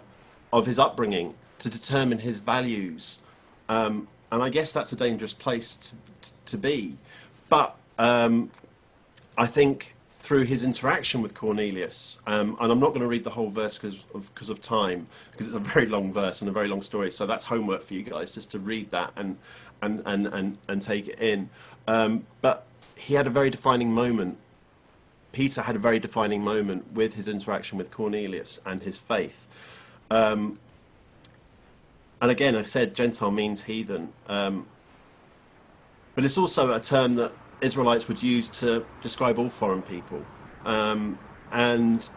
[0.52, 3.20] of his upbringing to determine his values,
[3.70, 6.98] um, and I guess that's a dangerous place to, to be.
[7.50, 8.50] But um,
[9.38, 13.30] I think through his interaction with Cornelius, um, and I'm not going to read the
[13.30, 16.52] whole verse because of, cause of time, because it's a very long verse and a
[16.52, 17.12] very long story.
[17.12, 19.38] So that's homework for you guys, just to read that and
[19.84, 21.52] and and and, and take it in.
[21.88, 22.66] Um, but
[22.96, 24.40] he had a very defining moment.
[25.32, 29.48] Peter had a very defining moment with his interaction with Cornelius and his faith.
[30.10, 30.60] Um,
[32.22, 34.68] and again, I said Gentile means heathen, um,
[36.16, 37.32] but it's also a term that
[37.62, 40.26] Israelites would use to describe all foreign people.
[40.66, 41.18] Um,
[41.52, 42.08] and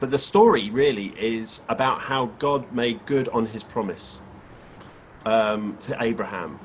[0.00, 4.20] but the story really is about how God made good on his promise
[5.26, 6.60] um, to Abraham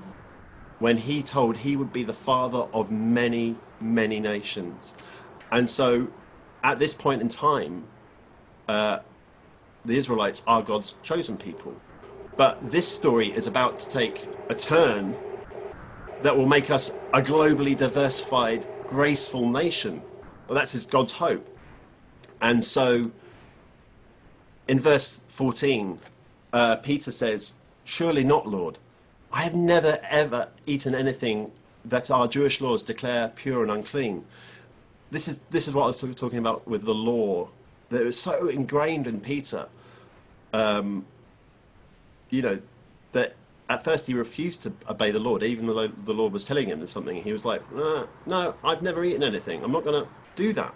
[0.80, 4.94] when he told he would be the father of many, many nations.
[5.54, 6.08] And so
[6.64, 7.84] at this point in time,
[8.68, 9.00] uh,
[9.86, 11.76] the Israelites are God's chosen people.
[12.36, 15.16] But this story is about to take a turn
[16.24, 20.02] that will make us a globally diversified, graceful nation.
[20.48, 21.48] Well, that's his God's hope.
[22.42, 23.12] And so
[24.68, 26.00] in verse 14,
[26.52, 27.54] uh, Peter says,
[27.84, 28.80] Surely not, Lord.
[29.32, 31.52] I have never, ever eaten anything
[31.86, 34.26] that our Jewish laws declare pure and unclean.
[35.14, 37.50] This is, this is what I was talking about with the law,
[37.90, 39.68] that was so ingrained in Peter.
[40.54, 41.06] Um,
[42.32, 42.60] you know,
[43.12, 43.36] that
[43.70, 46.86] at first he refused to obey the Lord, even though the Lord was telling him
[46.88, 47.22] something.
[47.22, 49.64] He was like, no, no I've never eaten anything.
[49.64, 50.74] I'm not going to do that.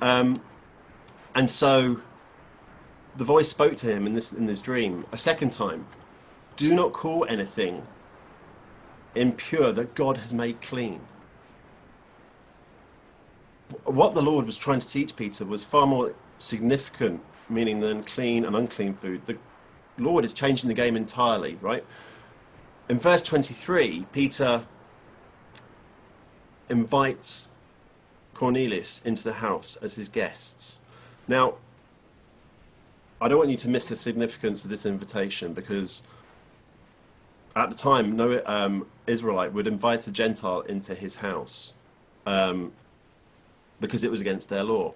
[0.00, 0.40] Um,
[1.34, 2.00] and so
[3.16, 5.86] the voice spoke to him in this in this dream a second time.
[6.54, 7.82] Do not call anything
[9.16, 11.00] impure that God has made clean.
[13.84, 18.44] What the Lord was trying to teach Peter was far more significant meaning than clean
[18.44, 19.24] and unclean food.
[19.26, 19.38] The
[19.98, 21.84] Lord is changing the game entirely, right?
[22.88, 24.64] In verse 23, Peter
[26.68, 27.48] invites
[28.34, 30.80] Cornelius into the house as his guests.
[31.26, 31.54] Now,
[33.20, 36.02] I don't want you to miss the significance of this invitation because
[37.56, 41.72] at the time, no um, Israelite would invite a Gentile into his house
[42.26, 42.72] um,
[43.80, 44.94] because it was against their law.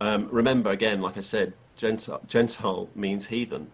[0.00, 3.70] Um, remember, again, like I said, Gentile, means heathen.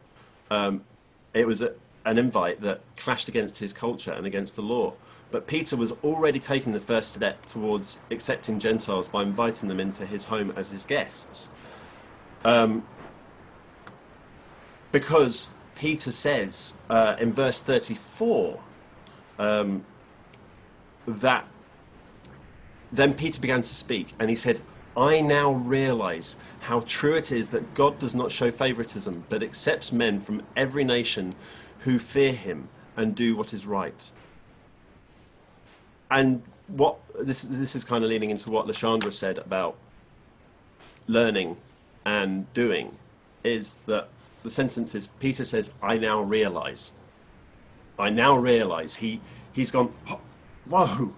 [0.51, 0.85] Um,
[1.33, 1.75] it was a,
[2.05, 4.95] an invite that clashed against his culture and against the law.
[5.31, 10.07] But Peter was already taking the first step towards accepting Gentiles by inviting them into
[10.07, 11.51] his home as his guests.
[12.45, 12.87] Um,
[14.93, 18.61] because Peter says uh, in verse 34
[19.39, 19.85] um,
[21.07, 21.47] that
[22.95, 24.61] then Peter began to speak and he said,
[24.97, 29.91] I now realize how true it is that God does not show favoritism, but accepts
[29.91, 31.35] men from every nation
[31.81, 34.11] who fear him and do what is right.
[36.11, 39.77] And what this this is kind of leaning into what LaShundra said about
[41.09, 41.57] learning
[42.05, 42.97] and doing
[43.43, 44.09] is that
[44.45, 46.93] the sentence is Peter says, I now realize.
[47.99, 49.21] I now realize he
[49.53, 49.93] he's gone,
[50.69, 51.15] whoa.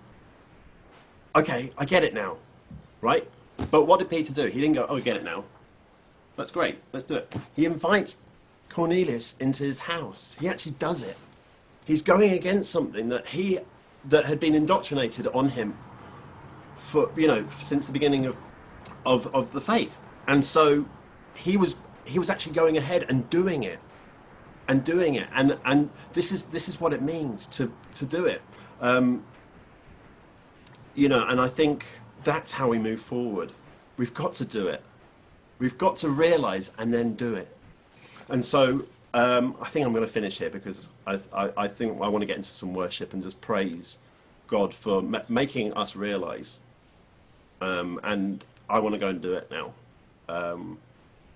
[1.37, 2.39] Okay, I get it now.
[3.03, 3.29] Right?
[3.71, 4.47] But what did Peter do?
[4.47, 5.45] He didn't go, oh, I get it now.
[6.37, 6.79] That's great.
[6.93, 7.33] Let's do it.
[7.55, 8.23] He invites
[8.71, 10.37] Cornelius into his house.
[10.41, 11.17] He actually does it.
[11.85, 13.61] He's going against something that he
[14.05, 15.77] that had been indoctrinated on him
[16.77, 18.37] for you know since the beginning of
[19.05, 20.01] of of the faith.
[20.27, 20.87] And so
[21.35, 23.79] he was he was actually going ahead and doing it
[24.69, 28.25] and doing it and and this is this is what it means to to do
[28.25, 28.43] it
[28.81, 29.25] um,
[30.97, 31.86] you know and i think
[32.27, 33.52] that's how we move forward.
[33.97, 34.82] We've got to do it.
[35.60, 37.56] We've got to realize and then do it.
[38.28, 38.82] And so
[39.14, 42.23] um, I think I'm going to finish here because I, I, I, think I want
[42.23, 43.98] to get into some worship and just praise
[44.48, 46.59] God for ma- making us realize.
[47.60, 49.73] Um, and I want to go and do it now.
[50.28, 50.78] Um,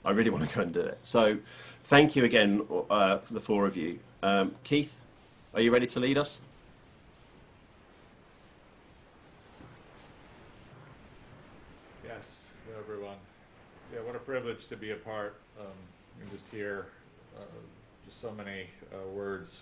[0.04, 0.98] I really want to go and do it.
[1.02, 1.38] So
[1.84, 4.00] thank you again uh, for the four of you.
[4.24, 5.04] Um, Keith,
[5.54, 6.40] are you ready to lead us?
[14.31, 15.66] Privilege to be a part um,
[16.20, 16.86] and just hear
[17.36, 17.43] uh,
[18.07, 19.59] just so many uh, words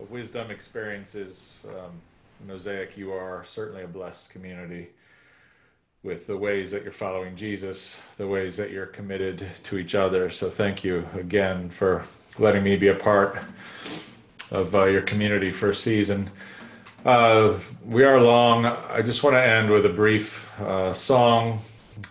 [0.00, 1.60] of wisdom, experiences.
[1.68, 1.92] Um,
[2.44, 4.88] Mosaic, you are certainly a blessed community
[6.02, 10.28] with the ways that you're following Jesus, the ways that you're committed to each other.
[10.28, 12.04] So thank you again for
[12.36, 13.38] letting me be a part
[14.50, 16.28] of uh, your community for a season.
[17.04, 18.66] Uh, we are long.
[18.66, 21.60] I just want to end with a brief uh, song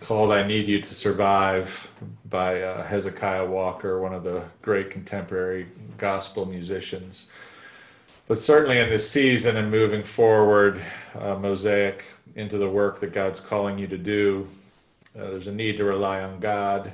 [0.00, 1.90] called I Need You to Survive
[2.30, 5.66] by uh, Hezekiah Walker, one of the great contemporary
[5.98, 7.28] gospel musicians.
[8.26, 10.80] But certainly in this season and moving forward,
[11.18, 12.04] uh, Mosaic,
[12.36, 14.46] into the work that God's calling you to do,
[15.16, 16.92] uh, there's a need to rely on God,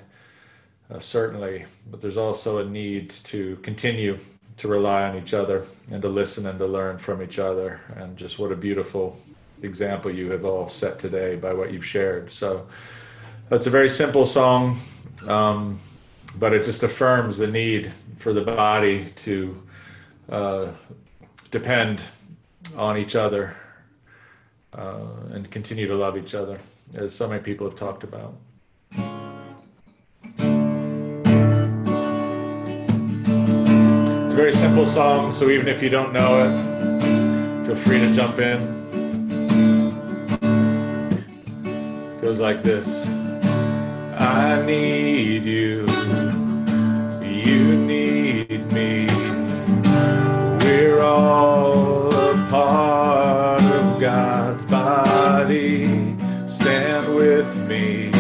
[0.90, 4.18] uh, certainly, but there's also a need to continue
[4.56, 7.80] to rely on each other and to listen and to learn from each other.
[7.96, 9.16] And just what a beautiful
[9.64, 12.30] example you have all set today by what you've shared.
[12.30, 12.66] So
[13.48, 14.78] that's a very simple song,
[15.26, 15.78] um,
[16.38, 19.62] but it just affirms the need for the body to
[20.28, 20.72] uh,
[21.50, 22.02] depend
[22.76, 23.54] on each other
[24.72, 26.58] uh, and continue to love each other,
[26.94, 28.34] as so many people have talked about.
[34.24, 38.12] It's a very simple song, so even if you don't know it, feel free to
[38.12, 38.79] jump in.
[42.30, 43.04] Goes like this.
[44.16, 45.84] I need you.
[47.20, 49.08] You need me.
[50.60, 56.16] We're all a part of God's body.
[56.46, 58.12] Stand with me.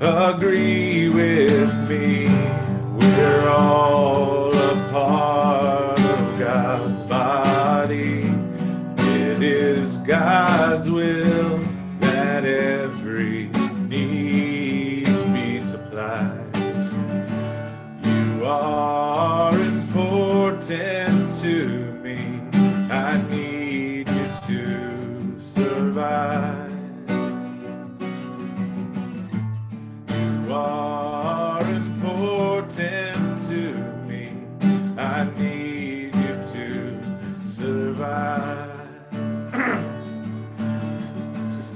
[0.00, 2.26] Agree with me.
[2.98, 5.87] We're all a part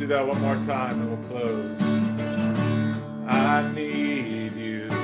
[0.03, 1.81] do that one more time and we'll close.
[3.29, 5.02] I need you.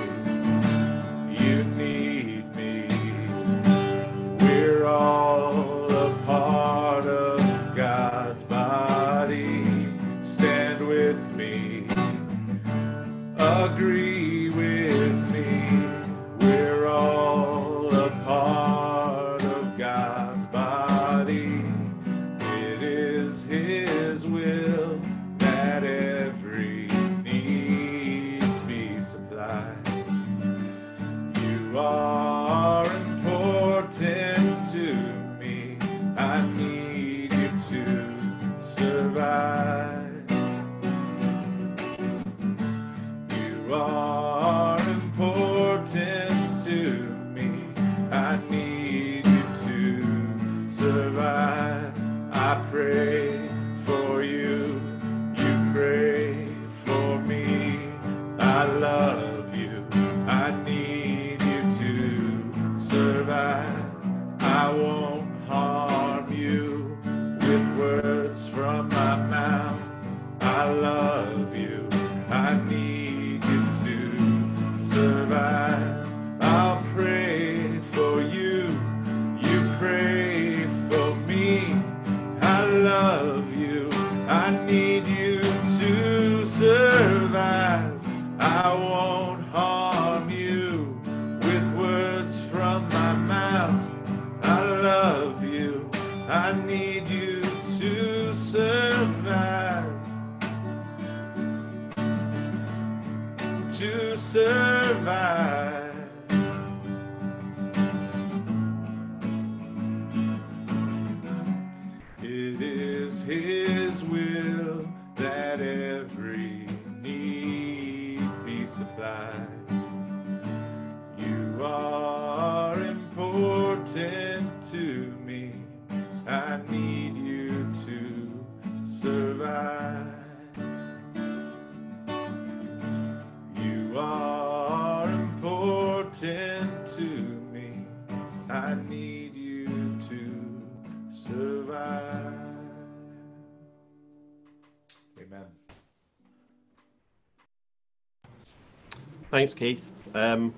[149.31, 149.93] Thanks, Keith.
[150.15, 150.55] Um,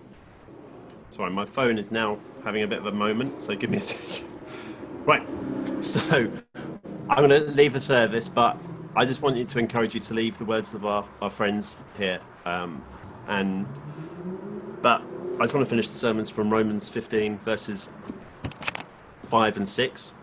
[1.10, 3.80] sorry, my phone is now having a bit of a moment, so give me a
[3.82, 4.28] second.
[5.05, 5.26] Right,
[5.84, 6.30] so
[7.09, 8.56] I'm going to leave the service, but
[8.94, 11.78] I just want you to encourage you to leave the words of our, our friends
[11.98, 12.20] here.
[12.44, 12.84] Um,
[13.26, 13.66] and
[14.82, 15.02] but
[15.36, 17.90] I just want to finish the sermons from Romans 15 verses
[19.24, 20.14] 5 and 6.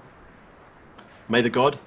[1.28, 1.80] May the God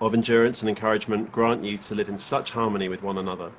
[0.00, 3.50] of endurance and encouragement grant you to live in such harmony with one another,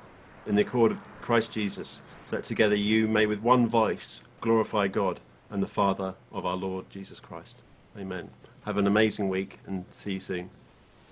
[0.46, 5.20] in the accord of Christ Jesus, that together you may with one voice glorify God
[5.50, 7.62] and the Father of our Lord Jesus Christ.
[7.98, 8.30] Amen.
[8.64, 10.50] Have an amazing week and see you soon.